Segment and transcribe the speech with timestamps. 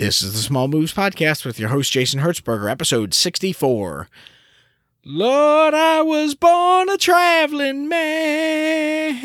[0.00, 4.08] This is the Small Moves Podcast with your host, Jason Hertzberger, episode 64.
[5.04, 9.18] Lord, I was born a traveling man.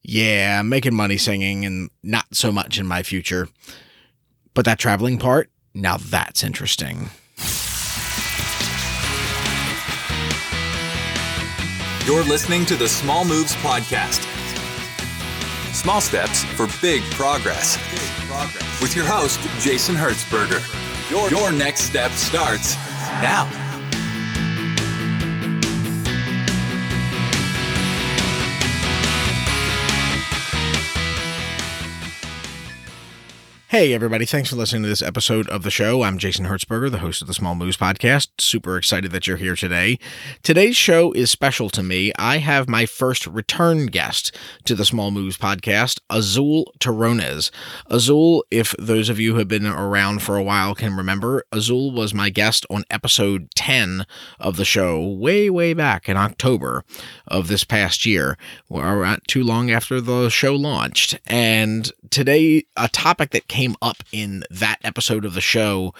[0.00, 3.50] Yeah, I'm making money singing and not so much in my future.
[4.54, 7.10] But that traveling part, now that's interesting.
[12.06, 14.26] You're listening to the Small Moves Podcast.
[15.74, 17.76] Small steps for big progress.
[18.80, 20.60] With your host, Jason Hertzberger.
[21.10, 22.76] Your, your next step starts
[23.22, 23.61] now.
[33.72, 34.26] Hey, everybody.
[34.26, 36.02] Thanks for listening to this episode of the show.
[36.02, 38.28] I'm Jason Hertzberger, the host of the Small Moves Podcast.
[38.38, 39.98] Super excited that you're here today.
[40.42, 42.12] Today's show is special to me.
[42.18, 47.50] I have my first return guest to the Small Moves Podcast, Azul Terronez.
[47.86, 51.92] Azul, if those of you who have been around for a while can remember, Azul
[51.92, 54.04] was my guest on episode 10
[54.38, 56.84] of the show way, way back in October
[57.26, 58.36] of this past year,
[58.68, 61.18] or uh, not too long after the show launched.
[61.24, 65.94] And today, a topic that came came up in that episode of the show.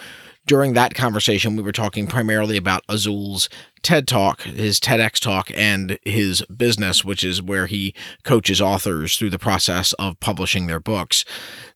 [0.45, 3.47] During that conversation, we were talking primarily about Azul's
[3.81, 9.29] TED Talk, his TEDx talk, and his business, which is where he coaches authors through
[9.29, 11.23] the process of publishing their books.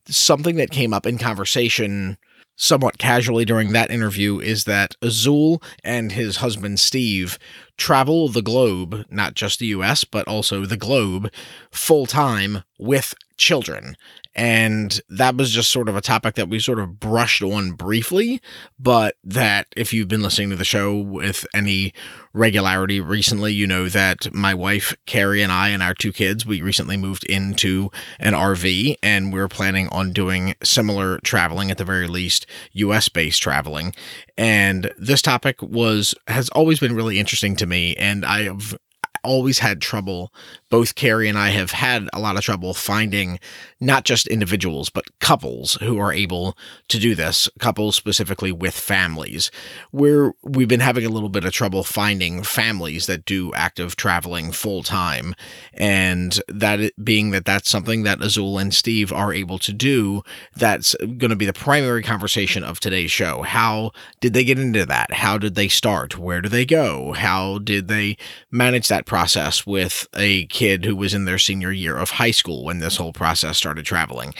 [0.10, 2.18] Something that came up in conversation
[2.58, 7.40] somewhat casually during that interview is that Azul and his husband Steve
[7.78, 11.32] travel the globe, not just the US, but also the globe,
[11.72, 13.96] full time with children.
[14.38, 18.40] And that was just sort of a topic that we sort of brushed on briefly,
[18.78, 21.92] but that if you've been listening to the show with any
[22.34, 26.62] regularity recently, you know that my wife, Carrie, and I, and our two kids, we
[26.62, 32.08] recently moved into an RV and we're planning on doing similar traveling, at the very
[32.08, 33.96] least, US based traveling.
[34.38, 37.96] And this topic was, has always been really interesting to me.
[37.96, 38.78] And I have
[39.24, 40.34] always had trouble.
[40.70, 43.40] Both Carrie and I have had a lot of trouble finding
[43.80, 46.58] not just individuals, but couples who are able
[46.90, 49.52] to do this, couples specifically with families.
[49.92, 54.52] Where we've been having a little bit of trouble finding families that do active traveling
[54.52, 55.36] full time.
[55.74, 60.22] And that being that that's something that Azul and Steve are able to do,
[60.56, 63.42] that's going to be the primary conversation of today's show.
[63.42, 65.14] How did they get into that?
[65.14, 66.18] How did they start?
[66.18, 67.14] Where do they go?
[67.14, 68.18] How did they
[68.52, 72.64] manage that process with a kid who was in their senior year of high school
[72.64, 74.34] when this whole process started traveling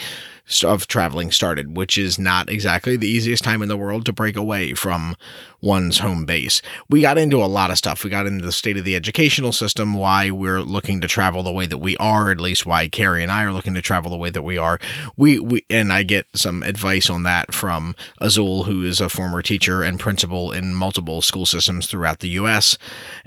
[0.64, 4.36] of traveling started, which is not exactly the easiest time in the world to break
[4.36, 5.16] away from
[5.60, 6.62] one's home base.
[6.88, 8.04] We got into a lot of stuff.
[8.04, 11.52] We got into the state of the educational system, why we're looking to travel the
[11.52, 14.16] way that we are, at least why Carrie and I are looking to travel the
[14.16, 14.78] way that we are.
[15.16, 19.42] We, we and I get some advice on that from Azul, who is a former
[19.42, 22.78] teacher and principal in multiple school systems throughout the US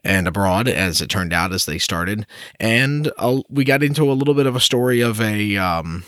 [0.04, 2.26] and abroad, as it turned out as they started.
[2.60, 6.06] And uh, we got into a little bit of a story of a um,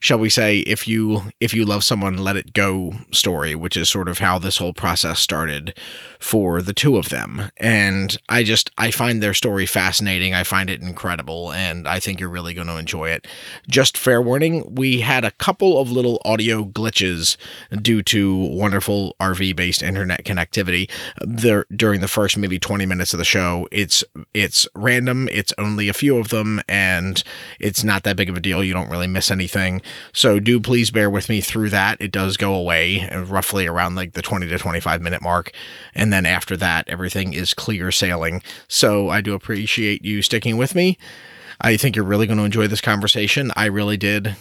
[0.00, 3.88] shall we say, if you if you love someone, let it go story, which is
[3.88, 5.78] sort of how this whole process started
[6.18, 7.50] for the two of them.
[7.58, 10.34] And I just I find their story fascinating.
[10.34, 13.26] I find it incredible, and I think you're really going to enjoy it.
[13.68, 17.36] Just fair warning, we had a couple of little audio glitches
[17.82, 20.90] due to wonderful RV based internet connectivity
[21.20, 23.68] there during the first maybe 20 minutes of the show.
[23.70, 24.02] It's
[24.32, 25.28] it's random.
[25.30, 27.22] It's only a few of them, and
[27.58, 28.64] it's not that big of a deal.
[28.64, 29.82] You don't really miss anything.
[30.12, 32.00] So do please bear with me through that.
[32.00, 35.52] It does go away uh, roughly around like the 20 to 25 minute mark.
[35.94, 38.42] And then after that, everything is clear sailing.
[38.68, 40.98] So I do appreciate you sticking with me.
[41.60, 43.52] I think you're really going to enjoy this conversation.
[43.54, 44.36] I really did.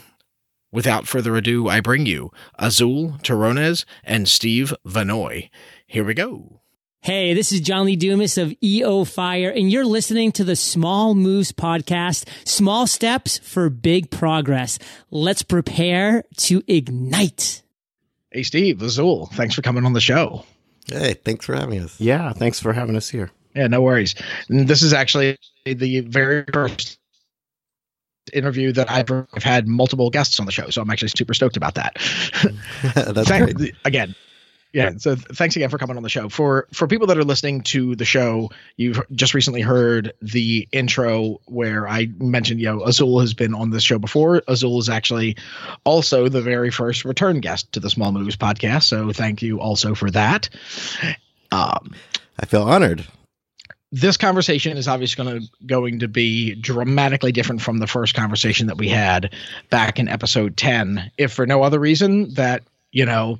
[0.71, 5.49] Without further ado, I bring you Azul Terronez and Steve Vannoy.
[5.87, 6.61] Here we go.
[7.01, 11.15] Hey, this is John Lee Dumas of EO Fire, and you're listening to the Small
[11.15, 14.79] Moves podcast, Small Steps for Big Progress.
[15.09, 17.63] Let's prepare to ignite.
[18.31, 20.43] Hey, Steve, Azul, thanks for coming on the show.
[20.87, 22.01] Hey, thanks for having us.
[22.01, 23.31] Yeah, thanks for having us here.
[23.55, 24.15] Yeah, no worries.
[24.49, 26.99] And this is actually the very first
[28.33, 31.55] interview that I've, I've had multiple guests on the show, so I'm actually super stoked
[31.55, 31.95] about that.
[32.93, 33.73] That's great.
[33.85, 34.15] Again,
[34.71, 34.91] yeah.
[34.97, 36.29] So thanks again for coming on the show.
[36.29, 41.39] For for people that are listening to the show, you've just recently heard the intro
[41.45, 44.43] where I mentioned, you know, Azul has been on this show before.
[44.47, 45.37] Azul is actually
[45.85, 48.83] also the very first return guest to the Small Moves podcast.
[48.83, 50.49] So thank you also for that.
[51.51, 51.95] Um,
[52.39, 53.05] I feel honored.
[53.91, 58.67] this conversation is obviously going to going to be dramatically different from the first conversation
[58.67, 59.33] that we had
[59.69, 63.39] back in episode 10 if for no other reason that you know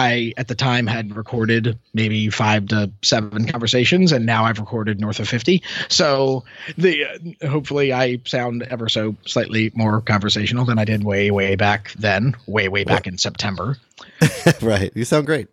[0.00, 5.00] i at the time had recorded maybe five to seven conversations and now i've recorded
[5.00, 6.44] north of 50 so
[6.76, 11.56] the uh, hopefully i sound ever so slightly more conversational than i did way way
[11.56, 13.76] back then way way back in september.
[14.62, 14.92] Right.
[14.94, 15.48] You sound great.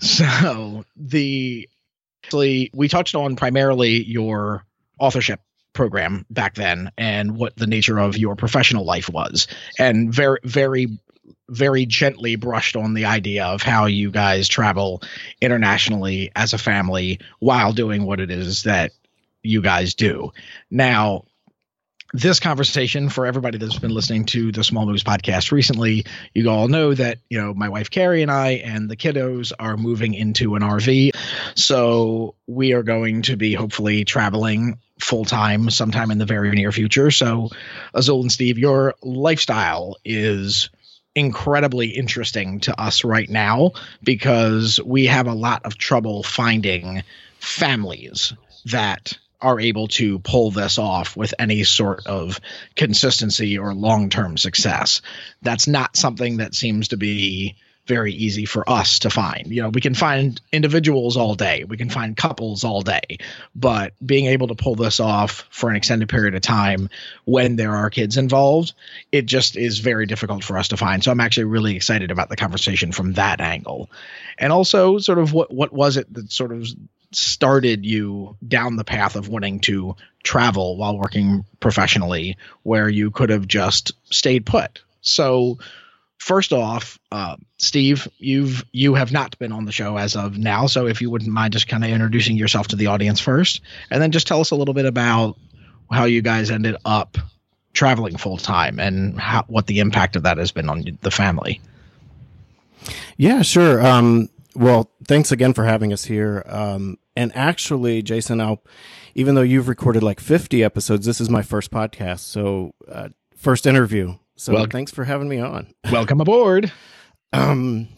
[0.00, 1.68] So the
[2.24, 4.64] actually we touched on primarily your
[4.98, 5.40] authorship
[5.72, 9.46] program back then and what the nature of your professional life was.
[9.78, 10.98] And very very
[11.48, 15.02] very gently brushed on the idea of how you guys travel
[15.40, 18.92] internationally as a family while doing what it is that
[19.42, 20.32] you guys do
[20.70, 21.24] now
[22.14, 26.68] this conversation for everybody that's been listening to the Small Moves podcast recently, you all
[26.68, 30.54] know that, you know, my wife Carrie and I and the kiddos are moving into
[30.54, 31.10] an RV.
[31.56, 36.70] So we are going to be hopefully traveling full time sometime in the very near
[36.70, 37.10] future.
[37.10, 37.50] So,
[37.92, 40.70] Azul and Steve, your lifestyle is
[41.14, 43.72] incredibly interesting to us right now
[44.02, 47.02] because we have a lot of trouble finding
[47.38, 48.32] families
[48.66, 52.40] that are able to pull this off with any sort of
[52.74, 55.02] consistency or long term success.
[55.42, 59.46] That's not something that seems to be very easy for us to find.
[59.48, 63.18] You know, we can find individuals all day, we can find couples all day,
[63.54, 66.88] but being able to pull this off for an extended period of time
[67.24, 68.72] when there are kids involved,
[69.12, 71.04] it just is very difficult for us to find.
[71.04, 73.90] So I'm actually really excited about the conversation from that angle.
[74.38, 76.66] And also sort of what what was it that sort of
[77.12, 83.30] started you down the path of wanting to travel while working professionally where you could
[83.30, 84.82] have just stayed put.
[85.00, 85.58] So
[86.24, 90.66] first off, uh, Steve, you've you have not been on the show as of now.
[90.66, 93.60] So if you wouldn't mind just kind of introducing yourself to the audience first,
[93.90, 95.36] and then just tell us a little bit about
[95.92, 97.18] how you guys ended up
[97.74, 101.60] traveling full time and how, what the impact of that has been on the family.
[103.18, 103.84] Yeah, sure.
[103.84, 106.42] Um, well, thanks again for having us here.
[106.46, 108.62] Um, and actually, Jason, I'll,
[109.14, 112.20] even though you've recorded like 50 episodes, this is my first podcast.
[112.20, 114.16] So, uh, first interview.
[114.36, 115.72] So, well, thanks for having me on.
[115.92, 116.72] Welcome aboard.
[117.32, 117.88] um,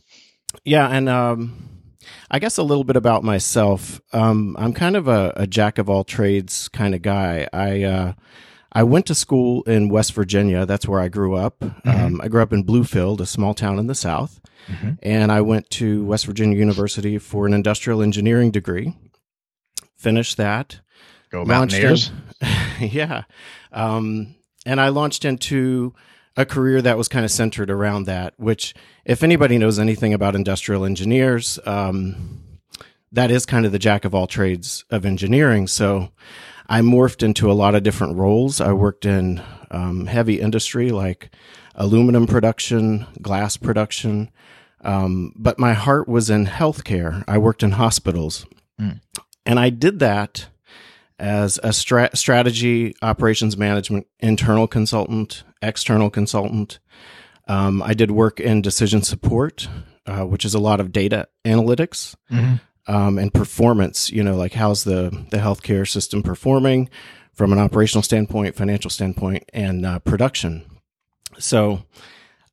[0.64, 0.88] yeah.
[0.88, 1.68] And, um,
[2.30, 4.00] I guess a little bit about myself.
[4.12, 7.48] Um, I'm kind of a, a, jack of all trades kind of guy.
[7.52, 8.12] I, uh,
[8.72, 10.66] I went to school in West Virginia.
[10.66, 11.60] That's where I grew up.
[11.60, 11.88] Mm-hmm.
[11.88, 14.40] Um, I grew up in Bluefield, a small town in the South.
[14.66, 14.90] Mm-hmm.
[15.02, 18.94] And I went to West Virginia University for an industrial engineering degree.
[19.96, 20.80] Finished that.
[21.30, 22.10] Go Mountaineers.
[22.80, 23.22] yeah.
[23.72, 24.34] Um,
[24.64, 25.94] and I launched into
[26.36, 28.74] a career that was kind of centered around that, which,
[29.04, 32.42] if anybody knows anything about industrial engineers, um,
[33.12, 35.66] that is kind of the jack of all trades of engineering.
[35.66, 36.10] So
[36.68, 38.60] I morphed into a lot of different roles.
[38.60, 41.30] I worked in um, heavy industry like
[41.74, 44.30] aluminum production, glass production,
[44.82, 47.24] um, but my heart was in healthcare.
[47.26, 48.46] I worked in hospitals.
[48.80, 49.00] Mm.
[49.44, 50.48] And I did that
[51.18, 56.79] as a stra- strategy, operations management, internal consultant, external consultant.
[57.49, 59.69] Um, I did work in decision support,
[60.06, 62.56] uh, which is a lot of data analytics mm-hmm.
[62.93, 64.11] um, and performance.
[64.11, 66.91] You know, like how's the the healthcare system performing
[67.32, 70.64] from an operational standpoint, financial standpoint, and uh, production.
[71.38, 71.85] So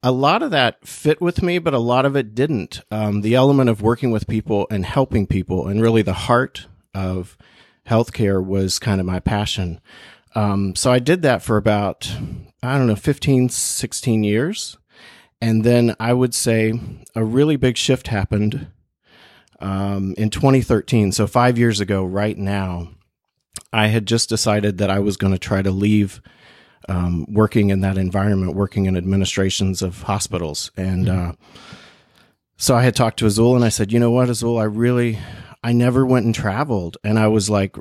[0.03, 2.81] a lot of that fit with me, but a lot of it didn't.
[2.91, 7.37] Um, the element of working with people and helping people, and really the heart of
[7.87, 9.79] healthcare was kind of my passion.
[10.35, 12.11] Um, so I did that for about,
[12.63, 14.77] I don't know, 15, 16 years.
[15.41, 16.73] And then I would say
[17.13, 18.67] a really big shift happened
[19.59, 21.11] um, in 2013.
[21.11, 22.89] So five years ago, right now,
[23.73, 26.21] I had just decided that I was going to try to leave
[26.87, 30.71] um, working in that environment, working in administrations of hospitals.
[30.77, 31.29] And mm-hmm.
[31.31, 31.33] uh,
[32.55, 35.19] so I had talked to Azul and I said, you know what, Azul, I really,
[35.63, 36.97] I never went and traveled.
[37.03, 37.75] And I was like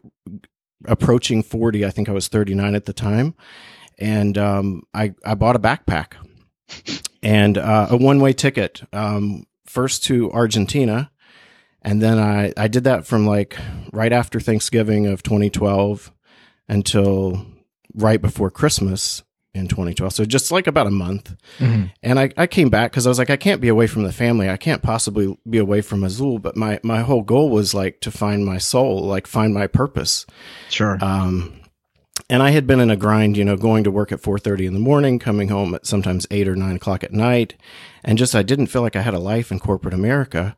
[0.86, 1.84] approaching 40.
[1.84, 3.34] I think I was 39 at the time.
[3.98, 6.14] And um, I, I bought a backpack
[7.22, 11.10] and uh, a one way ticket, um, first to Argentina.
[11.82, 13.56] And then I, I did that from like
[13.92, 16.12] right after Thanksgiving of 2012
[16.68, 17.44] until
[17.94, 19.22] right before Christmas
[19.54, 20.12] in 2012.
[20.14, 21.36] So just like about a month.
[21.58, 21.86] Mm-hmm.
[22.02, 24.12] And I, I came back because I was like, I can't be away from the
[24.12, 24.48] family.
[24.48, 26.38] I can't possibly be away from Azul.
[26.38, 30.24] But my, my whole goal was like to find my soul, like find my purpose.
[30.70, 30.98] Sure.
[31.02, 31.61] Um,
[32.28, 34.74] and I had been in a grind, you know, going to work at 4:30 in
[34.74, 37.54] the morning, coming home at sometimes eight or nine o'clock at night,
[38.04, 40.56] and just I didn't feel like I had a life in corporate America,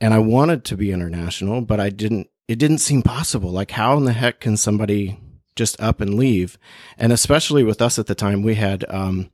[0.00, 3.50] and I wanted to be international, but I didn't it didn't seem possible.
[3.50, 5.20] Like, how in the heck can somebody
[5.54, 6.58] just up and leave?
[6.96, 9.30] And especially with us at the time, we had, um,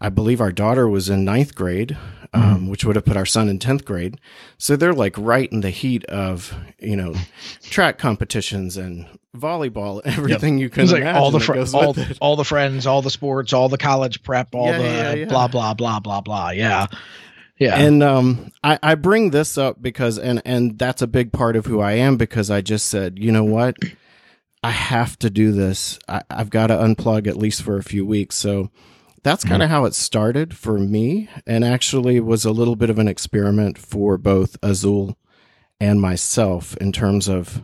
[0.00, 1.96] I believe our daughter was in ninth grade,
[2.34, 2.68] um, mm-hmm.
[2.68, 4.20] which would have put our son in 10th grade.
[4.58, 7.14] So they're like right in the heat of, you know,
[7.62, 10.62] track competitions and volleyball, everything yep.
[10.62, 13.78] you can like all the fr- all, all the friends, all the sports, all the
[13.78, 15.24] college prep, all yeah, the yeah, yeah.
[15.26, 16.50] blah blah blah blah blah.
[16.50, 16.86] Yeah.
[17.58, 17.76] Yeah.
[17.76, 21.66] And um, I, I bring this up because and and that's a big part of
[21.66, 23.76] who I am because I just said, you know what?
[24.64, 25.98] I have to do this.
[26.08, 28.36] I, I've got to unplug at least for a few weeks.
[28.36, 28.70] So
[29.22, 29.74] that's kind of mm-hmm.
[29.74, 34.18] how it started for me and actually was a little bit of an experiment for
[34.18, 35.16] both Azul
[35.80, 37.62] and myself in terms of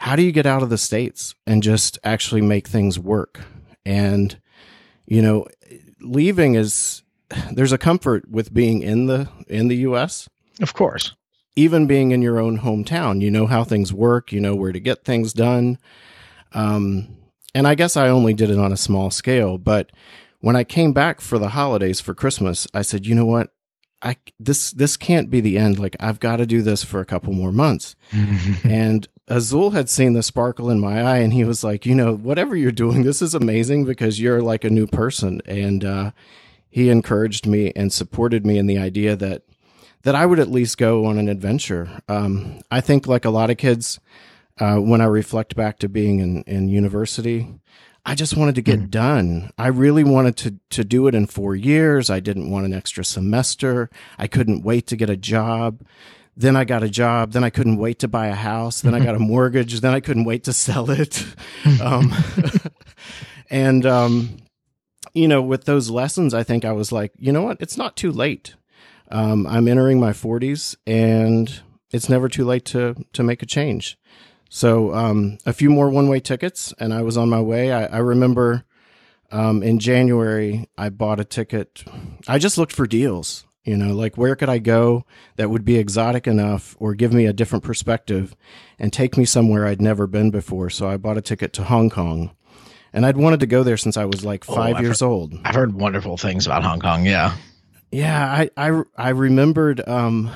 [0.00, 3.42] how do you get out of the states and just actually make things work?
[3.84, 4.40] And
[5.06, 5.46] you know
[6.00, 7.02] leaving is
[7.52, 10.28] there's a comfort with being in the in the US
[10.60, 11.14] of course.
[11.56, 14.80] Even being in your own hometown you know how things work you know where to
[14.80, 15.78] get things done.
[16.52, 17.16] Um
[17.54, 19.92] and I guess I only did it on a small scale but
[20.40, 23.52] when I came back for the holidays for Christmas, I said, you know what?
[24.02, 25.78] I this this can't be the end.
[25.78, 27.96] Like I've got to do this for a couple more months.
[28.64, 32.14] and Azul had seen the sparkle in my eye, and he was like, you know,
[32.14, 35.40] whatever you're doing, this is amazing because you're like a new person.
[35.46, 36.10] And uh,
[36.68, 39.42] he encouraged me and supported me in the idea that
[40.02, 42.00] that I would at least go on an adventure.
[42.08, 44.00] Um, I think, like a lot of kids,
[44.58, 47.48] uh, when I reflect back to being in in university,
[48.04, 48.90] I just wanted to get mm.
[48.90, 49.50] done.
[49.58, 52.10] I really wanted to to do it in 4 years.
[52.10, 53.90] I didn't want an extra semester.
[54.18, 55.82] I couldn't wait to get a job.
[56.36, 57.32] Then I got a job.
[57.32, 58.80] Then I couldn't wait to buy a house.
[58.80, 59.80] Then I got a mortgage.
[59.80, 61.24] Then I couldn't wait to sell it.
[61.82, 62.12] Um,
[63.50, 64.36] and um,
[65.12, 67.58] you know, with those lessons, I think I was like, you know what?
[67.60, 68.54] It's not too late.
[69.10, 73.98] Um, I'm entering my 40s, and it's never too late to to make a change.
[74.50, 77.72] So um, a few more one way tickets, and I was on my way.
[77.72, 78.64] I, I remember
[79.30, 81.84] um, in January I bought a ticket.
[82.28, 83.46] I just looked for deals.
[83.64, 85.04] You know, like where could I go
[85.36, 88.34] that would be exotic enough or give me a different perspective
[88.78, 90.70] and take me somewhere I'd never been before.
[90.70, 92.34] So I bought a ticket to Hong Kong.
[92.92, 95.06] And I'd wanted to go there since I was like oh, five oh, years heard,
[95.06, 95.34] old.
[95.44, 97.04] I've heard wonderful things about Hong Kong.
[97.04, 97.36] Yeah.
[97.92, 98.24] Yeah.
[98.26, 100.30] I, I, I remembered um,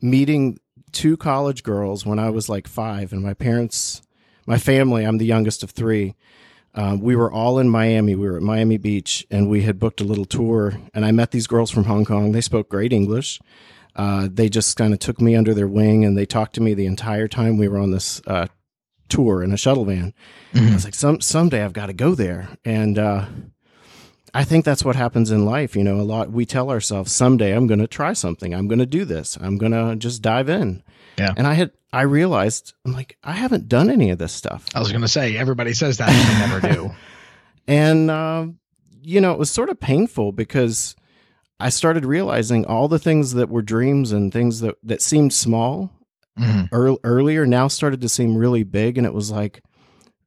[0.00, 0.58] meeting
[0.94, 4.00] two college girls when I was like five, and my parents,
[4.46, 6.14] my family, I'm the youngest of three.
[6.74, 8.14] Um, we were all in Miami.
[8.14, 10.74] We were at Miami Beach, and we had booked a little tour.
[10.92, 12.32] And I met these girls from Hong Kong.
[12.32, 13.40] They spoke great English.
[13.94, 16.74] Uh, they just kind of took me under their wing, and they talked to me
[16.74, 18.46] the entire time we were on this uh,
[19.08, 20.12] tour in a shuttle van.
[20.52, 20.70] Mm-hmm.
[20.70, 23.26] I was like, some someday I've got to go there, and uh,
[24.34, 25.76] I think that's what happens in life.
[25.76, 28.52] You know, a lot we tell ourselves someday I'm going to try something.
[28.52, 29.38] I'm going to do this.
[29.40, 30.82] I'm going to just dive in.
[31.16, 31.32] Yeah.
[31.36, 34.66] And I had I realized I'm like I haven't done any of this stuff.
[34.74, 36.90] I was going to say everybody says that they never do.
[37.66, 38.48] And uh,
[39.02, 40.94] you know, it was sort of painful because
[41.58, 45.90] I started realizing all the things that were dreams and things that that seemed small
[46.38, 46.74] mm-hmm.
[46.74, 49.62] er- earlier now started to seem really big and it was like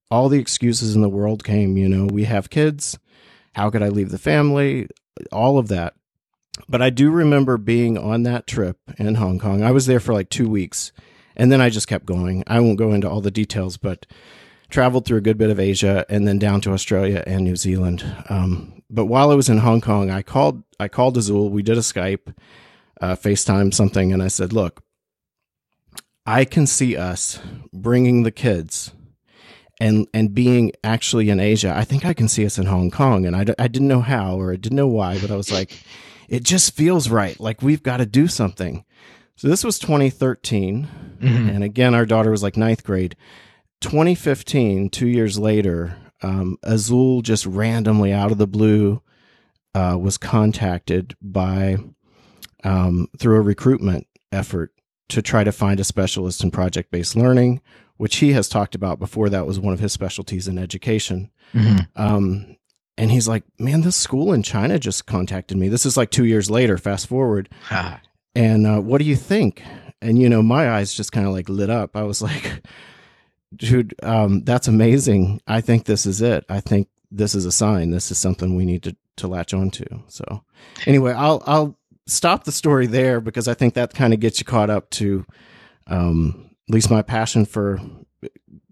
[0.09, 2.97] all the excuses in the world came, you know, we have kids,
[3.57, 4.87] how could I leave the family?
[5.31, 5.95] All of that.
[6.69, 9.63] But I do remember being on that trip in Hong Kong.
[9.63, 10.91] I was there for like two weeks
[11.35, 12.43] and then I just kept going.
[12.45, 14.05] I won't go into all the details, but
[14.69, 18.05] traveled through a good bit of Asia and then down to Australia and New Zealand.
[18.29, 21.49] Um, but while I was in Hong Kong, I called I called Azul.
[21.49, 22.35] We did a Skype,
[23.01, 24.83] uh, FaceTime something, and I said, "Look,
[26.27, 27.39] I can see us
[27.73, 28.91] bringing the kids
[29.79, 33.25] and and being actually in Asia, I think I can see us in Hong Kong.
[33.25, 35.77] And I, I didn't know how or I didn't know why, but I was like,
[36.27, 37.39] it just feels right.
[37.39, 38.83] Like we've got to do something.
[39.35, 40.87] So this was 2013.
[41.19, 41.49] Mm-hmm.
[41.49, 43.15] And again, our daughter was like ninth grade.
[43.81, 49.01] 2015, two years later, um, Azul just randomly out of the blue
[49.75, 51.77] uh, was contacted by
[52.63, 54.73] um, through a recruitment effort
[55.09, 57.61] to try to find a specialist in project based learning
[57.97, 59.29] which he has talked about before.
[59.29, 61.31] That was one of his specialties in education.
[61.53, 62.01] Mm-hmm.
[62.01, 62.57] Um,
[62.97, 65.69] and he's like, man, this school in China just contacted me.
[65.69, 67.49] This is like two years later, fast forward.
[68.33, 69.63] and uh, what do you think?
[70.01, 71.95] And, you know, my eyes just kind of like lit up.
[71.95, 72.63] I was like,
[73.55, 75.41] dude, um, that's amazing.
[75.47, 76.45] I think this is it.
[76.49, 77.91] I think this is a sign.
[77.91, 79.85] This is something we need to, to latch onto.
[80.07, 80.43] So
[80.85, 81.77] anyway, I'll, I'll
[82.07, 85.25] stop the story there because I think that kind of gets you caught up to,
[85.87, 87.79] um, at least my passion for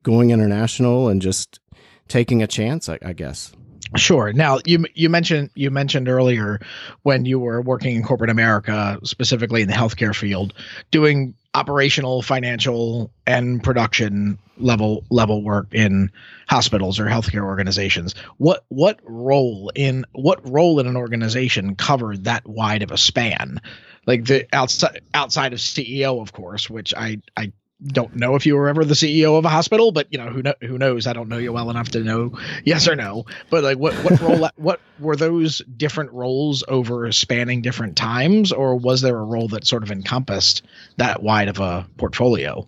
[0.03, 1.59] going international and just
[2.07, 3.51] taking a chance, I, I guess.
[3.95, 4.33] Sure.
[4.33, 6.59] Now you you mentioned you mentioned earlier
[7.03, 10.53] when you were working in corporate America, specifically in the healthcare field,
[10.91, 16.11] doing operational, financial, and production level level work in
[16.49, 18.15] hospitals or healthcare organizations.
[18.37, 23.61] What what role in what role in an organization covered that wide of a span?
[24.05, 28.55] Like the outside outside of CEO, of course, which I I don't know if you
[28.55, 31.07] were ever the CEO of a hospital, but you know who know, who knows?
[31.07, 33.25] I don't know you well enough to know yes or no.
[33.49, 34.49] But like, what what role?
[34.55, 39.67] what were those different roles over spanning different times, or was there a role that
[39.67, 40.63] sort of encompassed
[40.97, 42.65] that wide of a portfolio?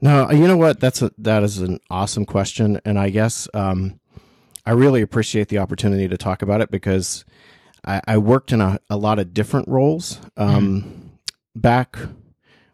[0.00, 0.80] No, you know what?
[0.80, 4.00] That's a that is an awesome question, and I guess um,
[4.66, 7.24] I really appreciate the opportunity to talk about it because
[7.84, 11.08] I, I worked in a, a lot of different roles um, mm.
[11.60, 11.98] back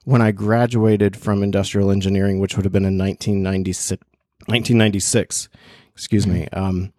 [0.04, 4.02] when I graduated from industrial engineering, which would have been in 1996,
[4.46, 5.49] 1996
[5.94, 6.92] excuse me, um,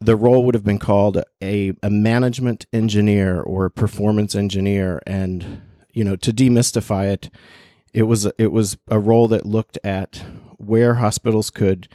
[0.00, 5.00] the role would have been called a, a management engineer or a performance engineer.
[5.06, 7.30] And, you know, to demystify it,
[7.92, 10.24] it was, it was a role that looked at
[10.58, 11.88] where hospitals could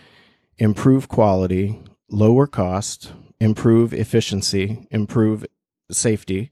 [0.57, 5.45] improve quality, lower cost, improve efficiency, improve
[5.91, 6.51] safety,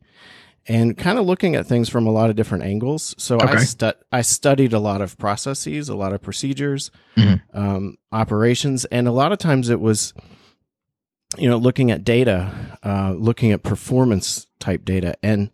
[0.68, 3.16] and kind of looking at things from a lot of different angles.
[3.18, 3.54] So okay.
[3.54, 7.58] I, stu- I studied a lot of processes, a lot of procedures, mm-hmm.
[7.58, 10.14] um, operations, and a lot of times it was,
[11.38, 15.50] you know, looking at data, uh, looking at performance type data, and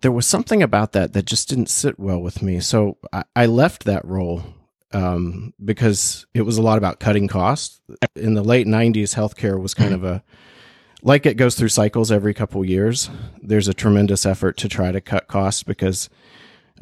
[0.00, 2.60] there was something about that that just didn't sit well with me.
[2.60, 4.42] So I, I left that role
[4.92, 7.80] um, because it was a lot about cutting costs.
[8.14, 10.04] In the late '90s, healthcare was kind mm-hmm.
[10.04, 10.22] of a
[11.06, 13.08] like it goes through cycles every couple years.
[13.40, 16.10] There's a tremendous effort to try to cut costs because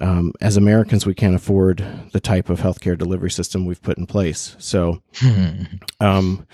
[0.01, 4.07] um, as Americans, we can't afford the type of healthcare delivery system we've put in
[4.07, 4.57] place.
[4.59, 5.03] So,
[6.01, 6.47] um,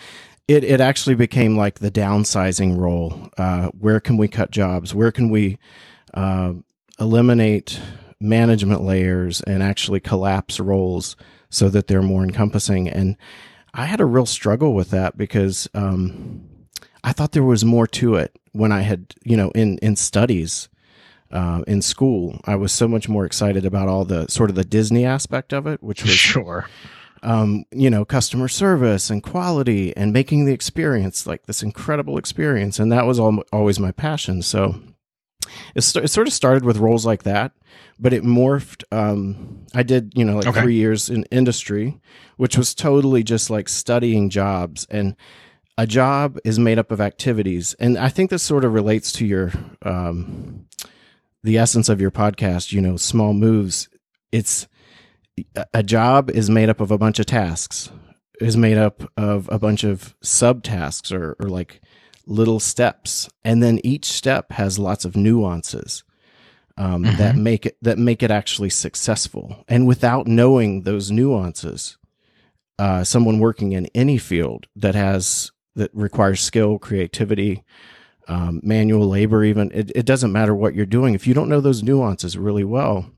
[0.49, 3.31] it it actually became like the downsizing role.
[3.39, 4.93] Uh, where can we cut jobs?
[4.93, 5.57] Where can we
[6.13, 6.55] uh,
[6.99, 7.81] eliminate
[8.19, 11.15] management layers and actually collapse roles
[11.51, 12.89] so that they're more encompassing?
[12.89, 13.17] And
[13.73, 16.50] I had a real struggle with that because um,
[17.03, 20.69] I thought there was more to it when I had, you know, in in studies
[21.31, 22.41] uh, in school.
[22.45, 25.67] I was so much more excited about all the sort of the Disney aspect of
[25.67, 26.69] it, which was sure,
[27.23, 32.79] um, you know, customer service and quality and making the experience like this incredible experience,
[32.79, 34.43] and that was all, always my passion.
[34.43, 34.81] So
[35.75, 37.53] it, st- it sort of started with roles like that,
[37.99, 38.85] but it morphed.
[38.93, 40.63] Um, I did, you know, like okay.
[40.63, 42.01] three years in industry,
[42.37, 45.17] which was totally just like studying jobs and
[45.79, 49.27] a job is made up of activities, and I think this sort of relates to
[49.27, 49.53] your
[49.83, 50.67] um,
[51.43, 52.73] the essence of your podcast.
[52.73, 53.89] You know, small moves.
[54.33, 54.69] It's
[55.73, 57.91] a job is made up of a bunch of tasks.
[58.41, 61.83] Is made up of a bunch of subtasks or, or like
[62.27, 66.05] little steps, and then each step has lots of nuances.
[66.77, 67.19] Um, mm-hmm.
[67.19, 69.65] that make it that make it actually successful.
[69.69, 71.99] And without knowing those nuances,
[72.79, 77.65] uh, someone working in any field that has that requires skill, creativity,
[78.29, 79.71] um, manual labor, even.
[79.73, 81.15] It, it doesn't matter what you're doing.
[81.15, 83.11] If you don't know those nuances really well,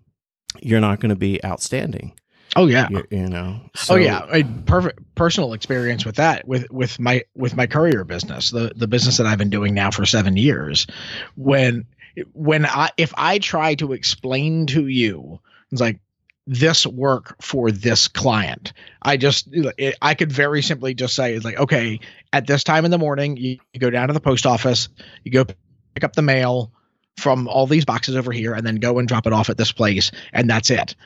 [0.61, 2.13] you're not going to be outstanding.
[2.55, 3.61] Oh yeah, you, you know.
[3.75, 8.05] So, oh yeah, a perfect personal experience with that with with my with my courier
[8.05, 10.87] business, the the business that I've been doing now for seven years.
[11.35, 11.87] When
[12.35, 16.01] when I if I try to explain to you, it's like
[16.47, 18.73] this work for this client.
[19.01, 22.01] I just it, I could very simply just say it's like okay,
[22.33, 24.89] at this time in the morning, you, you go down to the post office,
[25.25, 26.73] you go pick up the mail
[27.17, 29.73] from all these boxes over here, and then go and drop it off at this
[29.73, 30.97] place, and that's it.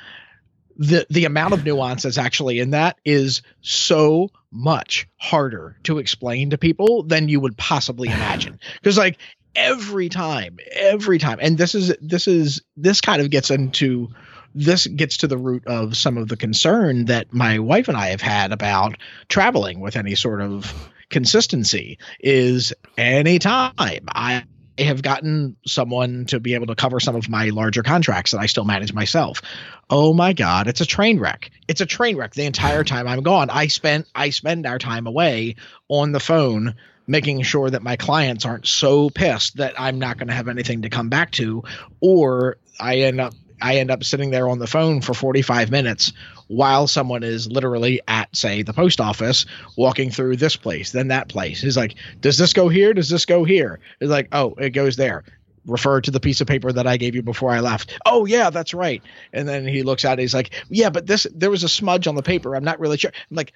[0.79, 6.51] The the amount of nuance that's actually in that is so much harder to explain
[6.51, 8.59] to people than you would possibly imagine.
[8.83, 9.19] Because like
[9.55, 14.11] every time, every time, and this is this is this kind of gets into
[14.57, 18.09] this gets to the root of some of the concern that my wife and I
[18.09, 18.97] have had about
[19.29, 20.73] traveling with any sort of
[21.11, 24.45] consistency is anytime I
[24.79, 28.47] have gotten someone to be able to cover some of my larger contracts that I
[28.47, 29.43] still manage myself.
[29.91, 31.51] Oh my god, it's a train wreck.
[31.69, 33.51] It's a train wreck the entire time I'm gone.
[33.51, 35.57] I spent I spend our time away
[35.89, 40.29] on the phone making sure that my clients aren't so pissed that I'm not going
[40.29, 41.63] to have anything to come back to
[42.01, 46.13] or I end up I end up sitting there on the phone for 45 minutes
[46.49, 51.29] while someone is literally at, say, the post office walking through this place, then that
[51.29, 51.61] place.
[51.61, 52.95] He's like, does this go here?
[52.95, 53.81] Does this go here?
[54.01, 55.25] It's like, oh, it goes there.
[55.67, 57.99] Refer to the piece of paper that I gave you before I left.
[58.07, 59.03] Oh, yeah, that's right.
[59.33, 60.23] And then he looks at it.
[60.23, 62.55] He's like, yeah, but this, there was a smudge on the paper.
[62.55, 63.11] I'm not really sure.
[63.31, 63.53] I'm like,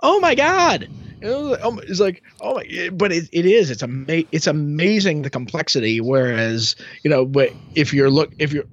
[0.00, 0.88] oh my god.
[1.24, 5.98] Um, it's like oh my, but it, it is it's ama- it's amazing the complexity
[5.98, 8.66] whereas you know but if you're look if you're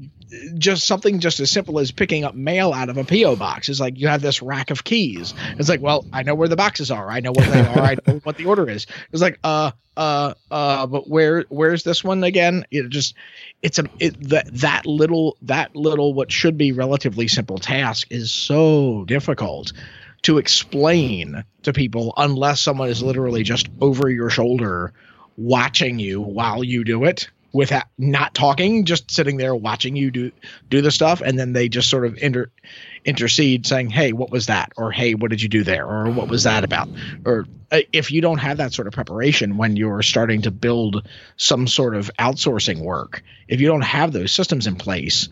[0.57, 3.79] just something just as simple as picking up mail out of a PO box is
[3.79, 5.33] like you have this rack of keys.
[5.57, 7.09] It's like, well, I know where the boxes are.
[7.09, 7.79] I know what they are.
[7.79, 8.87] I know what the order is.
[9.11, 12.65] It's like, uh, uh, uh, but where, where's this one again?
[12.71, 13.15] It just,
[13.61, 18.31] it's a, it, that, that little, that little, what should be relatively simple task is
[18.31, 19.73] so difficult
[20.23, 24.93] to explain to people unless someone is literally just over your shoulder
[25.35, 30.31] watching you while you do it without not talking, just sitting there watching you do
[30.69, 32.49] do the stuff, and then they just sort of inter,
[33.05, 36.27] intercede, saying, "Hey, what was that?" or "Hey, what did you do there?" or "What
[36.27, 36.89] was that about?"
[37.25, 41.07] Or uh, if you don't have that sort of preparation when you're starting to build
[41.37, 45.27] some sort of outsourcing work, if you don't have those systems in place,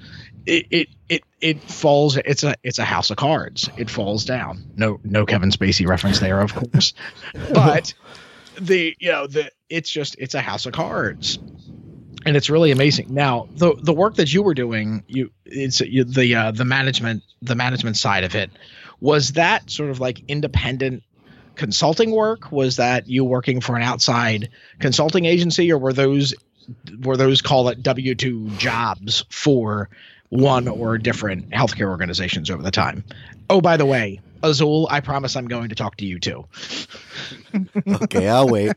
[0.45, 2.17] it it it, it falls.
[2.17, 3.69] It's a it's a house of cards.
[3.77, 4.63] It falls down.
[4.75, 6.93] No no Kevin Spacey reference there, of course,
[7.53, 7.93] but
[8.59, 11.39] the you know the it's just it's a house of cards
[12.25, 13.13] and it's really amazing.
[13.13, 17.23] Now, the the work that you were doing, you it's you, the uh, the management
[17.41, 18.51] the management side of it
[18.99, 21.03] was that sort of like independent
[21.55, 22.51] consulting work.
[22.51, 26.33] Was that you working for an outside consulting agency, or were those
[27.01, 29.89] were those call it W two jobs for
[30.27, 33.03] one or different healthcare organizations over the time?
[33.49, 36.45] Oh, by the way, Azul, I promise I'm going to talk to you too.
[37.87, 38.73] okay, I'll wait.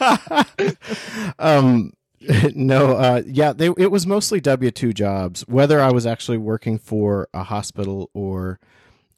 [1.38, 1.92] um
[2.54, 5.42] no, uh, yeah, they, it was mostly W two jobs.
[5.48, 8.60] Whether I was actually working for a hospital or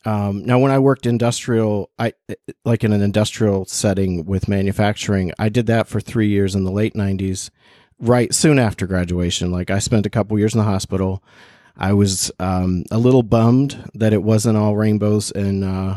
[0.04, 2.14] um, now, when I worked industrial, I
[2.64, 6.72] like in an industrial setting with manufacturing, I did that for three years in the
[6.72, 7.50] late '90s,
[8.00, 9.52] right soon after graduation.
[9.52, 11.22] Like I spent a couple years in the hospital.
[11.76, 15.96] I was um, a little bummed that it wasn't all rainbows and uh,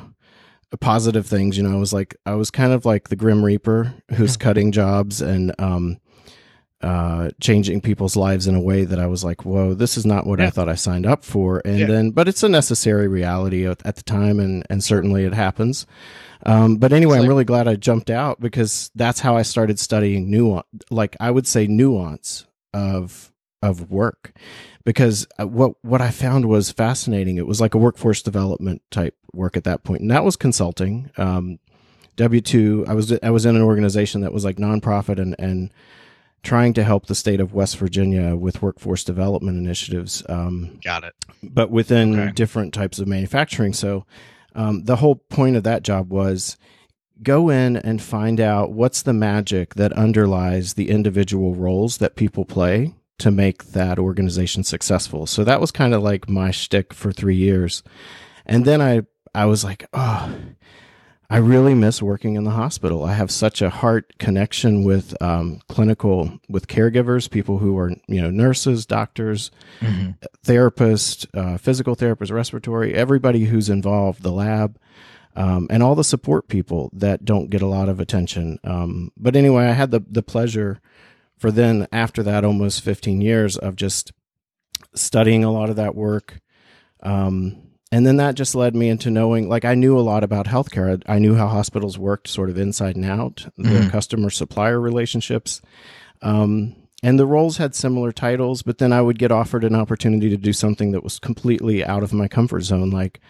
[0.79, 1.57] positive things.
[1.57, 4.71] You know, I was like, I was kind of like the Grim Reaper who's cutting
[4.71, 5.99] jobs and um,
[6.85, 10.27] uh, changing people's lives in a way that I was like, whoa, this is not
[10.27, 10.45] what yeah.
[10.45, 11.63] I thought I signed up for.
[11.65, 11.87] And yeah.
[11.87, 15.87] then, but it's a necessary reality at, at, the time, and, and certainly it happens.
[16.45, 19.79] Um, but anyway, like, I'm really glad I jumped out because that's how I started
[19.79, 23.31] studying nuance, like I would say nuance of
[23.63, 24.33] of work
[24.83, 27.37] because uh, what what I found was fascinating.
[27.37, 31.09] It was like a workforce development type work at that point, and that was consulting.
[31.17, 31.57] Um,
[32.17, 32.85] W two.
[32.87, 35.73] I was I was in an organization that was like nonprofit and and
[36.45, 40.23] trying to help the state of West Virginia with workforce development initiatives.
[40.29, 41.13] Um, Got it.
[41.43, 42.31] But within okay.
[42.31, 43.73] different types of manufacturing.
[43.73, 44.05] So
[44.53, 46.55] um, the whole point of that job was
[47.21, 52.45] go in and find out what's the magic that underlies the individual roles that people
[52.45, 55.25] play to make that organization successful.
[55.25, 57.81] So that was kind of like my shtick for three years.
[58.45, 59.01] And then I,
[59.33, 60.33] I was like, oh,
[61.29, 63.03] I really miss working in the hospital.
[63.03, 68.21] I have such a heart connection with um, clinical, with caregivers, people who are you
[68.21, 70.11] know nurses, doctors, mm-hmm.
[70.45, 74.79] therapists, uh, physical therapists, respiratory, everybody who's involved, the lab,
[75.35, 78.59] um, and all the support people that don't get a lot of attention.
[78.63, 80.79] Um, but anyway, I had the the pleasure
[81.37, 84.13] for then after that almost 15 years of just
[84.93, 86.39] studying a lot of that work.
[87.03, 87.64] Um,
[87.95, 91.01] and then that just led me into knowing like i knew a lot about healthcare
[91.07, 93.89] i, knew how hospitals worked sort of inside and out the mm-hmm.
[93.89, 95.61] customer supplier relationships
[96.21, 100.29] um, and the roles had similar titles but then i would get offered an opportunity
[100.29, 103.21] to do something that was completely out of my comfort zone like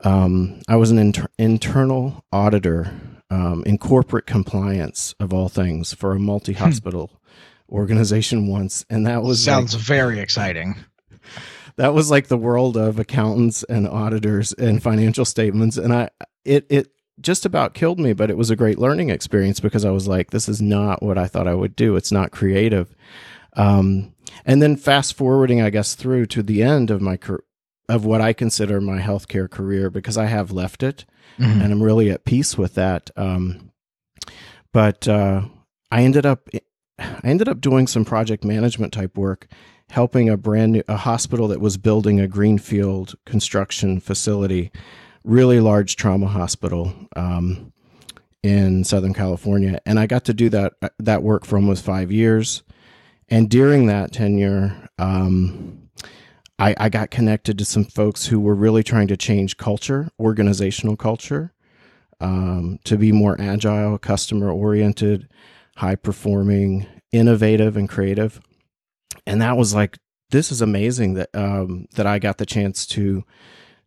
[0.00, 2.92] um, i was an inter- internal auditor
[3.30, 7.74] um, in corporate compliance of all things for a multi-hospital hmm.
[7.74, 10.74] organization once and that was sounds like, very exciting
[11.76, 16.08] that was like the world of accountants and auditors and financial statements and i
[16.44, 19.90] it it just about killed me but it was a great learning experience because i
[19.90, 21.96] was like this is not what i thought i would do.
[21.96, 22.94] It's not creative.
[23.54, 27.42] Um, and then fast forwarding i guess through to the end of my career,
[27.88, 31.06] of what i consider my healthcare career because i have left it
[31.38, 31.60] mm-hmm.
[31.60, 33.10] and i'm really at peace with that.
[33.16, 33.70] Um,
[34.72, 35.42] but uh,
[35.90, 36.48] i ended up
[36.98, 39.48] i ended up doing some project management type work
[39.90, 44.70] helping a brand new a hospital that was building a greenfield construction facility,
[45.24, 47.72] really large trauma hospital um,
[48.42, 52.62] in Southern California, and I got to do that that work for almost five years.
[53.28, 55.88] And during that tenure, um,
[56.60, 60.96] I, I got connected to some folks who were really trying to change culture, organizational
[60.96, 61.52] culture,
[62.20, 65.28] um, to be more agile, customer oriented,
[65.76, 68.40] high performing, innovative, and creative
[69.26, 69.98] and that was like
[70.30, 73.24] this is amazing that um, that I got the chance to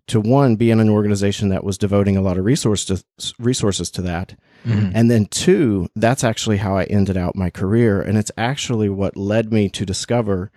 [0.08, 3.04] to one be in an organization that was devoting a lot of resources
[3.38, 4.92] resources to that, mm-hmm.
[4.94, 9.18] and then two, that's actually how I ended out my career, and it's actually what
[9.18, 10.52] led me to discover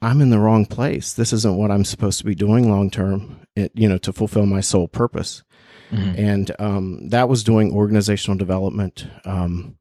[0.00, 1.12] I'm in the wrong place.
[1.12, 3.40] This isn't what I'm supposed to be doing long term.
[3.56, 5.44] You know, to fulfill my sole purpose,
[5.90, 6.18] mm-hmm.
[6.18, 9.78] and um, that was doing organizational development, um,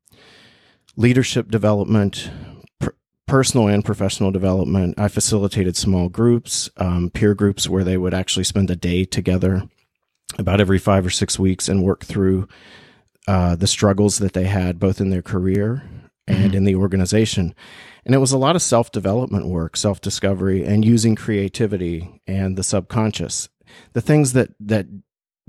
[0.96, 2.30] leadership development,
[3.34, 4.94] personal and professional development.
[5.00, 9.68] I facilitated small groups, um, peer groups where they would actually spend a day together
[10.38, 12.48] about every five or six weeks and work through
[13.28, 15.82] uh, the struggles that they had both in their career
[16.28, 16.58] and mm-hmm.
[16.58, 17.56] in the organization.
[18.06, 22.56] And it was a lot of self development work, self discovery, and using creativity and
[22.56, 23.50] the subconscious.
[23.94, 24.86] The things that, that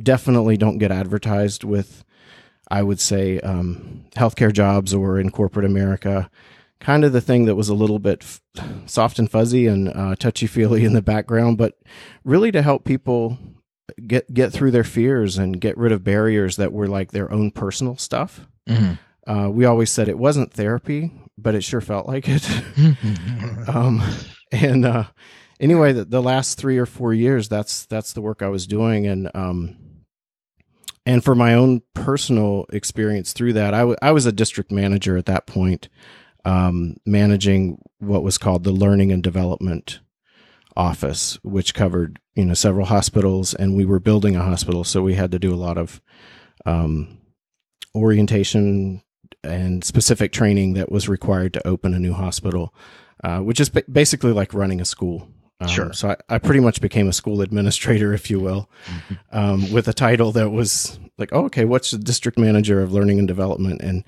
[0.03, 2.03] definitely don't get advertised with,
[2.71, 6.31] I would say, um, healthcare jobs or in corporate America
[6.81, 8.41] kind of the thing that was a little bit f-
[8.87, 11.79] soft and fuzzy and uh, touchy feely in the background, but
[12.25, 13.39] really to help people
[14.07, 17.51] get get through their fears and get rid of barriers that were like their own
[17.51, 18.47] personal stuff.
[18.69, 18.95] Mm-hmm.
[19.31, 22.47] Uh, we always said it wasn't therapy, but it sure felt like it.
[23.69, 24.03] um,
[24.53, 25.05] and uh,
[25.59, 29.07] anyway, the, the, last three or four years, that's that's the work I was doing,
[29.07, 29.77] and um,
[31.07, 35.17] and for my own personal experience through that, I, w- I was a district manager
[35.17, 35.89] at that point
[36.45, 40.01] um, managing what was called the Learning and Development
[40.77, 45.15] Office, which covered you know several hospitals, and we were building a hospital, so we
[45.15, 46.01] had to do a lot of
[46.67, 47.19] um,
[47.95, 49.03] orientation
[49.43, 52.75] and specific training that was required to open a new hospital,
[53.23, 55.29] uh, which is ba- basically like running a school.
[55.61, 55.93] Um, sure.
[55.93, 59.15] So I, I, pretty much became a school administrator, if you will, mm-hmm.
[59.31, 63.19] um, with a title that was like, oh, okay, what's the district manager of learning
[63.19, 63.81] and development?
[63.81, 64.05] And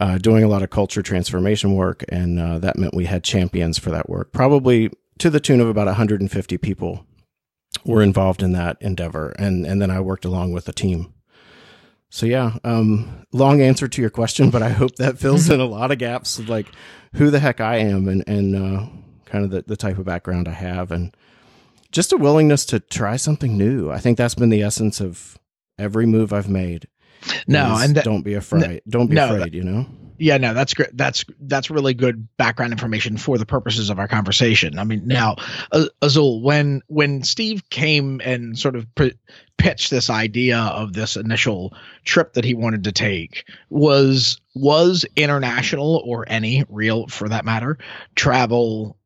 [0.00, 3.78] uh, doing a lot of culture transformation work, and uh, that meant we had champions
[3.78, 4.32] for that work.
[4.32, 7.04] Probably to the tune of about 150 people
[7.84, 11.12] were involved in that endeavor, and and then I worked along with a team.
[12.10, 15.66] So yeah, um, long answer to your question, but I hope that fills in a
[15.66, 16.66] lot of gaps of like
[17.14, 18.86] who the heck I am and and uh,
[19.28, 21.16] kind of the, the type of background I have, and
[21.92, 23.90] just a willingness to try something new.
[23.90, 25.38] I think that's been the essence of
[25.78, 26.88] every move I've made
[27.46, 28.62] no, and that, don't be afraid.
[28.62, 29.54] No, don't be no, afraid.
[29.54, 29.86] You know.
[30.18, 30.96] Yeah, no, that's great.
[30.96, 34.78] That's that's really good background information for the purposes of our conversation.
[34.78, 35.36] I mean, now
[36.02, 39.18] Azul, when when Steve came and sort of pre-
[39.58, 41.72] pitched this idea of this initial
[42.04, 47.78] trip that he wanted to take, was was international or any real, for that matter,
[48.16, 48.97] travel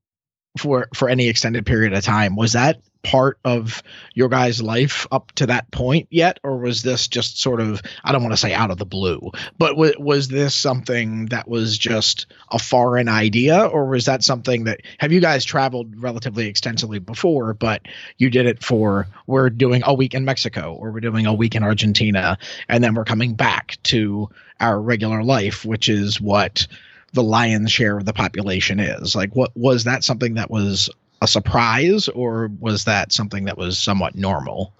[0.58, 2.36] for for any extended period of time.
[2.36, 3.82] Was that part of
[4.14, 8.12] your guys' life up to that point yet, or was this just sort of I
[8.12, 11.76] don't want to say out of the blue, but w- was this something that was
[11.78, 16.98] just a foreign idea, or was that something that have you guys traveled relatively extensively
[16.98, 17.82] before, but
[18.18, 21.54] you did it for we're doing a week in Mexico or we're doing a week
[21.54, 22.38] in Argentina,
[22.68, 24.28] and then we're coming back to
[24.60, 26.66] our regular life, which is what
[27.12, 29.14] the lion's share of the population is.
[29.14, 33.78] Like, what was that something that was a surprise, or was that something that was
[33.78, 34.74] somewhat normal?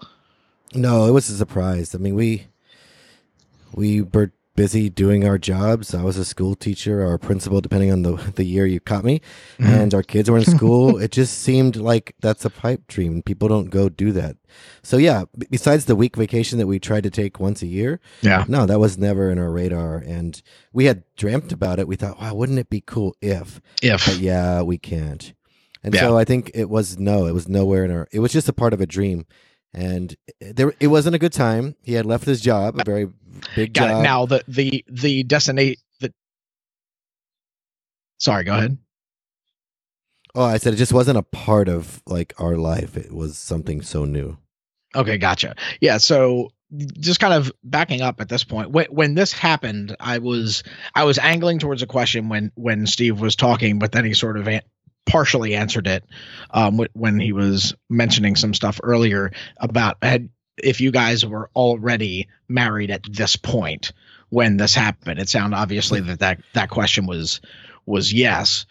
[0.73, 1.93] No, it was a surprise.
[1.95, 2.47] I mean, we
[3.73, 5.93] we were busy doing our jobs.
[5.93, 9.03] I was a school teacher or a principal, depending on the the year you caught
[9.03, 9.21] me,
[9.57, 9.71] mm-hmm.
[9.71, 10.97] and our kids were in school.
[10.97, 13.21] it just seemed like that's a pipe dream.
[13.21, 14.37] People don't go do that.
[14.83, 18.45] So yeah, besides the week vacation that we tried to take once a year, yeah,
[18.47, 19.97] no, that was never in our radar.
[19.97, 21.87] And we had dreamt about it.
[21.87, 23.61] We thought, wow, wouldn't it be cool if?
[23.81, 25.33] If, but yeah, we can't.
[25.83, 26.01] And yeah.
[26.01, 28.07] so I think it was no, it was nowhere in our.
[28.11, 29.25] It was just a part of a dream,
[29.73, 31.75] and there it wasn't a good time.
[31.83, 33.09] He had left his job, a very
[33.55, 33.99] big Got job.
[33.99, 34.03] It.
[34.03, 36.13] Now the the the destinate the.
[38.19, 38.77] Sorry, go ahead.
[40.35, 42.97] Oh, I said it just wasn't a part of like our life.
[42.97, 44.37] It was something so new.
[44.95, 45.55] Okay, gotcha.
[45.81, 46.49] Yeah, so
[46.99, 50.63] just kind of backing up at this point when, when this happened i was
[50.95, 54.37] i was angling towards a question when when steve was talking but then he sort
[54.37, 54.47] of
[55.05, 56.03] partially answered it
[56.51, 62.27] um, when he was mentioning some stuff earlier about had, if you guys were already
[62.47, 63.91] married at this point
[64.29, 65.19] when this happened.
[65.19, 67.41] It sounded obviously that that, that question was
[67.85, 68.65] was yes.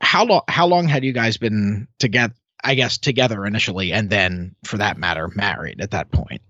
[0.00, 2.34] How long how long had you guys been together?
[2.64, 6.42] I guess together initially, and then for that matter, married at that point.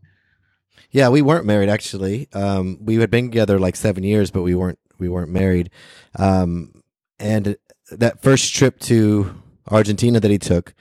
[0.90, 2.28] Yeah, we weren't married actually.
[2.32, 5.70] Um, we had been together like seven years, but we weren't we weren't married.
[6.18, 6.82] Um,
[7.18, 7.56] and
[7.90, 9.34] that first trip to
[9.68, 10.74] Argentina that he took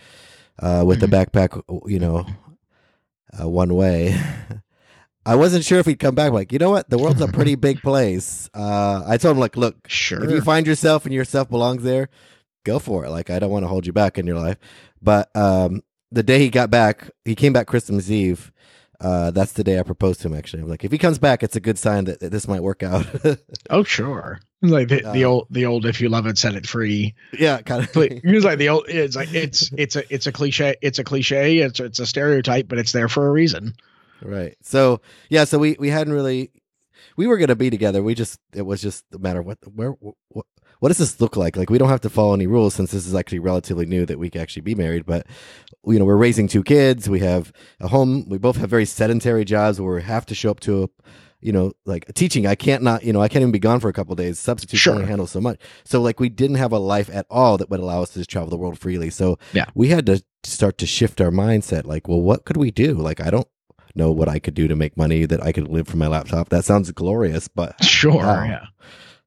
[0.60, 1.10] uh, with mm-hmm.
[1.10, 2.26] the backpack, you know,
[3.40, 4.20] uh, one way.
[5.26, 6.32] I wasn't sure if he'd come back.
[6.32, 6.90] Like, you know what?
[6.90, 8.48] The world's a pretty big place.
[8.54, 10.24] Uh, I told him, like, look, sure.
[10.24, 12.10] if you find yourself and yourself belongs there,
[12.64, 13.10] go for it.
[13.10, 14.58] Like, I don't want to hold you back in your life.
[15.02, 18.52] But um, the day he got back, he came back Christmas Eve.
[19.00, 20.36] Uh, that's the day I proposed to him.
[20.36, 22.64] Actually, I'm like, if he comes back, it's a good sign that, that this might
[22.64, 23.06] work out.
[23.72, 24.40] Oh, sure.
[24.70, 27.14] Like the, the Uh, old, the old, if you love it, set it free.
[27.38, 27.94] yeah, kind of.
[27.94, 28.86] But it's like the old.
[28.88, 30.76] It's like it's it's a it's a cliche.
[30.82, 31.60] It's a cliche.
[31.60, 33.74] It's it's a stereotype, but it's there for a reason.
[34.22, 34.56] Right.
[34.62, 36.52] So yeah, so we we hadn't really
[37.18, 38.02] we were gonna be together.
[38.04, 40.46] We just it was just a matter of what where what
[40.80, 41.56] what does this look like?
[41.56, 44.20] Like we don't have to follow any rules since this is actually relatively new that
[44.20, 45.06] we can actually be married.
[45.06, 45.26] But
[45.86, 47.10] you know we're raising two kids.
[47.10, 48.28] We have a home.
[48.30, 50.88] We both have very sedentary jobs where we have to show up to a
[51.46, 52.48] you know like teaching.
[52.48, 54.40] I can't not you know I can't even be gone for a couple days.
[54.40, 54.96] Substitute Sure.
[54.96, 55.60] only handle so much.
[55.84, 58.30] So like we didn't have a life at all that would allow us to just
[58.30, 59.10] travel the world freely.
[59.10, 59.66] So Yeah.
[59.76, 61.86] we had to start to shift our mindset.
[61.86, 62.94] Like well, what could we do?
[62.96, 63.48] Like I don't
[63.94, 66.50] know what I could do to make money that I could live from my laptop.
[66.50, 68.14] That sounds glorious, but Sure.
[68.16, 68.44] Wow.
[68.44, 68.66] Yeah.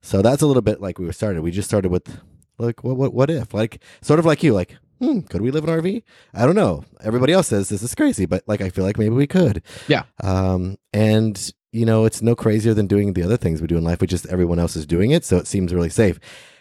[0.02, 1.42] so that's a little bit like we were started.
[1.42, 2.20] We just started with
[2.58, 3.54] like what what what if?
[3.54, 6.02] Like sort of like you, like, hmm, could we live in an RV?
[6.34, 6.84] I don't know.
[7.02, 9.62] Everybody else says this is crazy, but like I feel like maybe we could.
[9.86, 10.02] Yeah.
[10.22, 13.84] Um and you know, it's no crazier than doing the other things we do in
[13.84, 16.18] life, which just everyone else is doing it, so it seems really safe.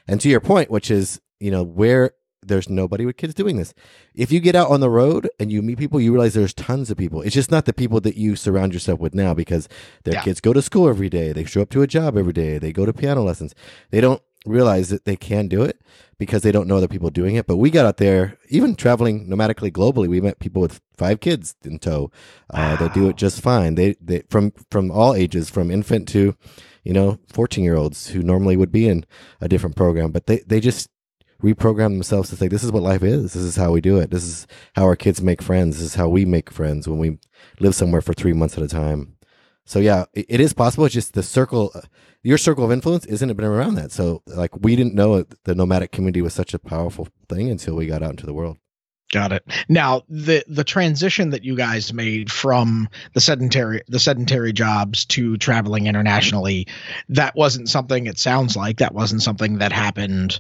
[0.08, 2.12] And to your point, which is, you know, where
[2.44, 3.74] there's nobody with kids doing this.
[4.16, 6.90] If you get out on the road and you meet people, you realize there's tons
[6.90, 7.22] of people.
[7.22, 9.68] It's just not the people that you surround yourself with now because
[10.06, 10.22] their Yeah.
[10.24, 11.34] kids go to school every day.
[11.34, 12.58] They show up to a job every day.
[12.58, 13.54] They go to piano lessons.
[13.92, 15.82] They don't realize that they can do it
[16.18, 17.48] because they don't know other people doing it.
[17.48, 21.56] But we got out there, even traveling nomadically globally, we met people with five kids
[21.64, 22.12] in tow.
[22.50, 23.76] Uh, They do it just fine.
[23.76, 26.36] They, they from from all ages, from infant to,
[26.84, 29.06] you know, fourteen year olds who normally would be in
[29.42, 30.90] a different program, but they they just
[31.44, 33.34] reprogram themselves to say this is what life is.
[33.34, 34.10] This is how we do it.
[34.10, 35.78] This is how our kids make friends.
[35.78, 37.20] This is how we make friends when we
[37.60, 39.18] live somewhere for three months at a time.
[39.66, 40.86] So yeah, it, it is possible.
[40.86, 41.74] It's just the circle,
[42.24, 43.92] your circle of influence isn't been around that.
[43.92, 47.88] So like we didn't know the nomadic community was such a powerful thing until we
[47.88, 48.58] got out into the world.
[49.14, 49.44] Got it.
[49.70, 55.38] Now the the transition that you guys made from the sedentary the sedentary jobs to
[55.38, 56.68] traveling internationally,
[57.10, 58.06] that wasn't something.
[58.06, 60.40] It sounds like that wasn't something that happened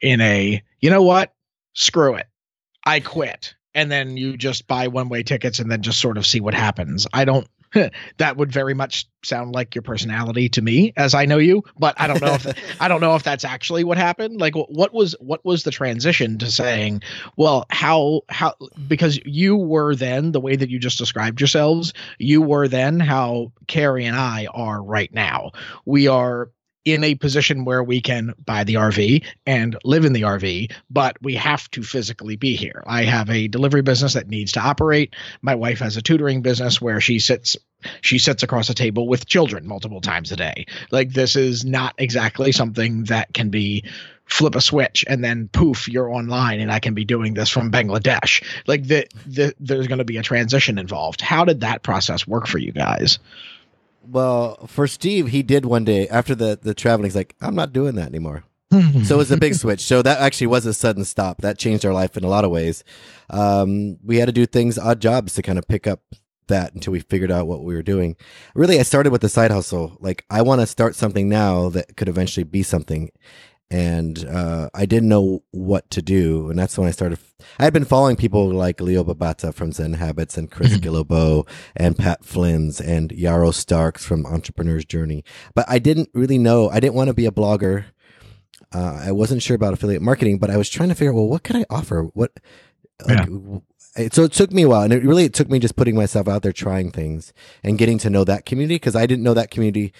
[0.00, 1.32] in a you know what
[1.74, 2.26] screw it
[2.84, 6.26] I quit and then you just buy one way tickets and then just sort of
[6.26, 7.06] see what happens.
[7.12, 7.46] I don't.
[8.18, 11.94] that would very much sound like your personality to me as I know you, but
[12.00, 12.46] I don't know if
[12.80, 14.40] I don't know if that's actually what happened.
[14.40, 17.02] Like what was what was the transition to saying,
[17.36, 18.54] well, how how
[18.88, 23.52] because you were then the way that you just described yourselves, you were then how
[23.66, 25.52] Carrie and I are right now.
[25.84, 26.50] We are
[26.84, 31.16] in a position where we can buy the RV and live in the RV, but
[31.22, 32.82] we have to physically be here.
[32.86, 35.14] I have a delivery business that needs to operate.
[35.42, 37.56] My wife has a tutoring business where she sits
[38.00, 40.66] she sits across a table with children multiple times a day.
[40.92, 43.84] Like this is not exactly something that can be
[44.24, 47.72] flip a switch and then poof you're online and I can be doing this from
[47.72, 48.44] Bangladesh.
[48.66, 51.20] Like the, the there's going to be a transition involved.
[51.20, 53.18] How did that process work for you guys?
[54.04, 57.04] Well, for Steve, he did one day after the the traveling.
[57.04, 58.44] He's like, I'm not doing that anymore.
[59.04, 59.80] so it was a big switch.
[59.80, 61.42] So that actually was a sudden stop.
[61.42, 62.84] That changed our life in a lot of ways.
[63.28, 66.00] Um, we had to do things, odd jobs, to kind of pick up
[66.48, 68.16] that until we figured out what we were doing.
[68.54, 69.96] Really, I started with the side hustle.
[70.00, 73.10] Like, I want to start something now that could eventually be something.
[73.72, 76.50] And uh, I didn't know what to do.
[76.50, 77.18] And that's when I started.
[77.58, 81.96] I had been following people like Leo Babauta from Zen Habits and Chris Guillebeau and
[81.96, 85.24] Pat Flynn's and Yaro Starak from Entrepreneur's Journey.
[85.54, 86.68] But I didn't really know.
[86.68, 87.86] I didn't want to be a blogger.
[88.74, 91.28] Uh, I wasn't sure about affiliate marketing, but I was trying to figure out, well,
[91.28, 92.02] what can I offer?
[92.14, 92.32] What,
[93.06, 93.26] like,
[93.96, 95.94] it- so it took me a while and it really, it took me just putting
[95.96, 97.32] myself out there, trying things
[97.62, 98.78] and getting to know that community.
[98.78, 99.92] Cause I didn't know that community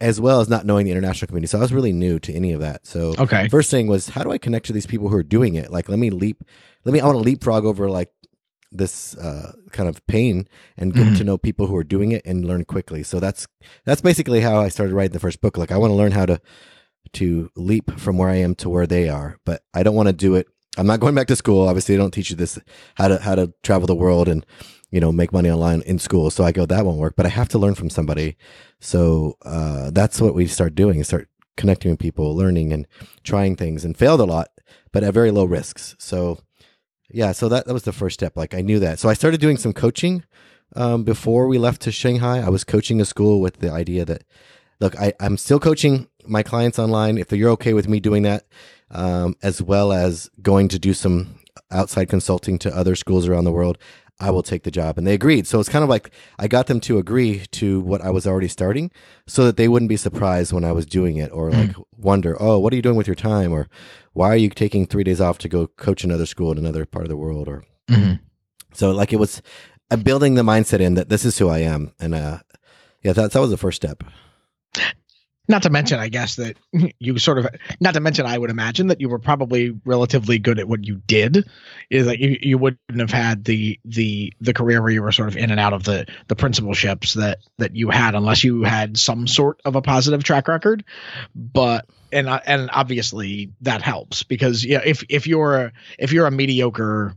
[0.00, 1.48] as well as not knowing the international community.
[1.50, 2.86] So I was really new to any of that.
[2.86, 3.48] So Okay.
[3.48, 5.70] first thing was, how do I connect to these people who are doing it?
[5.70, 6.42] Like, let me leap,
[6.84, 8.10] let me, I want to leapfrog over like
[8.72, 11.16] this uh, kind of pain and get Mhm.
[11.18, 13.02] to know people who are doing it and learn quickly.
[13.02, 13.46] So that's,
[13.84, 15.56] that's basically how I started writing the first book.
[15.58, 16.40] Like, I want to learn how to,
[17.14, 20.12] to leap from where I am to where they are, but I don't want to
[20.12, 20.48] do it.
[20.76, 21.68] I'm not going back to school.
[21.68, 22.58] Obviously, they don't teach you this
[22.96, 24.44] how to how to travel the world and
[24.94, 26.30] you know make money online in school.
[26.30, 27.14] So I go that won't work.
[27.16, 28.36] But I have to learn from somebody.
[28.78, 32.86] So uh, that's what we start doing: start connecting with people, learning and
[33.24, 34.50] trying things, and failed a lot,
[34.92, 35.96] but at very low risks.
[35.98, 36.38] So
[37.10, 38.36] yeah, so that that was the first step.
[38.36, 39.00] Like I knew that.
[39.00, 40.22] So I started doing some coaching
[40.76, 42.38] um, before we left to Shanghai.
[42.38, 44.22] I was coaching a school with the idea that
[44.80, 47.18] look, I, I'm still coaching my clients online.
[47.18, 48.46] If you're okay with me doing that,
[48.92, 51.40] um, as well as going to do some
[51.70, 53.78] outside consulting to other schools around the world,
[54.20, 54.96] I will take the job.
[54.96, 55.46] And they agreed.
[55.46, 58.48] So it's kind of like I got them to agree to what I was already
[58.48, 58.90] starting
[59.26, 62.58] so that they wouldn't be surprised when I was doing it or like wonder, oh,
[62.58, 63.52] what are you doing with your time?
[63.52, 63.68] Or
[64.12, 67.04] why are you taking three days off to go coach another school in another part
[67.04, 67.48] of the world?
[67.48, 68.20] Or Mhm.
[68.72, 69.42] So like it was
[69.90, 72.38] uh, building the mindset in that this is who I am, and uh,
[73.02, 74.02] yeah, that that was the first step.
[75.46, 76.56] Not to mention, I guess that
[76.98, 77.48] you sort of,
[77.80, 81.02] not to mention, I would imagine that you were probably relatively good at what you
[81.06, 81.48] did.
[81.90, 85.28] Is that you, you wouldn't have had the the the career where you were sort
[85.28, 88.96] of in and out of the the principalships that that you had, unless you had
[88.96, 90.84] some sort of a positive track record.
[91.34, 96.30] But and uh, and obviously that helps because yeah, if if you're if you're a
[96.30, 97.16] mediocre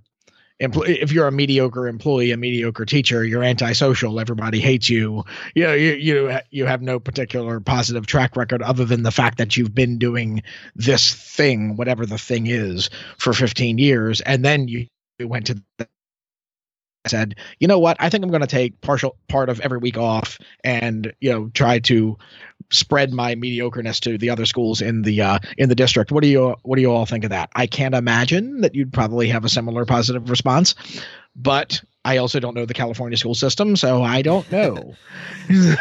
[0.61, 5.23] empl- if you're a mediocre employee, a mediocre teacher, you're antisocial, everybody hates you.
[5.55, 9.37] You know, you you you have no particular positive track record other than the fact
[9.37, 10.43] that you've been doing
[10.75, 14.87] this thing, whatever the thing is, for 15 years, and then you
[15.19, 15.87] went to the
[17.07, 19.97] said, you know what, I think I'm going to take partial part of every week
[19.97, 22.17] off and you know try to
[22.71, 26.11] spread my mediocreness to the other schools in the uh, in the district.
[26.11, 27.49] What do you what do you all think of that?
[27.55, 30.75] I can't imagine that you'd probably have a similar positive response,
[31.35, 34.95] but I also don't know the California school system, so I don't know.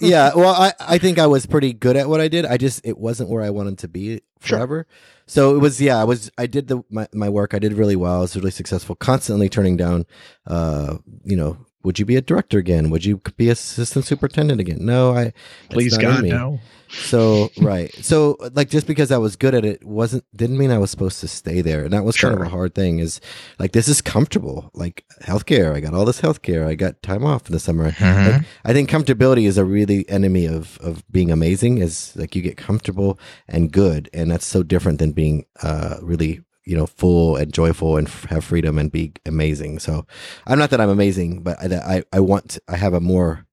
[0.00, 2.44] yeah, well, I, I think I was pretty good at what I did.
[2.44, 4.86] I just it wasn't where I wanted to be Sure.
[5.30, 7.54] So it was yeah, I was I did the my, my work.
[7.54, 8.16] I did really well.
[8.16, 8.96] I was really successful.
[8.96, 10.04] Constantly turning down,
[10.48, 12.90] uh, you know, would you be a director again?
[12.90, 14.84] Would you be assistant superintendent again?
[14.84, 15.32] No, I.
[15.70, 16.60] Please God, no.
[16.90, 20.78] So right, so like just because I was good at it wasn't didn't mean I
[20.78, 22.98] was supposed to stay there, and that was kind of a hard thing.
[22.98, 23.20] Is
[23.58, 25.74] like this is comfortable, like healthcare.
[25.74, 26.66] I got all this healthcare.
[26.66, 27.92] I got time off in the summer.
[27.92, 28.30] Mm-hmm.
[28.30, 31.78] Like, I think comfortability is a really enemy of of being amazing.
[31.78, 33.18] Is like you get comfortable
[33.48, 37.96] and good, and that's so different than being uh really you know full and joyful
[37.96, 39.78] and f- have freedom and be amazing.
[39.78, 40.06] So
[40.46, 43.46] I'm not that I'm amazing, but I I, I want I have a more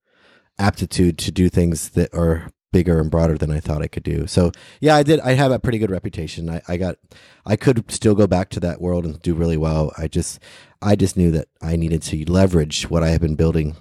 [0.60, 4.28] aptitude to do things that are bigger and broader than I thought I could do.
[4.28, 4.52] So
[4.82, 5.20] yeah, I did.
[5.22, 6.50] I have a pretty good reputation.
[6.50, 6.98] I, I got,
[7.46, 9.92] I could still go back to that world and do really well.
[9.98, 10.40] I just,
[10.82, 13.76] I just knew that I needed to leverage what I have been building,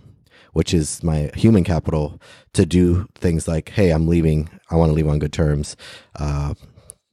[0.53, 2.21] which is my human capital,
[2.55, 4.49] to do things like, hey, I'm leaving.
[4.71, 5.77] I want to leave on good terms,
[6.19, 6.55] uh,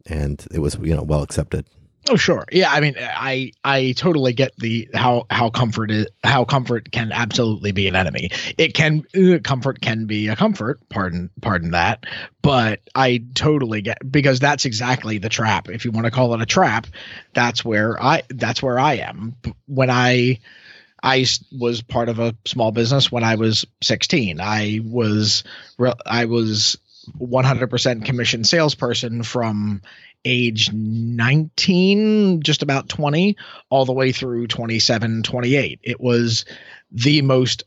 [0.06, 1.66] and it was you know well accepted.
[2.10, 2.70] Oh sure, yeah.
[2.70, 7.72] I mean, I I totally get the how how comfort is how comfort can absolutely
[7.72, 8.32] be an enemy.
[8.58, 10.82] It can uh, comfort can be a comfort.
[10.90, 12.06] Pardon pardon that,
[12.42, 15.70] but I totally get because that's exactly the trap.
[15.70, 16.88] If you want to call it a trap,
[17.34, 19.36] that's where I that's where I am
[19.68, 20.40] when I.
[21.06, 24.40] I was part of a small business when I was 16.
[24.40, 25.44] I was
[26.06, 26.78] I was
[27.20, 29.82] 100% commission salesperson from
[30.26, 33.36] age 19 just about 20
[33.70, 36.46] all the way through 27 28 it was
[36.92, 37.64] the most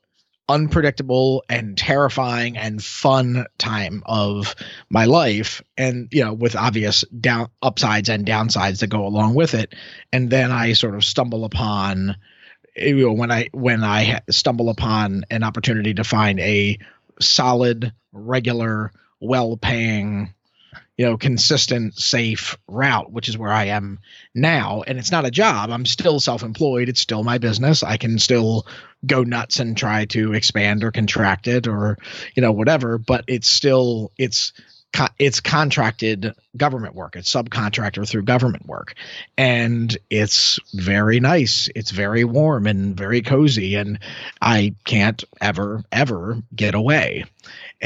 [0.48, 4.54] unpredictable and terrifying and fun time of
[4.88, 5.62] my life.
[5.76, 9.74] And you know with obvious down upsides and downsides that go along with it.
[10.12, 12.16] And then i sort of stumble upon
[12.76, 16.78] you know when i when i stumble upon an opportunity to find a
[17.20, 20.32] solid regular well-paying
[20.96, 23.98] you know consistent safe route which is where i am
[24.36, 24.82] now.
[24.86, 25.70] And it's not a job.
[25.70, 26.88] I'm still self-employed.
[26.88, 27.82] It's still my business.
[27.82, 28.66] I can still
[29.04, 31.96] go nuts and try to expand or contract it or
[32.34, 34.52] you know whatever but it's still it's
[35.18, 37.16] it's contracted government work.
[37.16, 38.94] It's subcontractor through government work.
[39.36, 41.68] And it's very nice.
[41.74, 43.74] It's very warm and very cozy.
[43.74, 43.98] And
[44.40, 47.24] i can't ever ever get away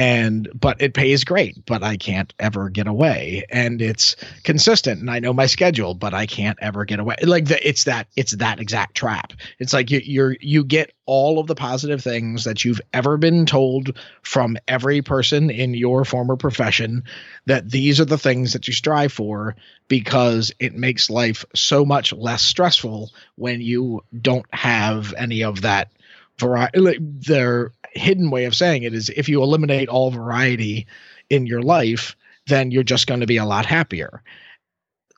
[0.01, 3.45] and but it pays great but i can't ever get away.
[3.51, 7.17] And it's consistent and i know my schedule but i can't ever get away.
[7.23, 9.35] Like the, it's that it's that exact trap.
[9.59, 13.45] It's like you, you're you get all of the positive things that you've ever been
[13.45, 17.05] told from every person in your former profession
[17.45, 19.55] that these are the things that you strive for
[19.87, 25.91] because it makes life so much less stressful when you don't have any of that
[26.39, 30.87] variety like their hidden way of saying it is if you eliminate all variety
[31.29, 32.17] in your life
[32.47, 34.23] then you're just going to be a lot happier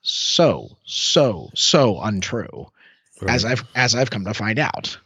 [0.03, 2.67] so so so untrue
[3.29, 4.99] as i've as i've come to find out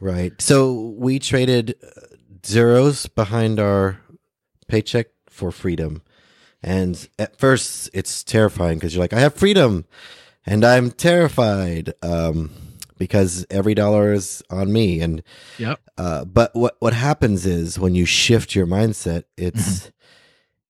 [0.00, 0.40] Right.
[0.40, 2.00] So we traded uh,
[2.44, 4.00] zeros behind our
[4.68, 6.02] paycheck for freedom.
[6.62, 9.84] And at first, it's terrifying because you're like, I have freedom
[10.44, 12.50] and I'm terrified um,
[12.98, 15.00] because every dollar is on me.
[15.00, 15.22] And
[15.58, 19.90] yep uh, but what what happens is when you shift your mindset, it's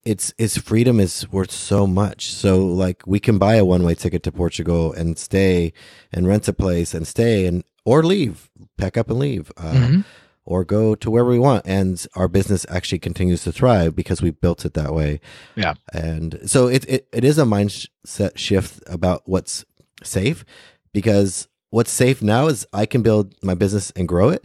[0.04, 2.32] it's it's freedom is worth so much.
[2.32, 5.72] So like we can buy a one way ticket to Portugal and stay
[6.12, 10.04] and rent a place and stay and or leave, pack up and leave, uh, Mhm.
[10.44, 14.30] or go to wherever we want, and our business actually continues to thrive because we
[14.30, 15.20] built it that way.
[15.56, 15.74] Yeah.
[15.92, 19.64] and so it it, it is a mindset shift about what's
[20.04, 20.44] safe
[20.92, 24.44] because what's safe now is I can build my business and grow it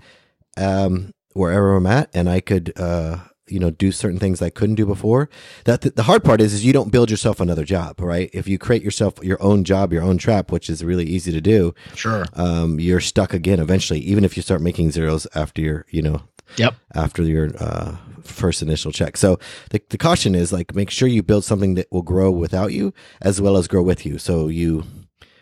[0.57, 3.17] um, wherever I'm at, and I could, uh,
[3.47, 5.29] you know, do certain things I couldn't do before.
[5.65, 8.29] That the, the hard part is, is you don't build yourself another job, right?
[8.33, 11.41] If you create yourself your own job, your own trap, which is really easy to
[11.41, 12.25] do, Sure.
[12.33, 13.99] um, you're stuck again eventually.
[13.99, 16.21] Even if you start making zeros after your, you know,
[16.57, 16.75] Yep.
[16.95, 19.15] after your uh, first initial check.
[19.15, 22.73] So the, the caution is like make sure you build something that will grow without
[22.73, 24.17] you as well as grow with you.
[24.17, 24.83] So you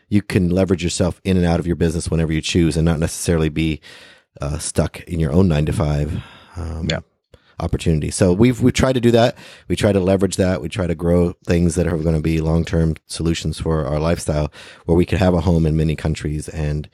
[0.10, 3.00] you can leverage yourself in and out of your business whenever you choose, and not
[3.00, 3.80] necessarily be
[4.42, 6.22] uh, stuck in your own nine to five.
[6.56, 7.00] Um, Yeah.
[7.62, 8.10] Opportunity.
[8.10, 9.38] So we've we try to do that.
[9.68, 10.62] We try to leverage that.
[10.62, 14.00] We try to grow things that are going to be long term solutions for our
[14.00, 14.50] lifestyle,
[14.86, 16.90] where we could have a home in many countries and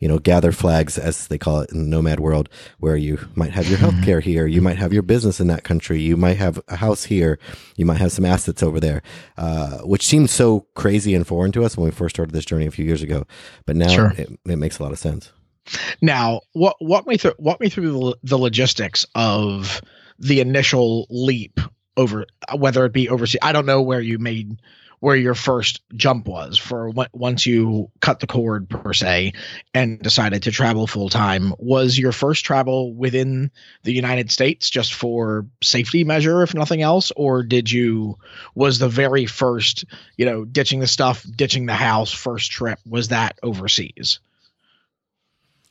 [0.00, 2.48] you know, gather flags, as they call it in the nomad world,
[2.78, 6.00] where you might have your healthcare here, you might have your business in that country,
[6.00, 7.38] you might have a house here,
[7.76, 9.02] you might have some assets over there,
[9.36, 12.66] uh, which seemed so crazy and foreign to us when we first started this journey
[12.66, 13.26] a few years ago.
[13.66, 14.12] But now Sure.
[14.16, 15.30] it, it makes a lot of sense.
[16.00, 19.82] Now, what walk me through walk me through the, the logistics of
[20.18, 21.60] the initial leap
[21.96, 22.26] over
[22.56, 23.38] whether it be overseas.
[23.42, 24.60] I don't know where you made
[25.00, 29.32] where your first jump was for once you cut the cord per se
[29.74, 31.54] and decided to travel full time.
[31.58, 33.50] Was your first travel within
[33.82, 38.18] the United States just for safety measure, if nothing else, or did you
[38.54, 39.84] was the very first
[40.16, 44.20] you know ditching the stuff, ditching the house first trip was that overseas?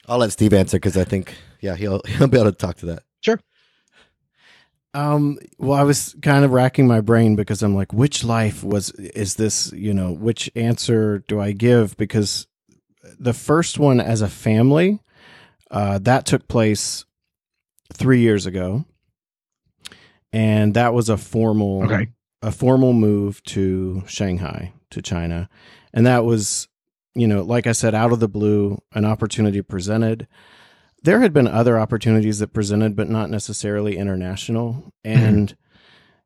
[0.08, 2.88] I'll let Steve answer because I think, yeah, he'll he'll be able to talk to
[2.88, 3.04] that.
[4.94, 8.90] Um, well, I was kind of racking my brain because I'm like, which life was
[8.92, 9.72] is this?
[9.72, 11.96] You know, which answer do I give?
[11.98, 12.48] Because
[13.20, 15.00] the first one as a family,
[15.70, 17.06] uh, that took place
[17.94, 18.86] three years ago,
[20.34, 22.08] and that was a formal Okay.
[22.42, 25.50] a formal move to Shanghai to China,
[25.94, 26.68] and that was,
[27.14, 30.28] you know, like I said, out of the blue, an opportunity presented
[31.04, 34.94] there had been other opportunities that presented, but not necessarily international.
[35.04, 35.56] And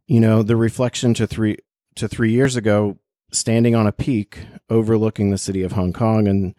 [0.08, 1.58] you know, the reflection to three
[1.96, 2.98] to three years ago,
[3.32, 6.56] standing on a peak overlooking the city of Hong Kong, and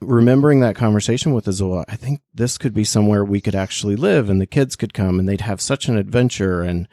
[0.00, 4.30] remembering that conversation with Azula, I think this could be somewhere we could actually live,
[4.30, 6.88] and the kids could come, and they'd have such an adventure and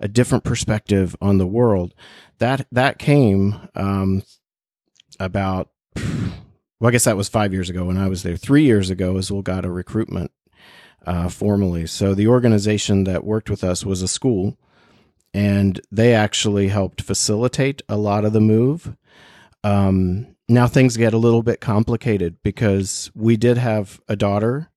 [0.00, 1.94] a different perspective on the world.
[2.38, 4.22] That that came um,
[5.18, 5.70] about
[6.78, 8.36] well, I guess that was five years ago when I was there.
[8.36, 10.30] Three years ago, Azul got a recruitment
[11.06, 11.86] uh, formally.
[11.86, 14.58] So the organization that worked with us was a school,
[15.32, 18.96] and they actually helped facilitate a lot of the move.
[19.64, 24.70] Um, now things get a little bit complicated because we did have a daughter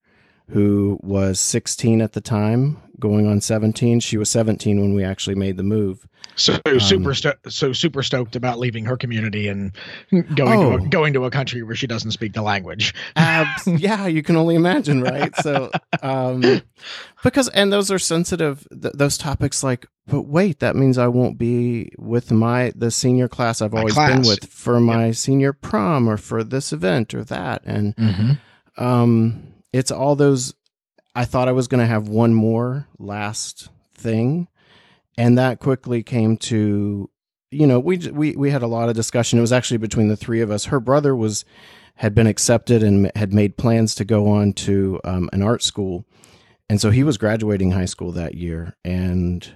[0.50, 4.00] who was 16 at the time, going on 17.
[4.00, 6.06] She was 17 when we actually made the move.
[6.36, 9.74] So Um, super sto- so super stoked about leaving her community and
[10.12, 10.74] going to Oh.
[10.78, 12.94] a, going to a country where she doesn't speak the language.
[13.18, 15.36] Abs- yeah, you can only imagine, right?
[15.38, 15.70] So,
[16.02, 16.62] um,
[17.24, 18.66] because and those are sensitive.
[18.72, 23.28] Th- those topics, like, but wait, that means I won't be with my the senior
[23.28, 27.62] class I've always been with for my senior prom or for this event or that,
[27.66, 28.84] and Mm-hmm.
[28.84, 29.44] um,
[29.74, 30.54] it's all those.
[31.16, 34.48] I thought I was going to have one more last thing,
[35.18, 37.10] and that quickly came to,
[37.52, 39.40] you know, we we we had a lot of discussion.
[39.40, 40.66] It was actually between the three of us.
[40.66, 41.46] Her brother was
[41.96, 46.06] had been accepted and had made plans to go on to um, an art school,
[46.70, 48.76] and so he was graduating high school that year.
[48.86, 49.52] And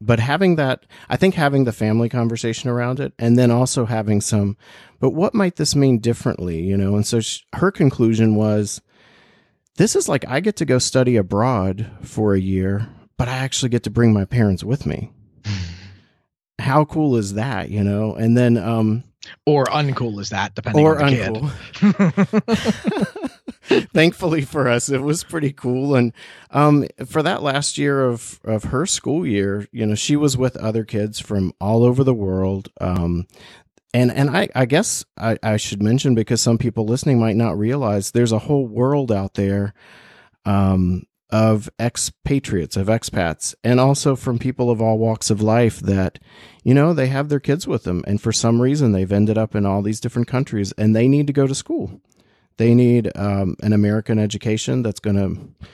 [0.00, 4.20] but having that, I think having the family conversation around it, and then also having
[4.20, 4.56] some,
[5.00, 6.94] but what might this mean differently, you know?
[6.96, 8.82] And so sh her conclusion was
[9.76, 13.70] this is like I get to go study abroad for a year, but I actually
[13.70, 15.10] get to bring my parents with me.
[16.58, 18.14] How cool is that, you know?
[18.14, 19.04] And then um
[19.46, 21.50] Or uncool is that, depending or on the uncool.
[23.94, 25.94] Thankfully for us, it was pretty cool.
[25.94, 26.12] And
[26.50, 30.56] um, for that last year of of her school year, you know, she was with
[30.58, 32.68] other kids from all over the world.
[32.80, 33.26] Um,
[33.94, 37.56] and and I, I guess I, I should mention because some people listening might not
[37.56, 39.72] realize there's a whole world out there
[40.44, 46.18] um, of expatriates, of expats, and also from people of all walks of life that,
[46.64, 48.04] you know, they have their kids with them.
[48.06, 51.26] And for some reason, they've ended up in all these different countries and they need
[51.28, 52.00] to go to school.
[52.56, 55.66] They need um, an American education that's going to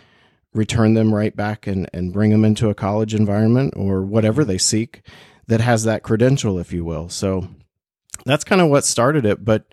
[0.54, 4.58] return them right back and, and bring them into a college environment or whatever they
[4.58, 5.02] seek
[5.46, 7.08] that has that credential, if you will.
[7.08, 7.48] So
[8.24, 9.44] that's kind of what started it.
[9.44, 9.64] But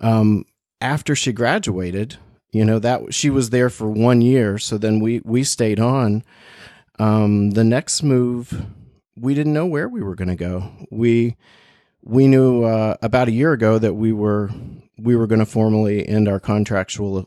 [0.00, 0.44] um,
[0.80, 2.16] after she graduated,
[2.50, 6.22] you know that she was there for one year, so then we we stayed on.
[6.98, 8.66] Um, the next move,
[9.16, 10.70] we didn't know where we were going to go.
[10.90, 11.36] We
[12.02, 14.50] we knew uh, about a year ago that we were
[14.98, 17.26] we were going to formally end our contractual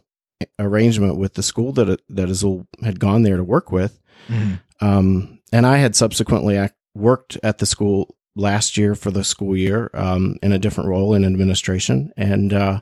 [0.60, 4.00] arrangement with the school that that Azul had gone there to work with.
[4.28, 4.86] Mm-hmm.
[4.86, 9.90] Um, and I had subsequently worked at the school last year for the school year
[9.94, 12.82] um, in a different role in administration, and uh,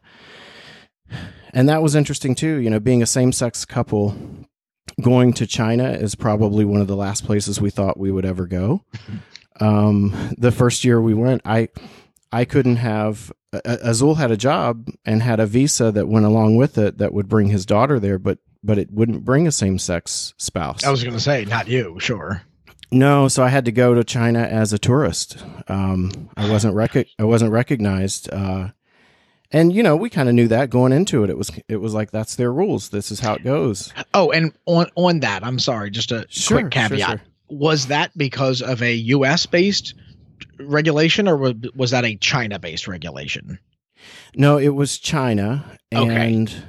[1.53, 2.57] and that was interesting too.
[2.57, 4.15] You know, being a same sex couple,
[5.01, 8.47] going to China is probably one of the last places we thought we would ever
[8.47, 8.83] go.
[9.59, 11.69] Um, the first year we went, I
[12.31, 13.31] I couldn't have
[13.63, 17.29] Azul had a job and had a visa that went along with it that would
[17.29, 20.83] bring his daughter there, but but it wouldn't bring a same sex spouse.
[20.83, 22.41] I was going to say, not you, sure.
[22.93, 25.43] No, so I had to go to China as a tourist.
[25.67, 28.69] Um, I wasn't rec- I wasn't recognized, uh,
[29.51, 31.31] and you know we kind of knew that going into it.
[31.31, 32.89] It was it was like that's their rules.
[32.89, 33.91] This is how it goes.
[34.13, 36.99] Oh, and on on that, I'm sorry, just a sure, quick caveat.
[36.99, 37.21] Sure, sure.
[37.49, 39.47] Was that because of a U.S.
[39.47, 39.95] based
[40.59, 43.57] regulation, or was, was that a China based regulation?
[44.35, 46.63] No, it was China, and okay.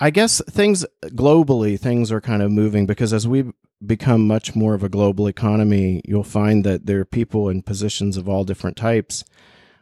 [0.00, 3.44] I guess things globally things are kind of moving because as we
[3.84, 8.16] become much more of a global economy, you'll find that there are people in positions
[8.16, 9.24] of all different types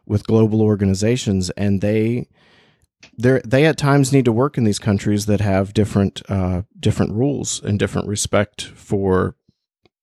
[0.04, 2.28] with global organizations, and they
[3.18, 7.12] they they at times need to work in these countries that have different uh, different
[7.12, 9.36] rules and different respect for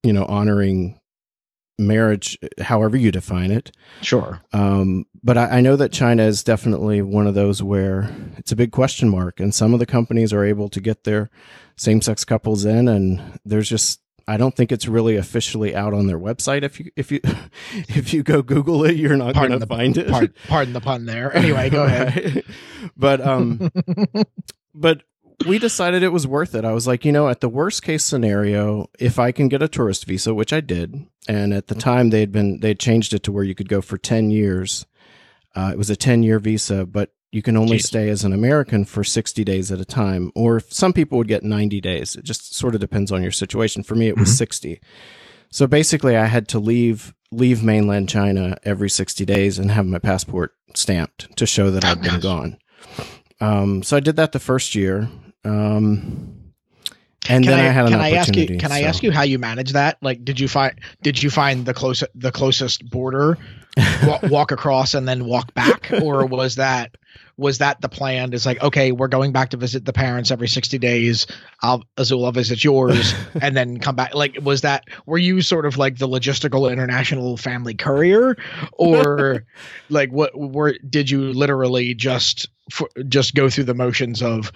[0.01, 0.99] you know honoring
[1.79, 3.71] marriage, however you define it.
[4.01, 4.41] Sure.
[4.53, 8.55] Um, but I, I, know that China is definitely one of those where it's a
[8.55, 11.29] big question mark, and some of the companies are able to get their
[11.75, 16.07] same sex couples in, and there's just I don't think it's really officially out on
[16.07, 16.63] their website.
[16.63, 17.19] If you if you
[17.73, 20.07] if you go Google it, you're not going to find it.
[20.07, 21.31] Pardon, pardon, the pun there.
[21.43, 22.43] Anyway, go ahead.
[22.95, 23.69] but um,
[24.73, 25.03] but
[25.45, 26.65] we decided it was worth it.
[26.65, 29.67] I was like, you know, at the worst case scenario, if I can get a
[29.67, 33.13] tourist visa, which I did, and at the time they had been they had changed
[33.13, 34.85] it to where you could go for ten years.
[35.55, 37.85] Uh, it was a ten year visa, but you can only Jeez.
[37.85, 41.43] stay as an American for sixty days at a time, or some people would get
[41.43, 42.15] ninety days.
[42.15, 43.83] It just sort of depends on your situation.
[43.83, 44.35] For me, it was mm-hmm.
[44.35, 44.81] sixty.
[45.49, 49.99] So basically, I had to leave leave mainland China every sixty days and have my
[49.99, 52.57] passport stamped to show that I'd been gone.
[53.41, 55.09] Um, so I did that the first year,
[55.45, 56.33] um,
[57.29, 58.75] and can then I, I had can I ask you can so.
[58.75, 59.97] I ask you how you manage that?
[60.01, 63.37] Like, did you find did you find the close the closest border,
[64.05, 66.97] walk, walk across and then walk back, or was that
[67.37, 68.33] was that the plan?
[68.33, 71.25] Is like, okay, we're going back to visit the parents every sixty days.
[71.61, 74.13] I'll Azul, I'll visit yours, and then come back.
[74.15, 78.35] Like, was that were you sort of like the logistical international family courier,
[78.73, 79.45] or
[79.89, 84.51] like what were did you literally just for, just go through the motions of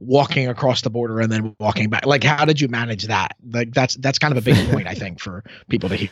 [0.00, 2.06] walking across the border and then walking back.
[2.06, 3.36] Like how did you manage that?
[3.48, 6.10] Like that's that's kind of a big point i think for people to hear.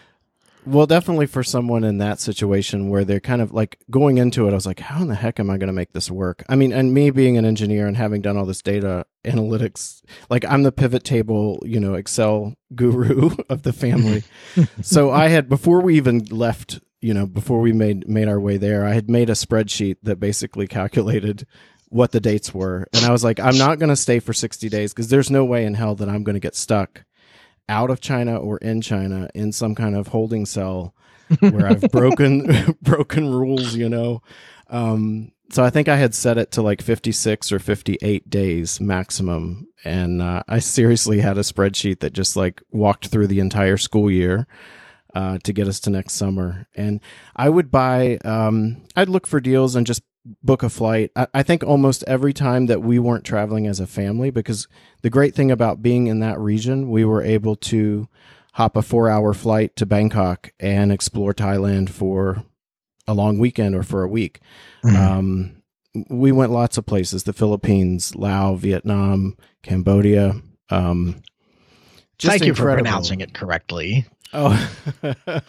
[0.67, 4.53] Well definitely for someone in that situation where they're kind of like going into it
[4.53, 6.45] i was like how in the heck am i going to make this work?
[6.49, 10.45] I mean and me being an engineer and having done all this data analytics like
[10.47, 14.23] i'm the pivot table you know excel guru of the family.
[14.83, 18.57] So i had before we even left you know before we made made our way
[18.57, 21.47] there i had made a spreadsheet that basically calculated
[21.95, 22.89] what the dates were.
[22.93, 25.45] And I was like, I'm not going to stay for 60 days because there's no
[25.45, 27.05] way in hell that I'm going to get stuck
[27.69, 30.93] out of China or in China in some kind of holding cell
[31.39, 34.23] where I've broken broken rules, you know.
[34.71, 39.69] Um, so I think I had set it to like 56 or 58 days maximum,
[39.85, 44.11] and uh, I seriously had a spreadsheet that just like walked through the entire school
[44.11, 44.49] year.
[45.15, 47.01] Uh, to get us to next summer, and
[47.37, 48.17] I would buy.
[48.25, 50.03] Um, I'd look for deals and just
[50.43, 51.11] book a flight.
[51.17, 54.69] I, I, think almost every time that we weren't traveling as a family, because
[55.03, 58.09] the great thing about being in that region, we were able to
[58.55, 62.45] hop a four hour flight to Bangkok and explore Thailand for
[63.07, 64.41] a long weekend or for a week.
[64.85, 64.97] Mm-hmm.
[64.97, 65.63] Um,
[66.09, 70.35] we went lots of places the Philippines, Laos, Vietnam, Cambodia.
[70.71, 71.23] Um,
[72.19, 74.07] Thank you for pronouncing it correctly.
[74.35, 74.71] Oh,
[75.03, 75.43] and,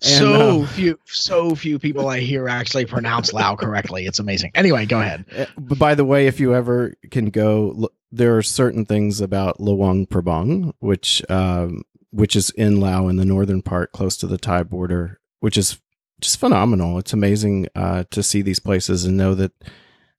[0.00, 4.06] so uh, few, so few people I hear actually pronounce Lao correctly.
[4.06, 4.50] It's amazing.
[4.54, 5.24] Anyway, go ahead.
[5.30, 9.60] Eh, but by the way, if you ever can go, there are certain things about
[9.60, 14.38] Luang Prabang, which um, which is in Lao in the northern part, close to the
[14.38, 15.80] Thai border, which is
[16.20, 16.98] just phenomenal.
[16.98, 19.52] It's amazing uh, to see these places and know that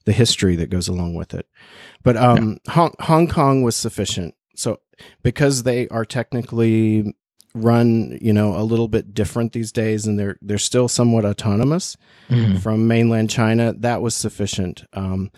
[0.06, 1.46] the history that goes along with it.
[2.04, 2.74] But um, yeah.
[2.74, 4.34] Hong, Hong Kong was sufficient.
[4.56, 4.80] So
[5.24, 7.16] because they are technically
[7.54, 11.98] run you know a little bit different these days and they're they're still somewhat autonomous
[12.30, 12.58] mm-hmm.
[12.58, 15.30] from mainland china that was sufficient um,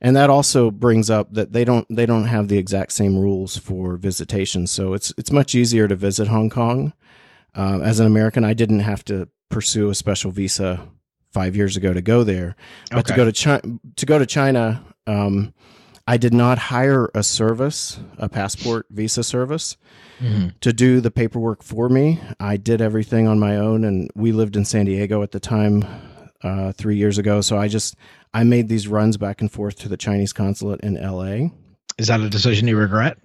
[0.00, 3.56] and that also brings up that they don't they don't have the exact same rules
[3.56, 6.92] for visitation so it's it's much easier to visit hong kong
[7.54, 10.88] uh, as an american i didn't have to pursue a special visa
[11.32, 12.56] five years ago to go there.
[12.90, 13.62] But to go to China,
[13.96, 15.54] to go to China, um,
[16.10, 19.76] I did not hire a service, a passport visa service,
[20.60, 22.20] to do the paperwork for me.
[22.40, 25.84] I did everything on my own, and we lived in San Diego at the time,
[26.42, 27.40] uh, three years ago.
[27.42, 27.94] So I just
[28.34, 31.52] I made these runs back and forth to the Chinese consulate in L.A.
[31.96, 33.16] Is that a decision you regret?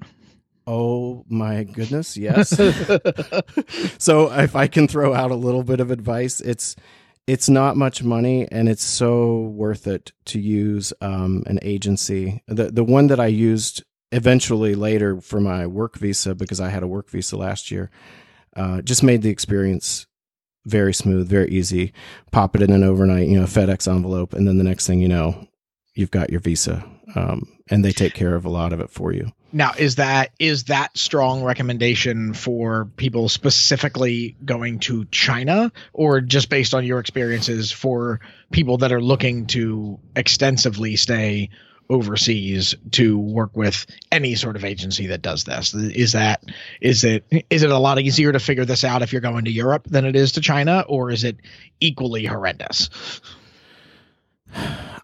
[0.67, 2.49] Oh my goodness, yes.
[3.97, 6.75] so if I can throw out a little bit of advice, it's
[7.27, 12.43] it's not much money and it's so worth it to use um, an agency.
[12.47, 16.83] The the one that I used eventually later for my work visa because I had
[16.83, 17.89] a work visa last year,
[18.55, 20.05] uh, just made the experience
[20.65, 21.93] very smooth, very easy.
[22.31, 25.07] Pop it in an overnight, you know, FedEx envelope, and then the next thing you
[25.07, 25.47] know,
[25.95, 26.83] you've got your visa,
[27.15, 29.31] um, and they take care of a lot of it for you.
[29.55, 36.49] Now, is that is that strong recommendation for people specifically going to China, or just
[36.49, 38.19] based on your experiences for
[38.51, 41.51] people that are looking to extensively stay
[41.89, 45.73] overseas to work with any sort of agency that does this?
[45.73, 46.43] Is that
[46.81, 49.51] is it is it a lot easier to figure this out if you're going to
[49.51, 51.37] Europe than it is to China, or is it
[51.79, 52.89] equally horrendous?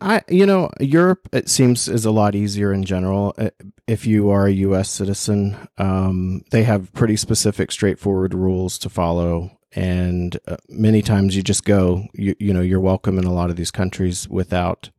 [0.02, 3.36] I, you know, Europe it seems is a lot easier in general.
[3.38, 3.52] Uh,
[3.92, 4.89] If you are a U.S.
[4.89, 11.44] citizen, um, they have pretty specific, straightforward rules to follow, and uh, many times you
[11.44, 12.06] just go.
[12.14, 14.92] You, you know, you're welcome in a lot of these countries without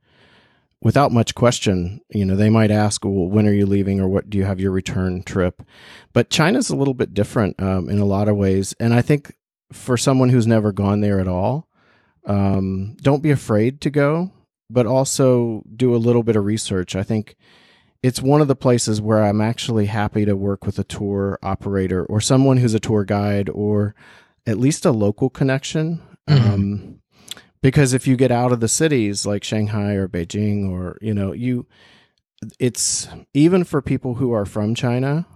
[0.82, 2.03] without much question.
[2.11, 4.61] You know, they might ask, "Well, when are you leaving?" or "What do you have
[4.61, 5.62] your return trip?"
[6.12, 9.34] But China's a little bit different um, in a lot of ways, and I think
[9.72, 11.66] for someone who's never gone there at all,
[12.26, 14.32] um, don't be afraid to go
[14.72, 16.97] but also do a little bit of research.
[16.97, 17.36] I think
[18.03, 22.05] it's one of the places where I'm actually happy to work with a tour operator
[22.07, 23.94] or someone who's a tour guide or
[24.46, 26.03] at least a local connection.
[26.28, 27.00] Um,
[27.62, 31.32] because if you get out of the cities like Shanghai or Beijing or, you know,
[31.32, 31.66] you,
[32.59, 35.26] it's even for people who are from China,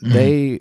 [0.00, 0.60] they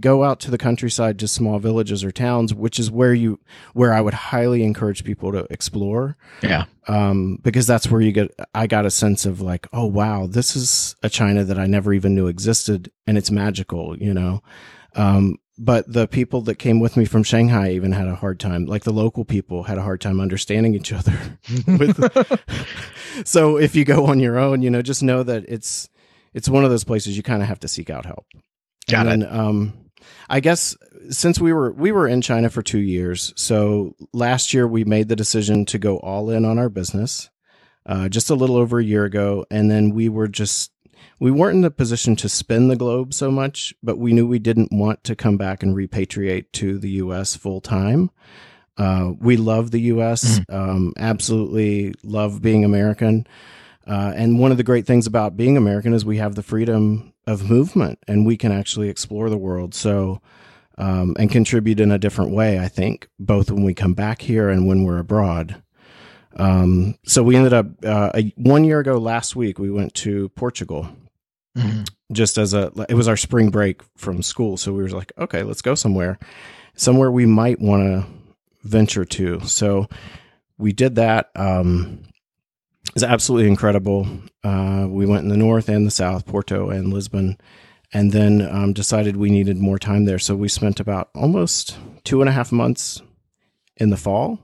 [0.00, 3.38] go out to the countryside to small villages or towns, which is where you,
[3.74, 6.64] where I would highly encourage people to explore Yeah.
[6.88, 8.34] um, because that's where you get.
[8.54, 11.92] I got a sense of like, oh wow, this is a China that I never
[11.92, 14.42] even knew existed, and it's magical, you know.
[14.96, 18.64] Um, but the people that came with me from Shanghai even had a hard time.
[18.64, 21.16] Like the local people had a hard time understanding each other.
[21.66, 22.00] with,
[23.24, 25.88] so if you go on your own, you know, just know that it's
[26.34, 28.26] it's one of those places you kind of have to seek out help.
[28.88, 29.72] Got and Then, um,
[30.28, 30.76] I guess
[31.10, 35.08] since we were we were in China for two years, so last year we made
[35.08, 37.30] the decision to go all in on our business,
[37.86, 40.70] uh, just a little over a year ago, and then we were just
[41.18, 44.38] we weren't in the position to spin the globe so much, but we knew we
[44.38, 47.36] didn't want to come back and repatriate to the U.S.
[47.36, 48.10] full time.
[48.76, 50.40] Uh, we love the U.S.
[50.48, 53.26] Um, absolutely love being American.
[53.86, 57.11] Uh, and one of the great things about being American is we have the freedom
[57.26, 59.74] of movement and we can actually explore the world.
[59.74, 60.20] So,
[60.78, 64.48] um, and contribute in a different way, I think, both when we come back here
[64.48, 65.62] and when we're abroad.
[66.36, 70.30] Um, so we ended up, uh, a, one year ago last week, we went to
[70.30, 70.88] Portugal
[72.12, 74.56] just as a, it was our spring break from school.
[74.56, 76.18] So we were like, okay, let's go somewhere,
[76.74, 78.06] somewhere we might want to
[78.66, 79.40] venture to.
[79.40, 79.88] So
[80.56, 81.30] we did that.
[81.36, 82.02] Um,
[82.94, 84.06] was absolutely incredible.
[84.44, 87.38] Uh, we went in the north and the south, Porto and Lisbon,
[87.92, 90.18] and then um, decided we needed more time there.
[90.18, 93.02] So we spent about almost two and a half months
[93.76, 94.38] in the fall,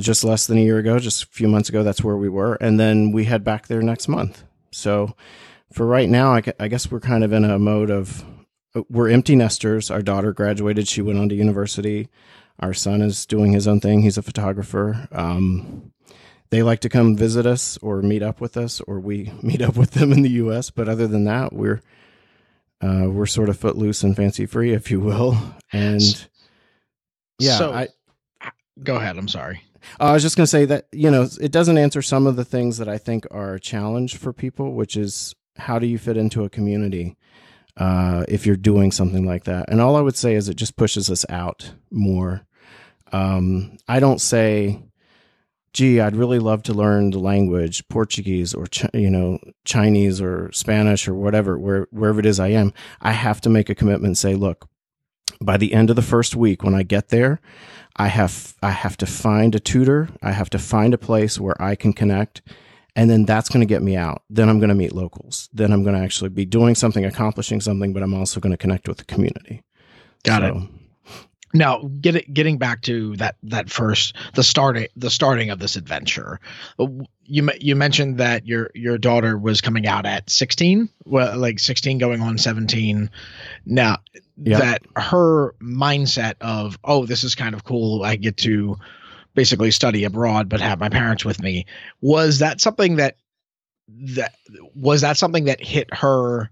[0.00, 1.82] just less than a year ago, just a few months ago.
[1.82, 4.42] That's where we were, and then we head back there next month.
[4.72, 5.16] So
[5.72, 8.24] for right now, I, I guess we're kind of in a mode of
[8.90, 9.90] we're empty nesters.
[9.90, 12.08] Our daughter graduated; she went on to university.
[12.60, 14.02] Our son is doing his own thing.
[14.02, 15.08] He's a photographer.
[15.12, 15.92] Um,
[16.50, 19.76] they like to come visit us or meet up with us, or we meet up
[19.76, 20.70] with them in the U.S.
[20.70, 21.80] But other than that, we're
[22.80, 25.36] uh, we're sort of footloose and fancy free, if you will.
[25.72, 26.26] And
[27.38, 27.88] yeah, So- I,
[28.82, 29.16] Go ahead.
[29.16, 29.62] I'm sorry.
[29.98, 32.44] I was just going to say that, you know, it doesn't answer some of the
[32.44, 36.18] things that I think are a challenge for people, which is how do you fit
[36.18, 37.16] into a community
[37.78, 39.70] uh, if you're doing something like that?
[39.70, 42.44] And all I would say is it just pushes us out more.
[43.12, 44.82] Um, I don't say,
[45.76, 50.50] gee, I'd really love to learn the language, Portuguese or, Ch- you know, Chinese or
[50.52, 52.72] Spanish or whatever, where, wherever it is I am.
[53.02, 54.66] I have to make a commitment and say, look,
[55.38, 57.40] by the end of the first week, when I get there,
[57.96, 60.08] I have I have to find a tutor.
[60.22, 62.40] I have to find a place where I can connect,
[62.94, 64.22] and then that's going to get me out.
[64.30, 65.50] Then I'm going to meet locals.
[65.52, 68.56] Then I'm going to actually be doing something, accomplishing something, but I'm also going to
[68.56, 69.62] connect with the community.
[70.24, 70.75] Got So, it.
[71.56, 76.40] Now, get, getting back to that that first the starting the starting of this adventure,
[77.24, 81.98] you you mentioned that your your daughter was coming out at sixteen, well, like sixteen
[81.98, 83.10] going on seventeen.
[83.64, 83.98] Now,
[84.36, 84.58] Yeah.
[84.58, 88.04] that her mindset of oh, this is kind of cool.
[88.04, 88.76] I get to
[89.34, 91.66] basically study abroad, but have my parents with me.
[92.00, 93.16] Was that something that
[93.88, 94.34] that
[94.74, 96.50] was that something that hit her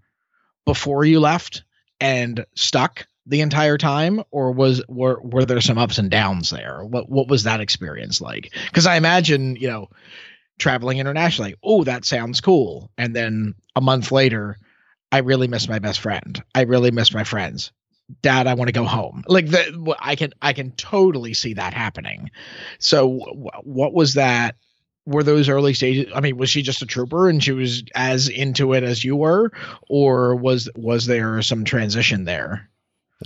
[0.64, 1.62] before you left
[2.00, 6.84] and stuck the entire time or was were were there some ups and downs there?
[6.84, 8.54] What what was that experience like?
[8.66, 9.88] Because i imagine you know
[10.58, 12.90] traveling internationally oh that sounds cool.
[12.98, 14.58] And then a month later
[15.10, 16.42] i really miss my best friend.
[16.54, 17.72] I really miss my friends.
[18.20, 19.24] Dad i want to go home.
[19.26, 22.30] Like the i can i can totally see that happening.
[22.78, 23.08] So
[23.62, 24.56] what was that
[25.06, 28.28] were those early stages i mean was she just a trooper and she was as
[28.28, 29.52] into it as you were
[29.88, 32.70] or was was there some transition there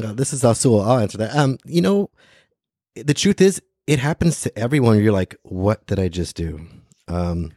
[0.02, 1.34] Uh, this is also I'll answer that.
[1.34, 2.10] Um, you know,
[2.94, 5.02] the truth is, it happens to everyone.
[5.02, 6.66] You're like, what did I just do?
[7.08, 7.52] Um,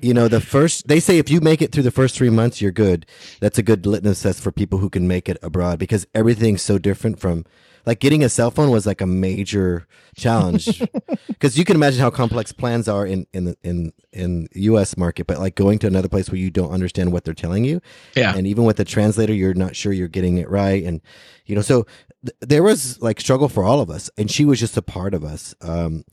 [0.00, 2.60] you know, the first they say if you make it through the first three months,
[2.60, 3.06] you're good.
[3.40, 6.78] That's a good litmus test for people who can make it abroad because everything's so
[6.78, 7.44] different from.
[7.86, 9.86] Like getting a cell phone was like a major
[10.16, 10.82] challenge
[11.28, 14.96] because you can imagine how complex plans are in in the in in U.S.
[14.96, 17.82] market, but like going to another place where you don't understand what they're telling you,
[18.16, 21.02] yeah and even with the translator you're not sure you're getting it right and
[21.44, 21.86] you know so
[22.24, 25.12] th- there was like struggle for all of us and she was just a part
[25.12, 26.04] of us um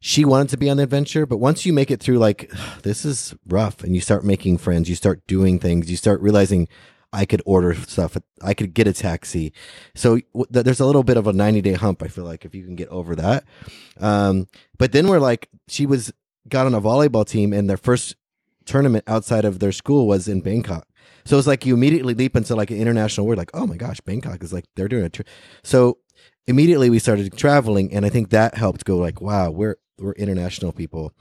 [0.00, 2.50] she wanted to be on the adventure but once you make it through like
[2.82, 6.68] this is rough and you start making friends you start doing things you start realizing
[7.12, 8.18] I could order stuff.
[8.42, 9.54] I could get a taxi.
[9.94, 10.20] So
[10.50, 12.02] there's a little bit of a 90 day hump.
[12.02, 13.44] I feel like if you can get over that.
[13.98, 16.12] Um, but then we're like, she was
[16.48, 18.16] got on a volleyball team and their first
[18.66, 20.86] tournament outside of their school was in Bangkok.
[21.24, 24.00] So it's like you immediately leap into like an international word, like, oh my gosh,
[24.00, 25.24] Bangkok is like they're doing a tour.
[25.64, 25.98] So
[26.46, 30.72] immediately we started traveling, and I think that helped go like, wow, we're we're international
[30.72, 31.12] people.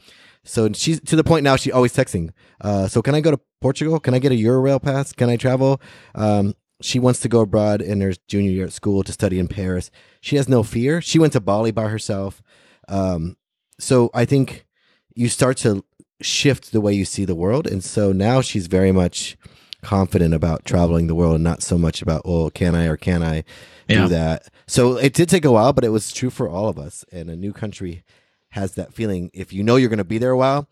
[0.44, 2.32] So she's to the point now she's always texting.
[2.62, 4.00] Uh, so can I go to Portugal?
[4.00, 5.12] Can I get a Eurail pass?
[5.14, 5.82] Can I travel?
[6.14, 9.48] Um, she wants to go abroad in her junior year at school to study in
[9.48, 9.90] Paris.
[10.22, 11.02] She has no fear.
[11.02, 12.44] She went to Bali by herself.
[12.88, 13.38] Um,
[13.80, 14.66] so I think
[15.16, 15.84] you start to
[16.22, 19.38] shift the way you see the world, and so now she's very much
[19.82, 23.22] confident about traveling the world and not so much about oh can I or can
[23.24, 23.44] I
[23.88, 24.04] Yeah.
[24.04, 24.48] do that.
[24.68, 27.06] So it did take a while, but it was true for all of us.
[27.12, 28.04] And a new country
[28.56, 29.30] has that feeling.
[29.34, 30.68] If you know you're going to be there a while,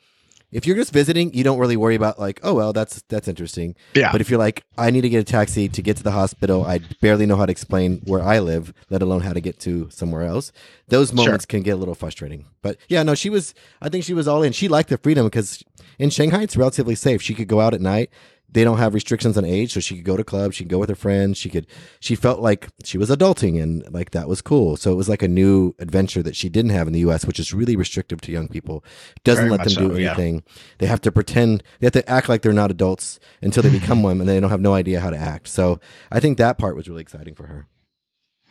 [0.53, 3.75] if you're just visiting, you don't really worry about like, oh well, that's that's interesting.
[3.95, 4.11] Yeah.
[4.11, 6.63] But if you're like, I need to get a taxi to get to the hospital,
[6.65, 9.89] I barely know how to explain where I live, let alone how to get to
[9.89, 10.51] somewhere else.
[10.88, 12.45] Those moments can get a little frustrating.
[12.61, 13.53] But yeah, no, she was.
[13.81, 14.53] I think she was all in.
[14.53, 15.63] She liked the freedom because
[15.97, 17.21] in Shanghai it's relatively safe.
[17.21, 18.09] She could go out at night.
[18.54, 20.56] They don't have restrictions on age, so she could go to clubs.
[20.56, 21.38] She could go with her friends.
[21.38, 21.68] She could.
[21.99, 24.78] She felt like she was adulting, and like that was cool.
[24.78, 27.39] So it was like a new adventure that she didn't have in the U.S., which
[27.39, 28.84] is really restrictive to young people.
[29.24, 30.08] Doesn't Very let them much do so, yeah.
[30.10, 30.43] anything.
[30.78, 31.64] They have to pretend.
[31.80, 34.51] They have to act like they're not adults until they become one, and they don't
[34.51, 35.47] have no idea how to act.
[35.47, 35.80] So
[36.12, 37.68] I think that part was really exciting for her.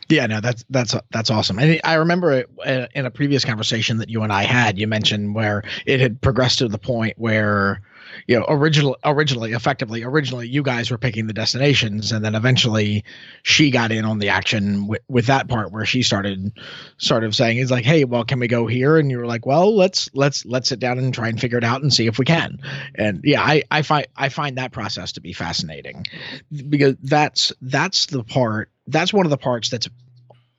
[0.09, 1.59] Yeah, no, that's that's that's awesome.
[1.59, 5.33] And I remember uh, in a previous conversation that you and I had, you mentioned
[5.33, 7.81] where it had progressed to the point where,
[8.27, 13.03] you know, original originally, effectively, originally, you guys were picking the destinations, and then eventually,
[13.43, 16.51] she got in on the action with, with that part where she started,
[16.97, 19.45] sort of saying, "Is like, hey, well, can we go here?" And you were like,
[19.45, 22.19] "Well, let's let's let's sit down and try and figure it out and see if
[22.19, 22.59] we can."
[22.95, 26.05] And yeah, I I find I find that process to be fascinating
[26.69, 29.87] because that's that's the part that's one of the parts that's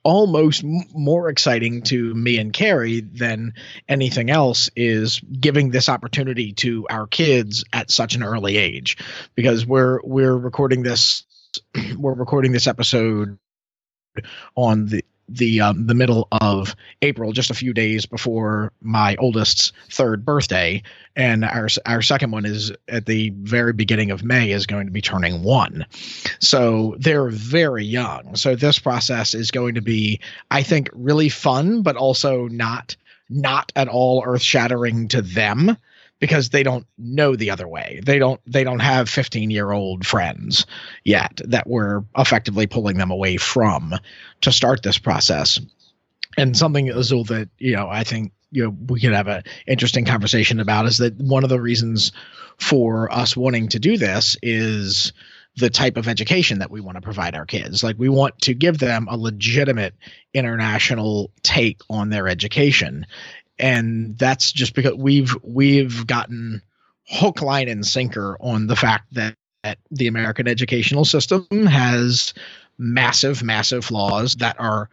[0.05, 3.53] almost m- more exciting to me and Carrie than
[3.89, 8.97] anything else is giving this opportunity to our kids at such an early age.
[9.33, 11.25] Because we're we're recording this
[11.97, 13.39] we're recording this episode
[14.55, 19.73] on the the um, the middle of April, just a few days before my oldest's
[19.89, 20.83] third birthday,
[21.15, 24.91] and our our second one is at the very beginning of May is going to
[24.91, 25.85] be turning one.
[26.39, 28.35] So they're very young.
[28.35, 30.19] So this process is going to be,
[30.51, 32.95] I think, really fun, but also not
[33.29, 35.77] not at all earth shattering to them
[36.19, 37.99] because they don't know the other way.
[38.03, 40.65] They don't they don't have 15 year old friends
[41.03, 43.93] yet that we're effectively pulling them away from
[44.41, 45.59] to start this process.
[46.37, 50.05] And something Azul that you know I think you know we could have an interesting
[50.05, 52.11] conversation about is that one of the reasons
[52.57, 55.11] for us wanting to do this is
[55.57, 57.83] the type of education that we want to provide our kids.
[57.83, 59.95] Like we want to give them a legitimate
[60.33, 63.05] international take on their education.
[63.57, 66.61] And that's just because we've we've gotten
[67.07, 72.33] hook, line, and sinker on the fact that, that the American educational system has
[72.77, 74.89] massive, massive flaws that are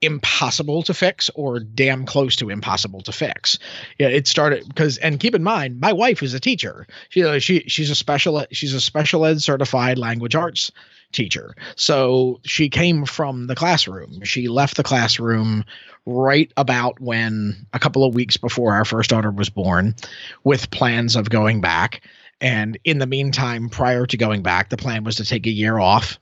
[0.00, 3.58] impossible to fix or damn close to impossible to fix.
[3.98, 6.86] Yeah, it started because and keep in mind, my wife is a teacher.
[7.08, 10.70] She she she's a special she's a special ed certified language arts
[11.14, 11.54] teacher.
[11.76, 14.22] So she came from the classroom.
[14.24, 15.64] She left the classroom
[16.06, 19.94] right about when a couple of weeks before our first daughter was born
[20.42, 22.02] with plans of going back.
[22.40, 25.78] And in the meantime, prior to going back, the plan was to take a year
[25.78, 26.18] off,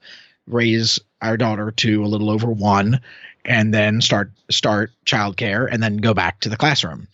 [0.47, 3.01] raise our daughter to a little over one,
[3.45, 7.09] and then start start childcare and then go back to the classroom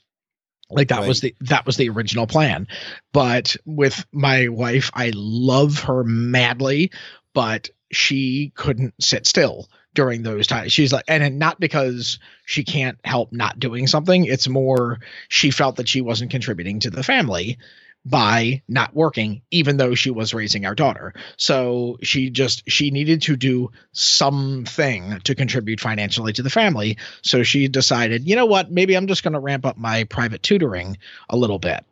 [0.70, 1.08] like that right.
[1.08, 2.66] was the that was the original plan
[3.12, 6.90] but with my wife i love her madly
[7.38, 10.72] but she couldn't sit still during those times.
[10.72, 14.24] She's like and not because she can't help not doing something.
[14.24, 17.58] It's more she felt that she wasn't contributing to the family
[18.04, 21.14] by not working even though she was raising our daughter.
[21.36, 26.98] So she just she needed to do something to contribute financially to the family.
[27.22, 30.42] So she decided you know what maybe i'm just going to ramp up my private
[30.42, 31.84] tutoring a little bit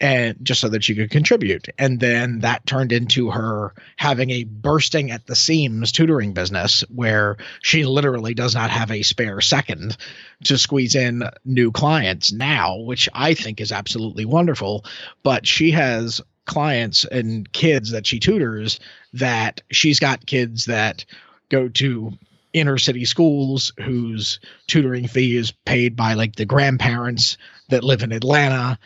[0.00, 1.68] and just so that she could contribute.
[1.78, 7.36] And then that turned into her having a bursting at the seams tutoring business where
[7.62, 9.96] she literally does not have a spare second
[10.44, 14.84] to squeeze in new clients now, which I think is absolutely wonderful.
[15.22, 18.80] But she has clients and kids that she tutors
[19.12, 21.04] that she's got kids that
[21.50, 22.12] go to
[22.52, 27.36] inner city schools whose tutoring fee is paid by like the grandparents
[27.68, 28.78] that live in Atlanta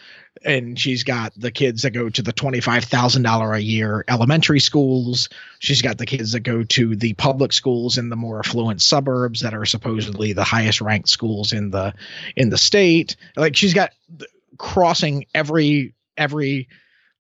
[0.43, 5.29] and she's got the kids that go to the $25,000 a year elementary schools.
[5.59, 9.41] She's got the kids that go to the public schools in the more affluent suburbs
[9.41, 11.95] that are supposedly the highest ranked schools in the
[12.37, 13.17] in the state.
[13.37, 13.93] Like she's got
[14.59, 16.69] crossing every every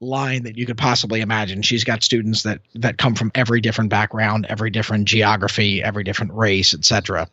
[0.01, 1.63] line that you could possibly imagine.
[1.63, 6.35] She's got students that that come from every different background, every different geography, every different
[6.35, 7.29] race, etc.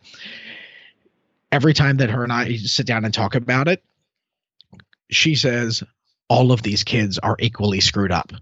[1.50, 3.82] Every time that her and I sit down and talk about it,
[5.14, 5.82] she says
[6.28, 8.32] all of these kids are equally screwed up.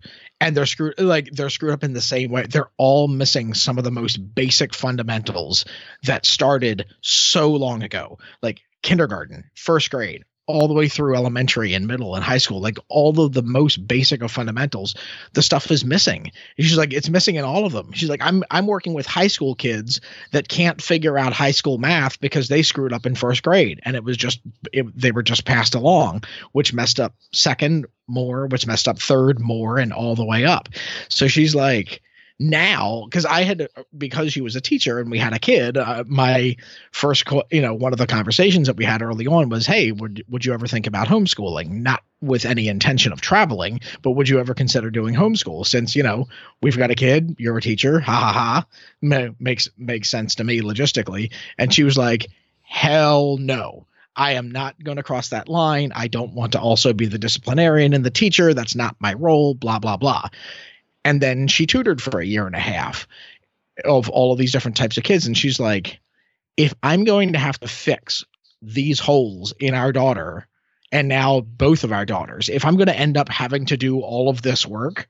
[0.41, 2.47] And they're screwed like they're screwed up in the same way.
[2.47, 5.65] They're all missing some of the most basic fundamentals
[6.05, 8.19] that started so long ago.
[8.43, 12.79] Like kindergarten first grade all the way through elementary and middle and high school like
[12.89, 14.95] all of the most basic of fundamentals
[15.33, 16.31] the stuff is missing.
[16.59, 17.93] She's like it's missing in all of them.
[17.93, 20.01] She's like i'm i'm working with high school kids
[20.33, 23.97] that can't figure out high school math because they screwed up in first grade and
[23.97, 24.41] it was just
[24.73, 29.41] it, they were just passed along which messed up second more which messed up third
[29.41, 30.69] more and all the way up.
[31.09, 32.03] So she's like
[32.41, 36.03] now because i had because she was a teacher and we had a kid uh,
[36.07, 36.57] my
[36.91, 40.25] first you know one of the conversations that we had early on was hey would
[40.27, 44.41] would you ever think about homeschooling not with any intention of traveling but would you
[44.41, 46.27] ever consider doing homeschool since you know
[46.63, 48.67] we've got a kid you're a teacher ha ha ha
[49.03, 52.29] Ma- makes makes sense to me logistically and she was like
[52.63, 53.87] hell no
[54.17, 55.93] I am not going to cross that line.
[55.95, 58.53] I don't want to also be the disciplinarian and the teacher.
[58.53, 60.29] That's not my role, blah, blah, blah
[61.05, 63.07] and then she tutored for a year and a half
[63.85, 66.01] of all of these different types of kids and she's like
[66.57, 68.25] if i'm going to have to fix
[68.63, 70.47] these holes in our daughter
[70.93, 74.01] and now both of our daughters if i'm going to end up having to do
[74.01, 75.09] all of this work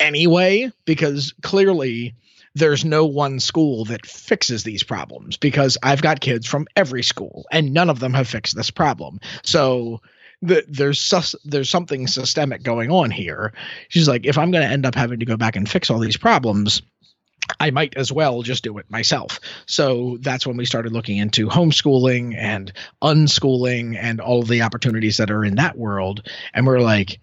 [0.00, 2.14] anyway because clearly
[2.54, 7.46] there's no one school that fixes these problems because I've got kids from every school
[7.52, 9.20] and none of them have fixed this problem.
[9.42, 10.00] So
[10.42, 13.52] the, there's sus, there's something systemic going on here.
[13.88, 15.98] She's like, if I'm going to end up having to go back and fix all
[15.98, 16.82] these problems,
[17.58, 19.40] I might as well just do it myself.
[19.66, 22.72] So that's when we started looking into homeschooling and
[23.02, 26.26] unschooling and all of the opportunities that are in that world.
[26.54, 27.20] And we're like,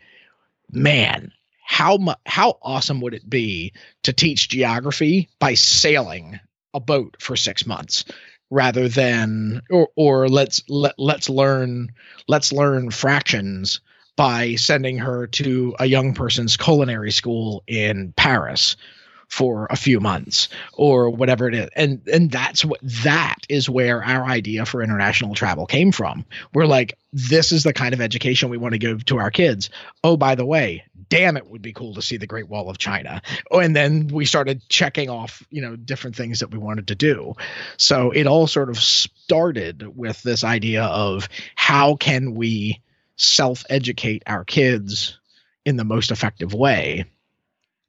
[0.71, 1.31] man,
[1.63, 6.39] how mu- how awesome would it be to teach geography by sailing
[6.73, 8.05] a boat for six months?
[8.49, 11.91] Rather than or or let's let, let's learn
[12.27, 13.81] let's learn fractions
[14.15, 18.75] by sending her to a young person's culinary school in Paris
[19.29, 21.69] for a few months or whatever it is.
[21.75, 26.25] And and that's what that is where our idea for international travel came from.
[26.53, 29.69] We're like this is the kind of education we want to give to our kids.
[30.03, 32.77] Oh by the way damn, it would be cool to see the Great Wall of
[32.77, 33.21] China.
[33.51, 36.95] Oh, and then we started checking off, you know, different things that we wanted to
[36.95, 37.33] do.
[37.77, 42.81] So it all sort of started with this idea of how can we
[43.15, 45.19] self educate our kids
[45.65, 47.05] in the most effective way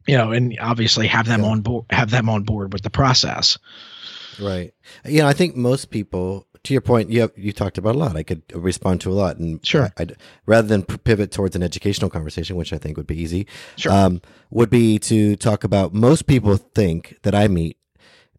[0.09, 1.49] you know and obviously have them yeah.
[1.49, 3.59] on board have them on board with the process
[4.41, 7.97] right you know i think most people to your point, you have, you talked about
[7.97, 8.15] a lot.
[8.15, 10.07] I could respond to a lot, and sure, I,
[10.47, 13.47] rather than pivot towards an educational conversation, which I think would be easy,
[13.77, 13.91] sure.
[13.91, 15.95] um, would be to talk about.
[15.95, 17.79] Most people think that I meet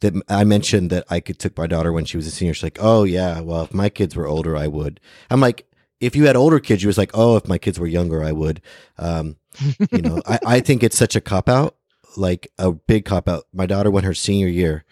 [0.01, 2.53] that I mentioned that I could took my daughter when she was a senior.
[2.53, 4.99] She's like, "Oh yeah, well if my kids were older, I would."
[5.29, 5.67] I'm like,
[5.99, 8.31] if you had older kids, you was like, "Oh, if my kids were younger, I
[8.31, 8.61] would."
[8.97, 9.37] Um,
[9.91, 11.75] you know, I, I think it's such a cop out,
[12.15, 13.45] like a big cop out.
[13.51, 14.85] My daughter went her senior year,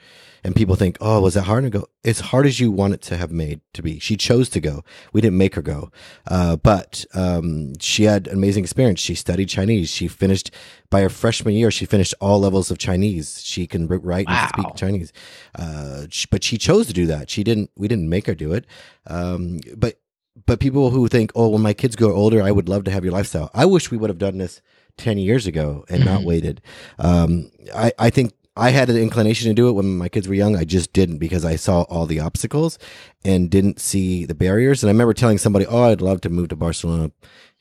[0.48, 3.02] and people think, "Oh, was that hard?" to go, "It's hard as you want it
[3.04, 4.84] to have made to be." She chose to go.
[5.12, 5.92] We didn't make her go,
[6.26, 9.02] uh, but um, she had an amazing experience.
[9.02, 9.90] She studied Chinese.
[9.90, 10.50] She finished
[10.90, 11.70] by her freshman year.
[11.70, 13.44] She finished all levels of Chinese.
[13.44, 14.50] She can write Wow.
[14.56, 15.12] and speak Chinese,
[15.56, 17.30] uh, sh- but she chose to do that.
[17.30, 17.70] She didn't.
[17.76, 18.66] We didn't make her do it.
[19.06, 20.00] Um, but
[20.46, 23.04] but people who think, "Oh, when my kids grow older, I would love to have
[23.04, 24.62] your lifestyle." I wish we would have done this
[24.98, 26.62] ten years ago and not waited.
[27.00, 30.34] Um, I I think I had an inclination to do it when my kids were
[30.34, 30.56] young.
[30.56, 32.78] I just didn't because I saw all the obstacles
[33.24, 34.84] and didn't see the barriers.
[34.84, 37.12] And I remember telling somebody, "Oh, I'd love to move to Barcelona,"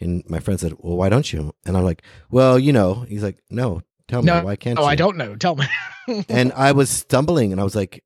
[0.00, 3.22] and my friend said, "Well, why don't you?" And I'm like, "Well, you know." He's
[3.22, 4.84] like, "No, tell me No, why can't you?
[4.84, 5.36] Oh, you?" I don't know.
[5.36, 5.66] Tell me.
[6.28, 8.02] and I was stumbling and I was like,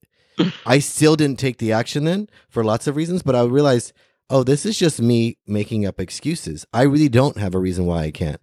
[0.66, 3.93] I still didn't take the action then for lots of reasons, but I realized,
[4.28, 6.66] oh, this is just me making up excuses.
[6.72, 8.41] I really don't have a reason why I can't.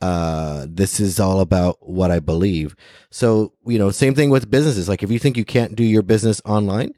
[0.00, 2.76] Uh, this is all about what I believe.
[3.10, 4.88] So, you know, same thing with businesses.
[4.88, 6.92] Like if you think you can't do your business online,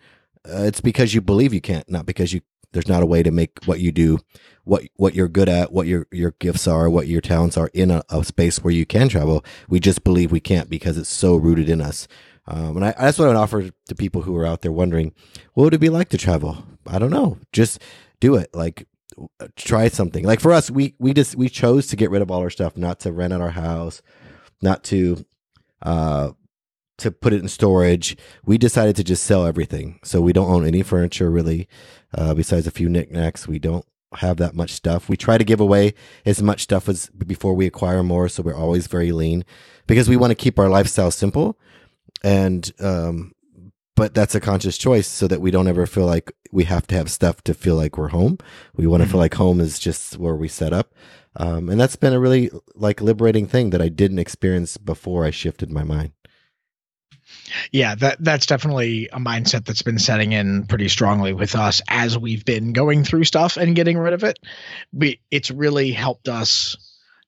[0.46, 2.42] uh, it's because you believe you can't, not because you,
[2.72, 4.18] there's not a way to make what you do,
[4.64, 7.90] what, what you're good at, what your, your gifts are, what your talents are in
[7.90, 9.44] a, a space where you can travel.
[9.68, 12.06] We just believe we can't because it's so rooted in us.
[12.46, 15.14] Um, and I, that's what I would offer to people who are out there wondering,
[15.54, 16.64] what would it be like to travel?
[16.86, 17.38] I don't know.
[17.52, 17.80] Just
[18.18, 18.54] do it.
[18.54, 18.86] Like
[19.56, 20.24] try something.
[20.24, 22.76] Like for us, we we just we chose to get rid of all our stuff,
[22.76, 24.02] not to rent out our house,
[24.62, 25.24] not to
[25.82, 26.30] uh
[26.98, 28.16] to put it in storage.
[28.44, 30.00] We decided to just sell everything.
[30.04, 31.66] So we don't own any furniture really,
[32.14, 33.48] uh, besides a few knickknacks.
[33.48, 35.08] We don't have that much stuff.
[35.08, 35.94] We try to give away
[36.26, 38.28] as much stuff as before we acquire more.
[38.28, 39.44] So we're always very lean
[39.86, 41.58] because we want to keep our lifestyle simple
[42.22, 43.32] and um
[44.00, 46.94] but that's a conscious choice so that we don't ever feel like we have to
[46.94, 48.38] have stuff to feel like we're home.
[48.74, 50.94] We want to feel like home is just where we set up.
[51.36, 55.30] Um and that's been a really like liberating thing that i didn't experience before i
[55.30, 56.12] shifted my mind.
[57.72, 62.16] Yeah that that's definitely a mindset that's been setting in pretty strongly with us as
[62.16, 64.38] we've been going through stuff and getting rid of it.
[64.94, 66.78] But it's really helped us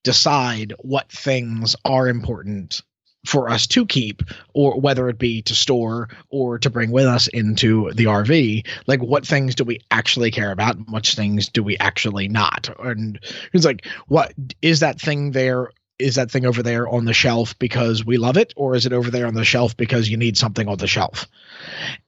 [0.04, 2.80] decide what things are important
[3.24, 7.28] for us to keep or whether it be to store or to bring with us
[7.28, 11.62] into the RV like what things do we actually care about and which things do
[11.62, 12.68] we actually not?
[12.80, 13.20] And
[13.52, 17.56] it's like what is that thing there is that thing over there on the shelf
[17.60, 20.36] because we love it or is it over there on the shelf because you need
[20.36, 21.28] something on the shelf?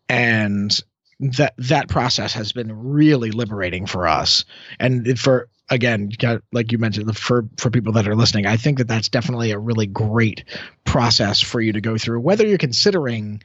[0.08, 0.76] And
[1.20, 4.44] that that process has been really liberating for us.
[4.80, 6.10] And for again
[6.52, 9.58] like you mentioned for for people that are listening i think that that's definitely a
[9.58, 10.44] really great
[10.84, 13.42] process for you to go through whether you're considering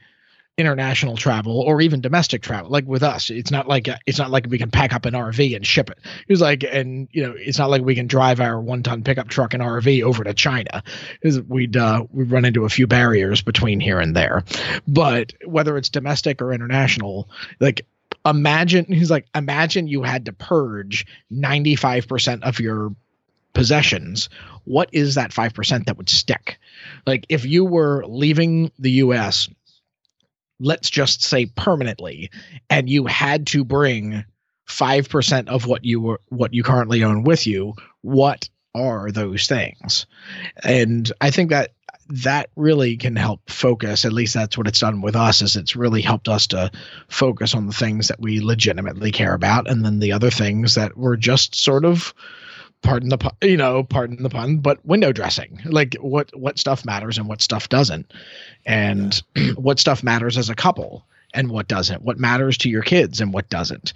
[0.58, 4.46] international travel or even domestic travel like with us it's not like it's not like
[4.48, 5.98] we can pack up an rv and ship it.
[6.28, 9.28] It's like and you know it's not like we can drive our one ton pickup
[9.28, 10.82] truck and rv over to china.
[11.22, 14.44] Is we'd uh we'd run into a few barriers between here and there.
[14.86, 17.86] But whether it's domestic or international like
[18.24, 22.94] imagine he's like imagine you had to purge 95% of your
[23.52, 24.28] possessions.
[24.64, 26.58] What is that 5% that would stick?
[27.06, 29.48] Like if you were leaving the us
[30.60, 32.30] let's just say permanently
[32.68, 34.24] and you had to bring
[34.68, 40.06] 5% of what you were what you currently own with you what are those things?
[40.62, 41.72] And i think that
[42.10, 45.76] that really can help focus at least that's what it's done with us is it's
[45.76, 46.70] really helped us to
[47.08, 50.96] focus on the things that we legitimately care about and then the other things that
[50.96, 52.12] were just sort of
[52.82, 55.60] pardon the pun, you know pardon the pun but window dressing.
[55.64, 58.12] Like what what stuff matters and what stuff doesn't.
[58.66, 59.22] And
[59.56, 62.02] what stuff matters as a couple and what doesn't.
[62.02, 63.92] What matters to your kids and what doesn't.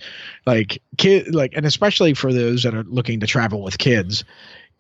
[0.47, 4.25] Like kid like and especially for those that are looking to travel with kids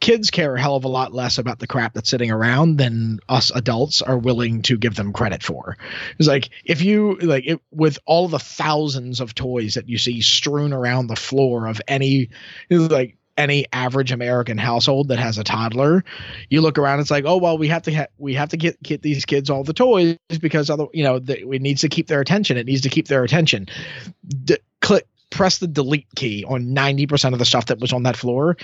[0.05, 3.20] kids care a hell of a lot less about the crap that's sitting around than
[3.31, 5.78] us adults are willing to give them credit for.
[6.18, 10.20] It's like if you like it, with all the thousands of toys that you see
[10.20, 12.28] strewn around the floor of any
[12.68, 16.05] like any average American household that has a toddler,
[16.51, 17.01] you look around.
[17.01, 19.48] It's like, oh well, we have to ha- we have to get get these kids
[19.48, 22.59] all the toys because other you know the, it needs to keep their attention.
[22.59, 23.68] It needs to keep their attention.
[24.44, 28.16] D- click press the delete key on 90% of the stuff that was on that
[28.16, 28.56] floor,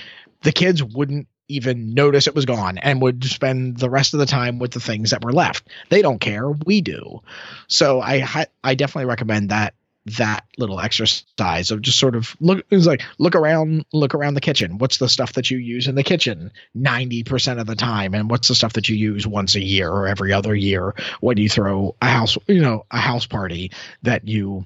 [0.42, 4.26] the kids wouldn't even notice it was gone and would spend the rest of the
[4.26, 5.68] time with the things that were left.
[5.88, 7.22] They don't care, we do.
[7.66, 9.74] So I I definitely recommend that
[10.06, 14.40] that little exercise of just sort of look it's like look around look around the
[14.40, 18.30] kitchen what's the stuff that you use in the kitchen 90% of the time and
[18.30, 21.50] what's the stuff that you use once a year or every other year when you
[21.50, 23.70] throw a house you know a house party
[24.02, 24.64] that you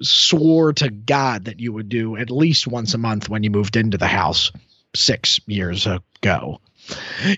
[0.00, 3.76] swore to god that you would do at least once a month when you moved
[3.76, 4.50] into the house
[4.94, 6.60] 6 years ago.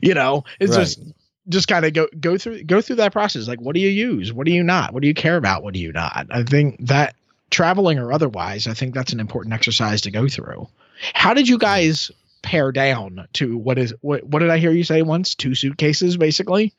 [0.02, 0.82] You know it's Right.
[0.85, 1.01] just
[1.48, 3.47] just kind of go go through go through that process.
[3.48, 4.32] Like what do you use?
[4.32, 4.94] What do you not?
[4.94, 5.62] What do you care about?
[5.62, 6.26] What do you not?
[6.31, 7.14] I think that
[7.51, 10.66] traveling or otherwise i think that's an important exercise to go through.
[11.12, 12.10] How did you guys
[12.43, 15.35] pare down to what is what what did i hear you say once?
[15.35, 16.72] Two suitcases basically?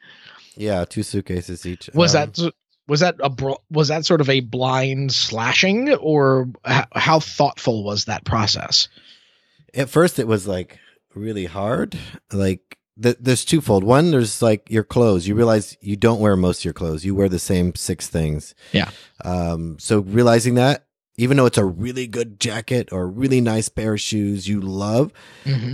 [0.58, 1.90] Yeah, two suitcases each.
[1.94, 2.52] was Um, that
[2.88, 7.84] was that a bro- was that sort of a blind slashing or h- how thoughtful
[7.84, 8.88] was that process?
[9.74, 10.80] At first it was like
[11.14, 11.98] really hard.
[12.32, 13.84] Like th- there's twofold.
[13.84, 15.28] One there's like your clothes.
[15.28, 17.04] You realize you don't wear most of your clothes.
[17.06, 18.56] You wear the same six things.
[18.72, 18.90] Yeah.
[19.24, 20.85] um so realizing that
[21.18, 24.60] even though it's a really good jacket or a really nice pair of shoes you
[24.60, 25.12] love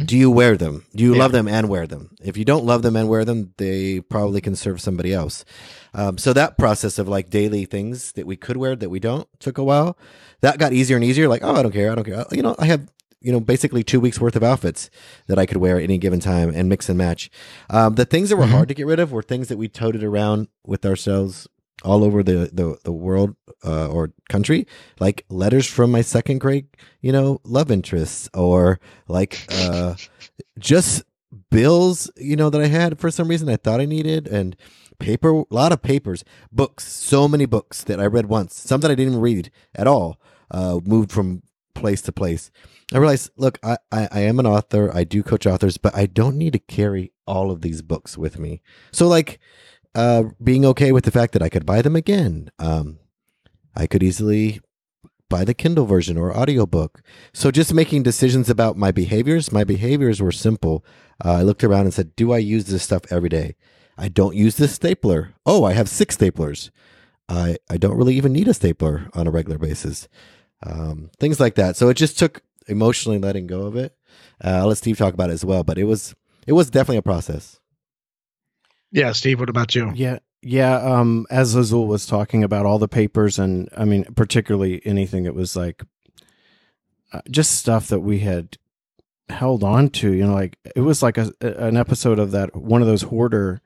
[0.06, 0.86] do you wear them?
[0.96, 1.20] Do you Yeah.
[1.20, 2.12] love them and wear them?
[2.22, 5.44] If you don't love them and wear them they probably can serve somebody else.
[5.94, 9.28] Um, so that process of like daily things that we could wear that we don't
[9.40, 9.98] took a while
[10.42, 11.28] that got easier and easier.
[11.28, 11.92] Like oh i don't care.
[11.92, 12.26] I don't care.
[12.32, 12.88] You know i have
[13.22, 14.90] you know basically two weeks worth of outfits
[15.28, 17.30] that i could wear at any given time and mix and match.
[17.70, 18.50] Um, the things that were Mhm.
[18.58, 21.48] hard to get rid of were things that we toted around with ourselves
[21.84, 23.36] all over the the, the world
[23.66, 24.68] uh, or country
[24.99, 26.68] like letters from my second grade
[27.02, 29.95] you know love interests or like uh
[30.60, 31.03] just
[31.49, 34.56] bills you know that i had for some reason i thought i needed and
[34.99, 38.91] paper a lot of papers books so many books that i read once some that
[38.91, 40.20] i didn't even read at all
[40.52, 41.41] uh moved from
[41.74, 42.52] place to place.
[42.94, 46.06] I realized look I, I i am an author i do coach authors but i
[46.06, 48.62] don't need to carry all of these books with me.
[48.91, 49.40] So like
[49.96, 52.50] uh being okay with the fact that i could buy them again.
[52.60, 53.00] Um
[53.76, 54.62] i could easily
[55.30, 57.02] buy the kindle version or audiobook.
[57.34, 60.86] So just making decisions about my behaviors my behaviors were simple.
[61.24, 63.56] Uh, i looked around and said do i use this stuff every day?
[63.98, 65.34] I don't use this stapler.
[65.46, 66.70] Oh i have six staplers.
[67.30, 70.08] I i don't really even need a stapler on a regular basis.
[70.64, 71.76] Um, things like that.
[71.76, 73.96] So it just took emotionally letting go of it.
[74.44, 76.14] Uh, i'll let steve talk about it as well but it was
[76.46, 77.61] it was definitely a process
[78.92, 80.76] yeah steve what about you Yeah, yeah.
[80.78, 85.36] Um, as Azul was talking about all the papers, and I mean, particularly anything that
[85.36, 85.84] was like
[87.14, 88.58] uh, just stuff that we had
[89.30, 90.12] held on to.
[90.12, 93.62] You know, like it was like a an episode of that one of those hoarder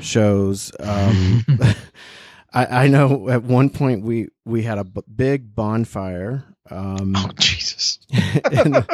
[0.00, 0.72] shows.
[0.78, 1.44] Um,
[2.52, 6.44] I, I know at one point we we had a b- big bonfire.
[6.70, 7.98] Um, oh jesus
[8.50, 8.86] and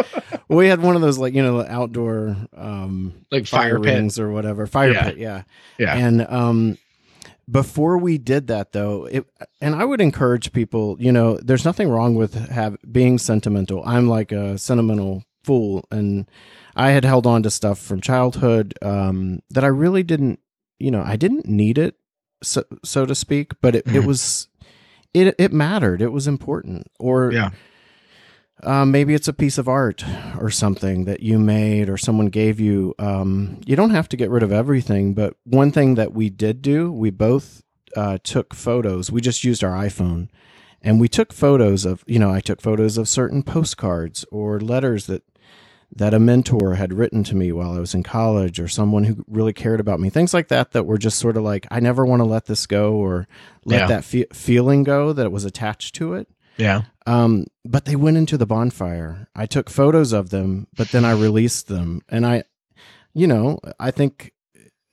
[0.49, 4.31] we had one of those like you know outdoor um like fire pit rings or
[4.31, 5.05] whatever fire Yeah.
[5.05, 5.43] pit yeah
[5.79, 5.97] Yeah.
[5.97, 6.79] and um
[7.51, 9.27] before we did that though it
[9.61, 14.09] and i would encourage people you know there's nothing wrong with have being sentimental i'm
[14.09, 16.29] like a sentimental fool and
[16.77, 20.39] i had held on to stuff from childhood um that i really didn't
[20.79, 21.95] you know i didn't need it
[22.43, 24.07] so, so to speak but it, it Mhm.
[24.07, 24.48] was
[25.27, 27.51] it it mattered it was important or Yeah.
[28.63, 30.05] um, maybe it's a piece of art
[30.41, 32.95] or something that you made or someone gave you.
[32.99, 36.61] Um, you don't have to get rid of everything, but one thing that we did
[36.63, 37.63] do, we both
[37.97, 39.11] uh, took photos.
[39.13, 40.29] We just used our iPhone
[40.83, 45.07] and we took photos of, you know, I took photos of certain postcards or letters
[45.07, 45.23] that
[45.97, 49.25] that a mentor had written to me while I was in college or someone who
[49.27, 50.11] really cared about me.
[50.11, 52.67] Things like that that were just sort of like I never want to let this
[52.67, 53.27] go or
[53.65, 53.87] let Yeah.
[53.87, 56.29] that fe- feeling go that was attached to it.
[56.59, 59.29] yeah Um, but they went into the bonfire.
[59.35, 62.03] I took photos of them, but then I released them.
[62.09, 62.43] And I,
[63.15, 64.33] you know, I think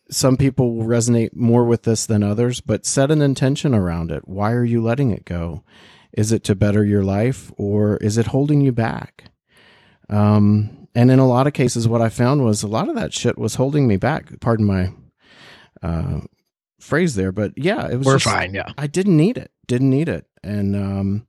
[0.09, 4.27] some people will resonate more with this than others, but set an intention around it.
[4.27, 5.63] Why are you letting it go?
[6.13, 9.25] Is it to better your life or is it holding you back?
[10.09, 13.13] Um, and in a lot of cases, what I found was a lot of that
[13.13, 14.39] shit was holding me back.
[14.39, 14.91] Pardon my
[15.83, 16.21] uh,
[16.79, 18.05] phrase there, but yeah, it was.
[18.07, 19.51] we're just- fine yeah I didn't need it.
[19.67, 20.25] Didn't need it.
[20.43, 21.27] And um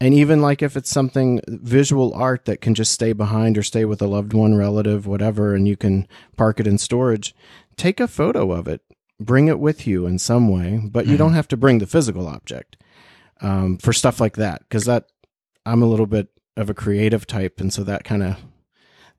[0.00, 3.84] and even like if it's something visual art that can just stay behind or stay
[3.86, 6.06] with a loved one, relative, whatever, and you can
[6.36, 7.34] park it in storage,
[7.76, 8.82] take a photo of it.
[9.18, 12.28] Bring it with you in some way, but you don't have to bring the physical
[12.28, 12.76] object
[13.40, 14.60] um, for stuff like that.
[14.60, 15.06] Because that
[15.64, 16.28] I'm a little bit
[16.58, 18.36] of a creative type, and so that kind of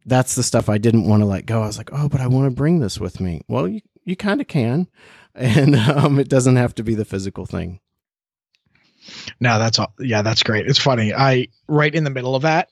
[0.08, 1.62] that's the stuff I didn't want to let go.
[1.62, 3.42] I was like, oh, but I want to bring this with me.
[3.48, 4.88] Well, you you kind of can,
[5.36, 7.82] and um, it doesn't have to be the physical thing.
[9.40, 9.94] No, that's all.
[10.00, 10.68] Yeah, that's great.
[10.68, 11.14] It's funny.
[11.14, 12.70] I right in the middle of that,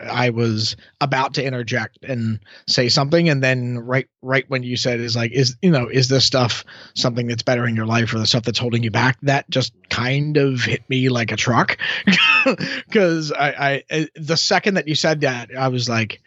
[0.00, 5.00] I was about to interject and say something, and then right right when you said
[5.00, 8.18] is like is you know is this stuff something that's better in your life or
[8.18, 9.18] the stuff that's holding you back?
[9.22, 11.76] That just kind of hit me like a truck
[12.86, 16.22] because I, I the second that you said that I was like,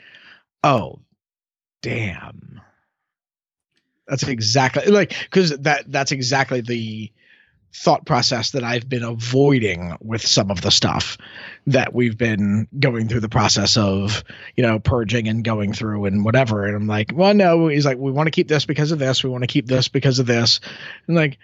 [0.67, 0.99] oh,
[1.81, 2.61] damn.
[4.07, 7.11] That's exactly like because that that's exactly the
[7.73, 11.17] thought process that I've been avoiding with some of the stuff
[11.67, 14.23] that we've been going through the process of,
[14.55, 16.63] you know, purging and going through and whatever.
[16.65, 19.23] And I'm like, well, no, he's like, we want to keep this because of this.
[19.23, 20.61] We want to keep this because of this.
[21.07, 21.37] And like,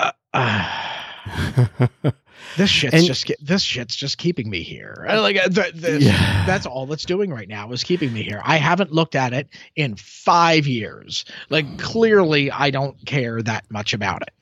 [0.00, 1.86] uh, uh,
[2.56, 5.04] this shit's And- just this shit's just keeping me here.
[5.08, 6.44] Like uh, th- this, Yeah.
[6.46, 8.40] that's all it's doing right now is keeping me here.
[8.44, 11.24] I haven't looked at it in five years.
[11.50, 14.34] Like clearly, I don't care that much about it.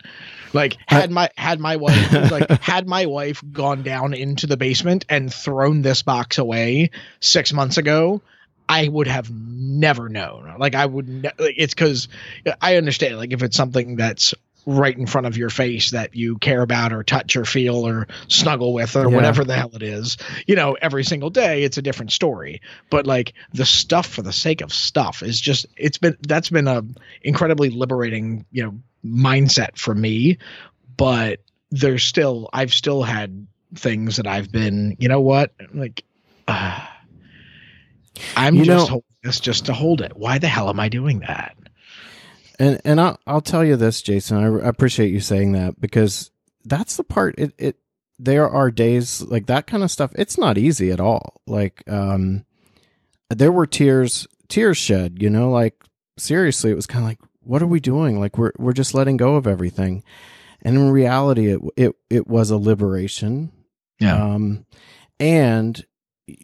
[0.53, 5.05] Like had my had my wife like had my wife gone down into the basement
[5.09, 8.21] and thrown this box away six months ago.
[8.69, 10.55] I would have never known.
[10.59, 11.09] Like I would.
[11.09, 12.07] Ne- like, it's because
[12.61, 13.17] I understand.
[13.17, 14.33] Like if it's something that's
[14.67, 18.07] right in front of your face that you care about or touch or feel or
[18.29, 19.15] snuggle with or Yeah.
[19.17, 20.17] whatever the hell it is,
[20.47, 22.61] you know, every single day it's a different story.
[22.91, 26.69] But like the stuff for the sake of stuff is just it's been that's been
[26.69, 26.83] a
[27.23, 30.39] incredibly liberating, you know, mindset for me.
[30.97, 36.05] But there's still I've still had things that I've been, you know what, like.
[36.49, 36.81] Uh,
[38.37, 40.17] I'm You just know- holding this just to hold it.
[40.17, 41.57] Why the hell am I doing that?
[42.61, 44.37] And and I'll I'll tell you this, Jason.
[44.37, 46.31] I, I appreciate you saying that because
[46.65, 47.35] that's the part.
[47.39, 47.77] It it
[48.19, 50.13] there are days like that kind of stuff.
[50.15, 51.41] It's not easy at all.
[51.47, 52.45] Like um,
[53.31, 55.23] there were tears tears shed.
[55.23, 55.83] You know, like
[56.19, 58.21] seriously, it was kind of like, what are we doing?
[58.21, 60.05] Like we're we're just letting go of everything.
[60.61, 63.53] And in reality, it it it was a liberation.
[64.01, 64.23] Yeah.
[64.23, 64.67] Um,
[65.19, 65.83] and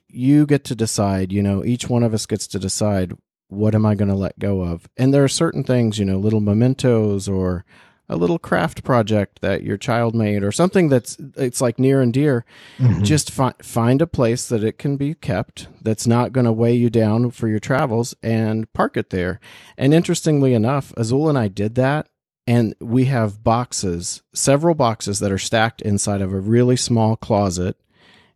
[0.08, 1.30] you get to decide.
[1.30, 3.12] You know, each one of us gets to decide
[3.48, 4.88] what am I going to let go of?
[4.96, 7.64] And there are certain things, you know, little mementos or
[8.08, 12.12] a little craft project that your child made or something that's it's like near and
[12.12, 12.44] dear.
[12.78, 13.02] Mm-hmm.
[13.02, 16.74] Just fi- find a place that it can be kept that's not going to weigh
[16.74, 19.40] you down for your travels and park it there.
[19.76, 22.08] And interestingly enough, Azul and I did that
[22.46, 27.76] and we have boxes, several boxes that are stacked inside of a really small closet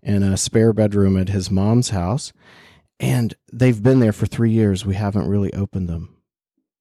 [0.03, 2.33] in a spare bedroom at his mom's house
[3.01, 4.85] and they've been there for three years.
[4.85, 6.15] We haven't really opened them.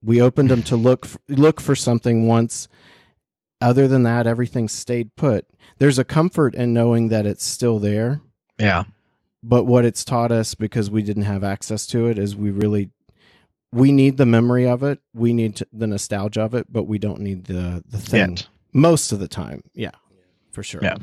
[0.04, 2.68] We opened them to look for, look for something once.
[3.62, 5.48] Other than that, everything stayed put.
[5.80, 8.22] There's a comfort in knowing that it's still there.
[8.58, 8.84] Yeah.
[9.42, 12.92] But what it's taught us, because we didn't have access to it, is we really
[13.72, 15.00] we need the memory of it.
[15.14, 18.48] We need to, the nostalgia of it, but we don't need the the thing Yet.
[18.74, 19.64] most of the time.
[19.74, 19.92] Yeah,
[20.52, 20.82] for sure.
[20.84, 20.98] Yeah.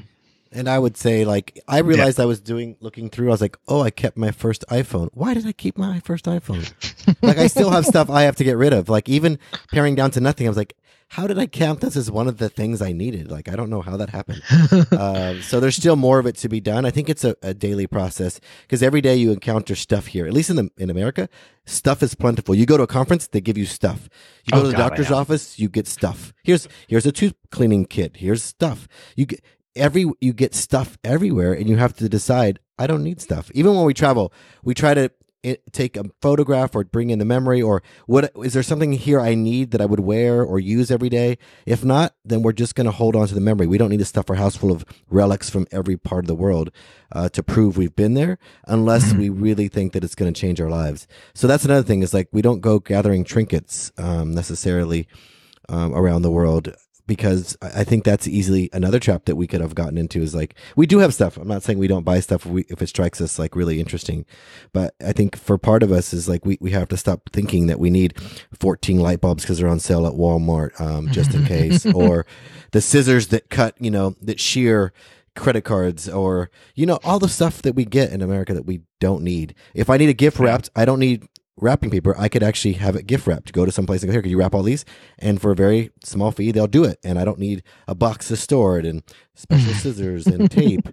[0.57, 3.59] And I would say, like, I realized I was doing, looking through, I was like,
[3.69, 5.11] oh, I kept my first iPhone.
[5.13, 6.73] Why did I keep my first iPhone?
[7.23, 8.89] like, I still have stuff I have to get rid of.
[8.89, 9.39] Like, even
[9.71, 10.75] paring down to nothing, I was like,
[11.09, 13.31] how did I count this as one of the things I needed?
[13.31, 14.43] Like, I don't know how that happened.
[14.99, 16.85] um, so there's still more of it to be done.
[16.85, 20.27] I think it's a, a daily process because every day you encounter stuff here.
[20.27, 21.29] At least in the in America,
[21.65, 22.57] stuff is plentiful.
[22.57, 24.09] You go to a conference, they give you stuff.
[24.47, 26.35] You go Oh, to the God, doctor's office, you get stuff.
[26.43, 28.17] Here's here's a tooth cleaning kit.
[28.17, 28.89] Here's stuff.
[29.15, 29.41] You get
[29.77, 32.59] every you get stuff everywhere, and you have to decide.
[32.79, 33.51] I don't need stuff.
[33.55, 34.33] Even when we travel,
[34.63, 35.11] we try to
[35.47, 39.21] i take a photograph or bring in the memory or what is there something here
[39.21, 41.39] I need that I would wear or use every day?
[41.65, 43.67] If not, then we're just going to hold on to the memory.
[43.67, 46.35] We don't need to stuff our house full of relics from every part of the
[46.35, 46.71] world
[47.13, 50.61] uh, to prove we've been there, unless we really think that it's going to change
[50.61, 51.07] our lives.
[51.35, 52.03] So that's another thing.
[52.03, 55.07] Is like we don't go gathering trinkets um, necessarily
[55.69, 56.75] um, around the world
[57.07, 60.55] because I think that's easily another trap that we could have gotten into is like
[60.75, 61.37] we do have stuff.
[61.37, 63.81] I'm not saying we don't buy stuff if, we, if it strikes us like really
[63.81, 64.27] interesting,
[64.73, 67.69] but I think for part of us is like we, we have to stop thinking
[67.69, 68.21] that we need
[68.59, 72.27] 14 light bulbs because they're on sale at Walmart um, just in case, or
[72.73, 74.93] the scissors that cut you know that shear
[75.37, 78.81] credit cards or you know all the stuff that we get in America that we
[79.01, 79.55] don't need.
[79.75, 81.29] If I need a gift wrapped, I don't need
[81.59, 82.15] wrapping paper.
[82.19, 83.53] I could actually have it gift wrapped.
[83.53, 84.23] Go to some place and go here.
[84.23, 84.85] Could you wrap all these?
[85.19, 86.99] And for a very small fee, they'll do it.
[87.05, 89.03] And I don't need a box to store it and
[89.35, 90.89] special scissors and tape.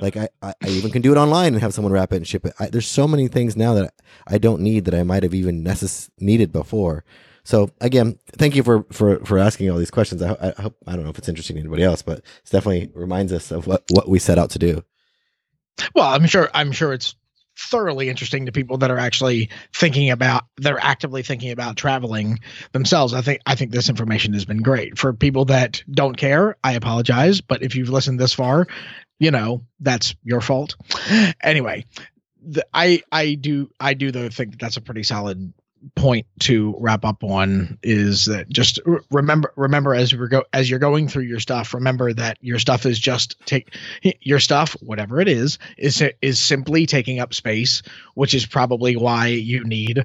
[0.00, 2.26] Like I, I, I even can do it online and have someone wrap it and
[2.26, 2.54] ship it.
[2.58, 3.94] I, there's so many things now that
[4.26, 7.04] I don't need that I might have even necess- needed before.
[7.44, 10.20] So again, thank you for, for, for asking all these questions.
[10.20, 12.90] I, I hope I don't know if it's interesting to anybody else, but it definitely
[12.94, 14.82] reminds us of what, what we set out to do.
[15.94, 16.50] Well, I'm sure.
[16.54, 17.14] I'm sure it's
[17.58, 22.40] thoroughly interesting to people that are actually thinking about they're actively thinking about traveling
[22.72, 23.14] themselves.
[23.14, 24.98] I think I think this information has been great.
[24.98, 28.66] For people that don't care, I apologize, but if you've listened this far,
[29.18, 30.76] you know, that's your fault.
[31.42, 31.84] Anyway,
[32.42, 35.52] the, I I do I do though think that that's a pretty solid
[35.94, 38.80] point to wrap up on is that just
[39.10, 42.86] remember remember as we go as you're going through your stuff remember that your stuff
[42.86, 43.74] is just take
[44.20, 47.82] your stuff whatever it is is is simply taking up space
[48.14, 50.04] which is probably why you need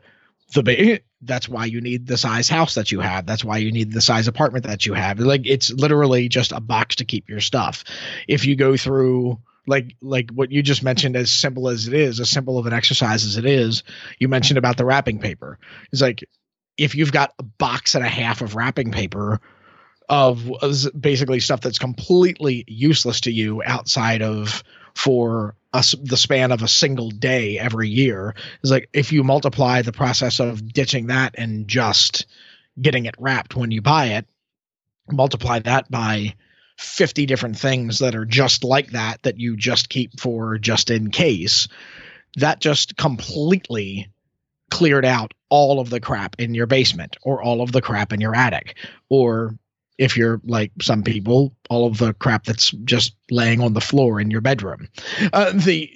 [0.53, 3.26] the big that's why you need the size house that you have.
[3.26, 5.19] That's why you need the size apartment that you have.
[5.19, 7.84] Like it's literally just a box to keep your stuff.
[8.27, 12.19] If you go through like like what you just mentioned as simple as it is
[12.19, 13.83] as simple of an exercise as it is
[14.19, 15.59] you mentioned about the wrapping paper.
[15.91, 16.23] It's like
[16.77, 19.39] if you've got a box and a half of wrapping paper
[20.09, 20.51] of
[20.99, 24.63] basically stuff that's completely useless to you outside of
[24.93, 29.81] for us the span of a single day every year is like if you multiply
[29.81, 32.25] the process of ditching that and just
[32.81, 34.25] getting it wrapped when you buy it
[35.09, 36.33] multiply that by
[36.82, 41.12] 50 different things that are just like that that you just keep for just in
[41.12, 41.68] case.
[42.38, 44.10] That just completely
[44.70, 48.22] cleared out all of the crap in your basement or all of the crap in
[48.22, 48.78] your attic.
[49.10, 49.58] Or
[49.98, 54.20] if you're like some people all of the crap that's just laying on the floor
[54.20, 54.88] in your bedroom.
[55.34, 55.91] Uh, the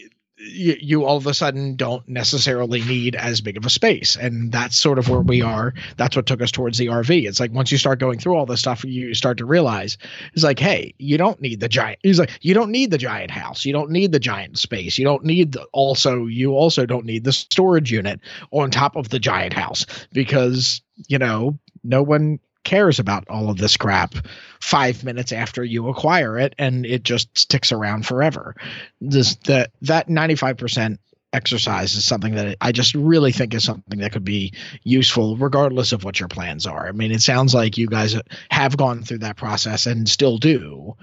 [0.45, 4.15] you, you all of a sudden don't necessarily need as big of a space.
[4.15, 5.73] And that's sort of where we are.
[5.97, 8.45] That's what took us towards the rv it's like once you start going through all
[8.45, 9.97] this stuff you start to realize
[10.33, 13.31] it's like hey you don't need the giant he's like you don't need the giant
[13.31, 13.65] house.
[13.65, 14.97] You don't need the giant space.
[14.97, 18.19] You don't need the also you also don't need the storage unit
[18.51, 23.57] on top of the giant house because you know no one cares about all of
[23.57, 24.13] this crap
[24.59, 28.55] five minutes after you acquire it and it just sticks around forever
[28.99, 30.97] this that that 95%
[31.35, 35.91] exercise is something that I just really think is something that could be useful regardless
[35.91, 36.87] of what your plans are.
[36.87, 38.15] I mean, it sounds like you guys
[38.49, 40.95] have gone through that process and still do.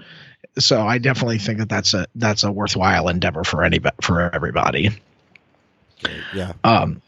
[0.57, 4.89] So I definitely think that that's a that's a worthwhile endeavor for anybody for everybody.
[6.33, 6.53] Yeah.
[6.63, 7.01] Um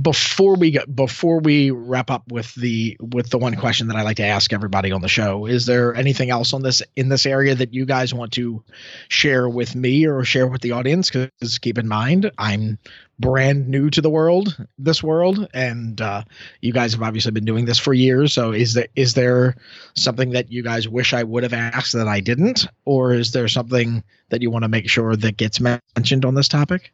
[0.00, 4.02] before we get before we wrap up with the with the one question that I
[4.02, 7.26] like to ask everybody on the show, is there anything else on this in this
[7.26, 8.64] area that you guys want to
[9.08, 11.10] share with me or share with the audience?
[11.10, 12.78] Because keep in mind, I'm
[13.18, 16.24] brand new to the world, this world, and uh,
[16.60, 18.32] you guys have obviously been doing this for years.
[18.32, 19.56] So is there is there
[19.94, 23.48] something that you guys wish I would have asked that I didn't, or is there
[23.48, 26.92] something that you want to make sure that gets mentioned on this topic?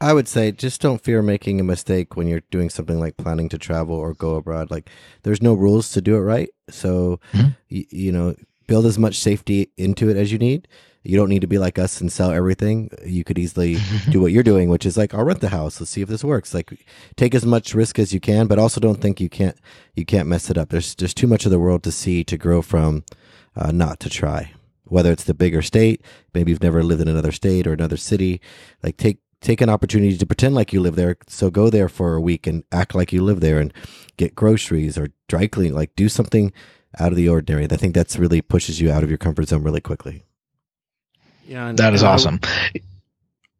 [0.00, 3.48] I would say just don't fear making a mistake when you're doing something like planning
[3.50, 4.70] to travel or go abroad.
[4.70, 4.90] Like
[5.22, 6.50] there's no rules to do it right.
[6.68, 7.48] So, mm-hmm.
[7.70, 8.34] y- you know,
[8.66, 10.68] build as much safety into it as you need.
[11.04, 12.90] You don't need to be like us and sell everything.
[13.04, 13.76] You could easily
[14.10, 15.80] do what you're doing, which is like, I'll rent the house.
[15.80, 16.54] Let's see if this works.
[16.54, 16.84] Like
[17.16, 19.56] take as much risk as you can, but also don't think you can't,
[19.94, 20.70] you can't mess it up.
[20.70, 23.04] There's just too much of the world to see to grow from,
[23.54, 24.52] uh, not to try
[24.86, 26.02] whether it's the bigger state,
[26.34, 28.40] maybe you've never lived in another state or another city,
[28.82, 31.16] like take take an opportunity to pretend like you live there.
[31.28, 33.72] So go there for a week and act like you live there and
[34.16, 35.74] get groceries or dry clean.
[35.74, 36.52] Like do something
[36.98, 37.64] out of the ordinary.
[37.64, 40.24] I think that's really pushes you out of your comfort zone really quickly.
[41.46, 42.40] Yeah, that is awesome.
[42.42, 42.80] I,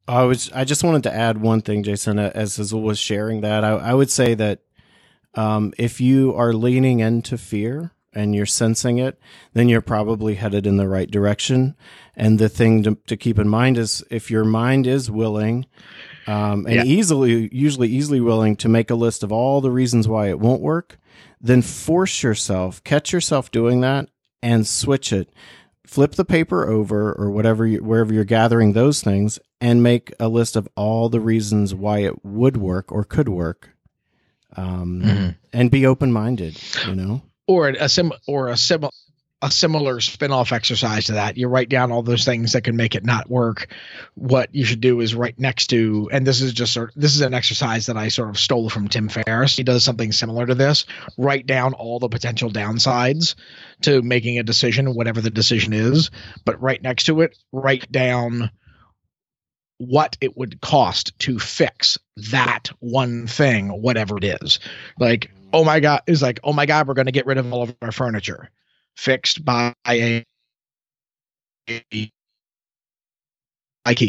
[0.09, 0.51] I, was.
[0.52, 2.19] I just wanted to add one thing, Jason.
[2.19, 4.61] As Azul was sharing that, I, I would say that
[5.35, 9.19] um, if you are leaning into fear and you're sensing it,
[9.53, 11.77] then you're probably headed in the right direction.
[12.16, 15.66] And the thing to, to keep in mind is if your mind is willing,
[16.27, 16.85] um, and yeah.
[16.85, 20.62] easily, usually easily willing to make a list of all the reasons why it won't
[20.62, 20.99] work,
[21.41, 24.09] then force yourself, catch yourself doing that
[24.43, 25.31] and switch it.
[25.86, 30.28] Flip the paper over or whatever, you, wherever you're gathering those things and make a
[30.28, 33.70] list of all the reasons why it would work or could work.
[34.57, 35.28] Um, mm-hmm.
[35.53, 37.23] and be open minded, you know?
[37.47, 38.85] Or a sim or a sim
[39.45, 41.37] a similar spin-off exercise to that.
[41.37, 43.71] You write down all those things that can make it not work.
[44.15, 47.21] What you should do is right next to and this is just sort this is
[47.21, 49.57] an exercise that i sort of stole from tim ferriss.
[49.57, 50.87] He does something similar to this.
[51.19, 53.35] Write down all the potential downsides
[53.83, 56.11] to making a decision whatever the decision is.
[56.47, 58.51] But right next to it write down
[59.77, 64.59] what it would cost to fix that one thing whatever it is.
[64.99, 67.51] Like oh my god is like oh my god we're going to get rid of
[67.52, 68.51] all of our furniture.
[68.97, 70.24] Fixed by a,
[71.68, 72.10] ikea.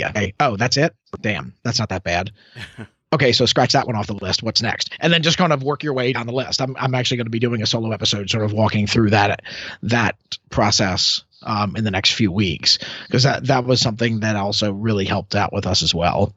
[0.09, 0.33] Okay.
[0.39, 0.93] oh that's it?
[1.21, 2.31] Damn that's not that bad.
[3.13, 4.43] Okay so scratch that one off the list.
[4.43, 4.89] What's next?
[4.99, 6.59] And then just kind of work your way down the list.
[6.59, 9.41] I'm, I'm actually going to be doing a solo episode sort of walking through that
[9.83, 10.17] that
[10.49, 12.77] process um, in the next few weeks
[13.07, 16.33] because that that was something that also really helped out with us as well.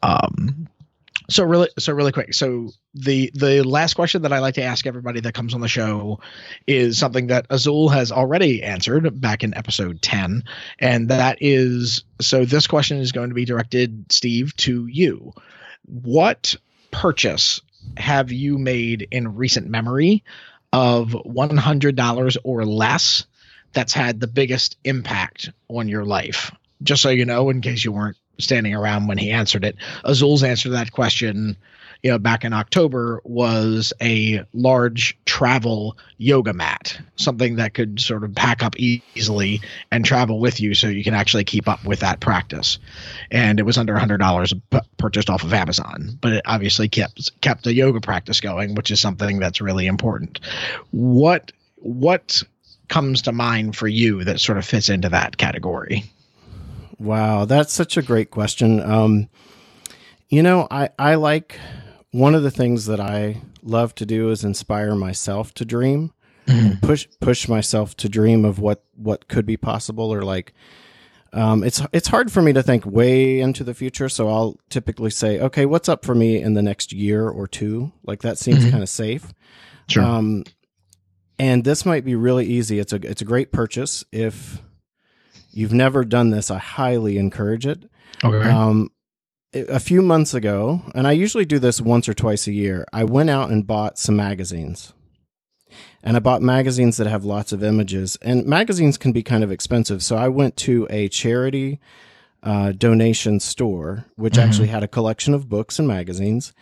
[0.00, 0.68] Um,
[1.28, 2.34] so really, so really quick.
[2.34, 5.68] So the the last question that I like to ask everybody that comes on the
[5.68, 6.20] show
[6.66, 10.44] is something that Azul has already answered back in episode ten,
[10.78, 12.44] and that is so.
[12.44, 15.32] This question is going to be directed, Steve, to you.
[15.84, 16.54] What
[16.90, 17.60] purchase
[17.96, 20.24] have you made in recent memory
[20.72, 23.26] of one hundred dollars or less
[23.72, 26.52] that's had the biggest impact on your life?
[26.82, 29.76] Just so you know, in case you weren't standing around when he answered it.
[30.04, 31.56] Azul's answer to that question,
[32.02, 38.22] you know, back in October was a large travel yoga mat, something that could sort
[38.22, 39.60] of pack up easily
[39.90, 42.78] and travel with you so you can actually keep up with that practice.
[43.30, 47.64] And it was under $100 p- purchased off of Amazon, but it obviously kept kept
[47.64, 50.40] the yoga practice going, which is something that's really important.
[50.90, 52.42] What what
[52.88, 56.04] comes to mind for you that sort of fits into that category?
[56.98, 58.80] Wow, that's such a great question.
[58.80, 59.28] Um,
[60.28, 61.58] you know, I, I like
[62.10, 66.12] one of the things that I love to do is inspire myself to dream,
[66.46, 66.80] mm.
[66.82, 70.52] push push myself to dream of what what could be possible or like.
[71.32, 75.10] Um, it's it's hard for me to think way into the future, so I'll typically
[75.10, 77.92] say, okay, what's up for me in the next year or two?
[78.04, 78.70] Like that seems mm-hmm.
[78.70, 79.34] kind of safe.
[79.88, 80.02] Sure.
[80.02, 80.44] Um,
[81.38, 82.78] and this might be really easy.
[82.78, 84.62] It's a it's a great purchase if
[85.56, 87.90] you've never done this, I highly encourage it.
[88.22, 88.48] Okay.
[88.48, 88.90] Um,
[89.54, 93.04] a few months ago, and I usually do this once or twice a year, I
[93.04, 94.92] went out and bought some magazines.
[96.02, 98.16] And I bought magazines that have lots of images.
[98.22, 100.02] And magazines can be kind of expensive.
[100.02, 101.80] So I went to a charity
[102.42, 104.48] uh, donation store, which mm-hmm.
[104.48, 106.52] actually had a collection of books and magazines.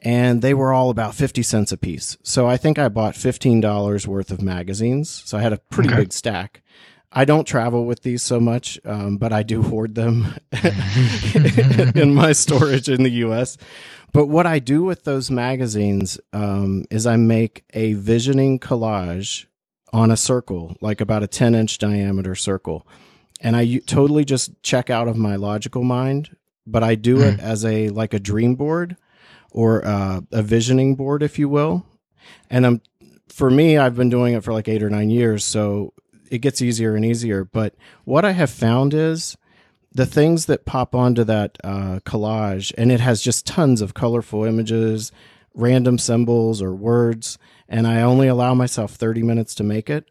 [0.00, 2.16] And they were all about 50 cents a piece.
[2.22, 5.10] So I think I bought $15 worth of magazines.
[5.26, 5.98] So I had a pretty okay.
[5.98, 6.62] big stack.
[7.10, 10.34] I don't travel with these so much, um, but I do hoard them
[11.94, 13.56] in my storage in the US.
[14.12, 19.46] But what I do with those magazines um, is I make a visioning collage
[19.92, 22.86] on a circle, like about a 10 inch diameter circle.
[23.40, 26.36] And I totally just check out of my logical mind,
[26.66, 27.40] but I do it hmm.
[27.40, 28.96] as a like a dream board
[29.50, 31.86] or uh, a visioning board, if you will.
[32.50, 32.82] And I'm
[33.28, 35.44] for me, I've been doing it for like eight or nine years.
[35.44, 35.92] So
[36.30, 37.44] it gets easier and easier.
[37.44, 37.74] But
[38.04, 39.36] what I have found is
[39.92, 44.44] the things that pop onto that uh, collage, and it has just tons of colorful
[44.44, 45.12] images,
[45.54, 47.38] random symbols or words,
[47.68, 50.08] and I only allow myself 30 minutes to make it.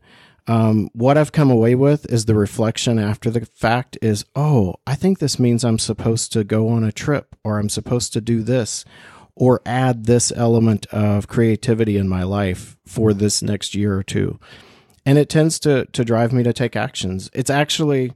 [0.48, 4.96] Um, what I've come away with is the reflection after the fact is, oh, I
[4.96, 8.44] think this means I'm supposed to go on a trip or I'm supposed to do
[8.44, 8.86] this
[9.36, 14.40] or add this element of creativity in my life for this next year or two
[15.08, 17.32] and it tends to to drive me to take actions.
[17.34, 18.12] It's actually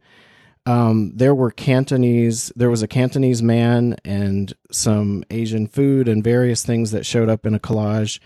[0.66, 6.64] um, there were Cantonese, there was a Cantonese man and some Asian food and various
[6.64, 8.20] things that showed up in a collage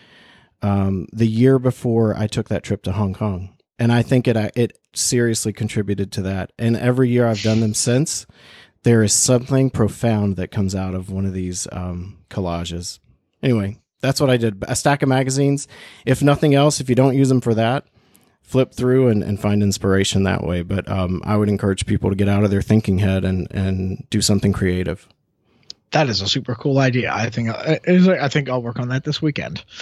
[0.62, 4.36] um, the year before I took that trip to Hong Kong, and I think it
[4.56, 6.52] it seriously contributed to that.
[6.58, 8.26] And every year I've done them since,
[8.82, 13.00] there is something profound that comes out of one of these um, collages.
[13.44, 14.64] Anyway, that's what I did.
[14.68, 15.68] A stack of magazines.
[16.04, 17.86] If nothing else, if you don't use them for that,
[18.46, 20.62] flip through and, and find inspiration that way.
[20.62, 24.08] But um, I would encourage people to get out of their thinking head and, and
[24.10, 25.08] do something creative.
[25.92, 27.14] That is a super cool idea.
[27.14, 29.64] I think uh, I think I'll work on that this weekend.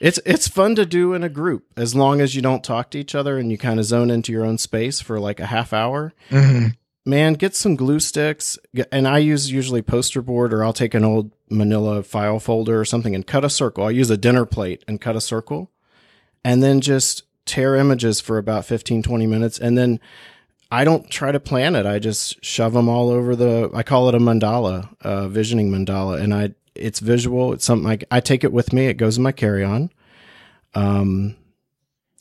[0.00, 2.98] It's it's fun to do in a group as long as you don't talk to
[2.98, 5.72] each other and you kind of zone into your own space for like a half
[5.72, 6.12] hour.
[6.30, 6.68] Mm-hmm.
[7.06, 8.58] Man, get some glue sticks,
[8.90, 12.84] and I use usually poster board or I'll take an old Manila file folder or
[12.84, 13.84] something and cut a circle.
[13.84, 15.70] I'll use a dinner plate and cut a circle,
[16.44, 19.58] and then just tear images for about 15, 20 minutes.
[19.58, 20.00] And then
[20.70, 21.86] I don't try to plan it.
[21.86, 26.20] I just shove them all over the, I call it a mandala, a visioning mandala.
[26.20, 27.52] And I, it's visual.
[27.52, 28.86] It's something I, I take it with me.
[28.86, 29.90] It goes in my carry on.
[30.74, 31.36] Um,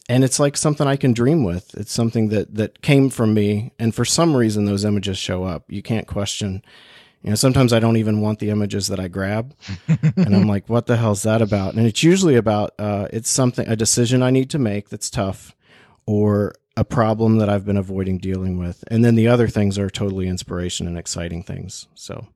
[0.08, 1.74] and it's like something I can dream with.
[1.76, 3.74] It's something that, that came from me.
[3.80, 5.66] And for some reason, those images show up.
[5.68, 6.64] You can't question
[7.26, 9.56] you know, sometimes I don't even want the images that I grab,
[9.88, 13.32] and I'm like, "What the hell is that about?" And it's usually about uh, it's
[13.32, 15.56] something a decision I need to make that's tough,
[16.06, 19.90] or a problem that I've been avoiding dealing with, and then the other things are
[19.90, 21.88] totally inspiration and exciting things.
[21.96, 22.28] So,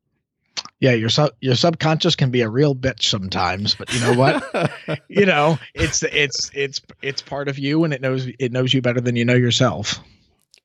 [0.80, 4.72] yeah, your sub your subconscious can be a real bitch sometimes, but you know what?
[5.08, 8.82] you know, it's it's it's it's part of you, and it knows it knows you
[8.82, 10.00] better than you know yourself.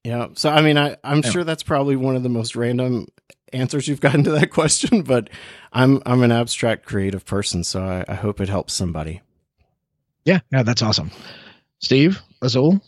[0.02, 0.28] Yeah.
[0.32, 1.30] So I mean, I I'm yeah.
[1.30, 3.08] sure that's probably one of the most random
[3.54, 5.30] answers you've gotten to that question, but
[5.72, 9.22] I'm I'm an abstract creative person, so I, I hope it helps somebody.
[10.24, 11.10] Yeah, no, that's awesome.
[11.80, 12.80] Steve, Azul,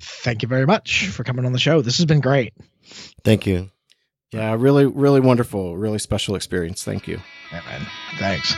[0.00, 1.80] thank you very much for coming on the show.
[1.80, 2.52] This has been great.
[3.24, 3.70] Thank you.
[4.32, 6.84] Yeah, really, really wonderful, really special experience.
[6.84, 7.20] Thank you.
[7.52, 7.86] Yeah, man.
[8.18, 8.54] Thanks.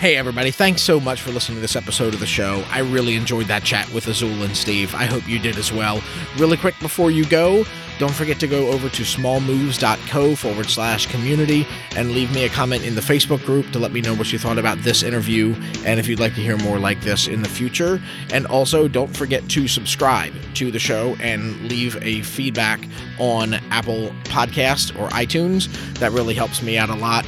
[0.00, 0.50] Hey, everybody.
[0.50, 2.64] Thanks so much for listening to this episode of the show.
[2.70, 4.94] I really enjoyed that chat with Azul and Steve.
[4.94, 6.02] I hope you did as well.
[6.38, 7.66] Really quick before you go,
[7.98, 11.66] don't forget to go over to smallmoves.co forward slash community
[11.96, 14.38] and leave me a comment in the Facebook group to let me know what you
[14.38, 15.54] thought about this interview
[15.84, 18.00] and if you'd like to hear more like this in the future.
[18.32, 22.80] And also, don't forget to subscribe to the show and leave a feedback
[23.18, 25.70] on Apple Podcast or iTunes.
[25.98, 27.26] That really helps me out a lot.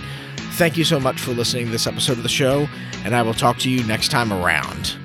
[0.52, 2.68] Thank you so much for listening to this episode of the show,
[3.04, 4.96] and I will talk to you next time around.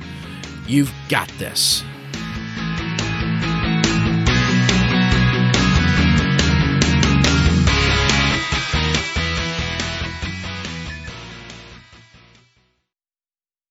[0.68, 1.84] You've got this.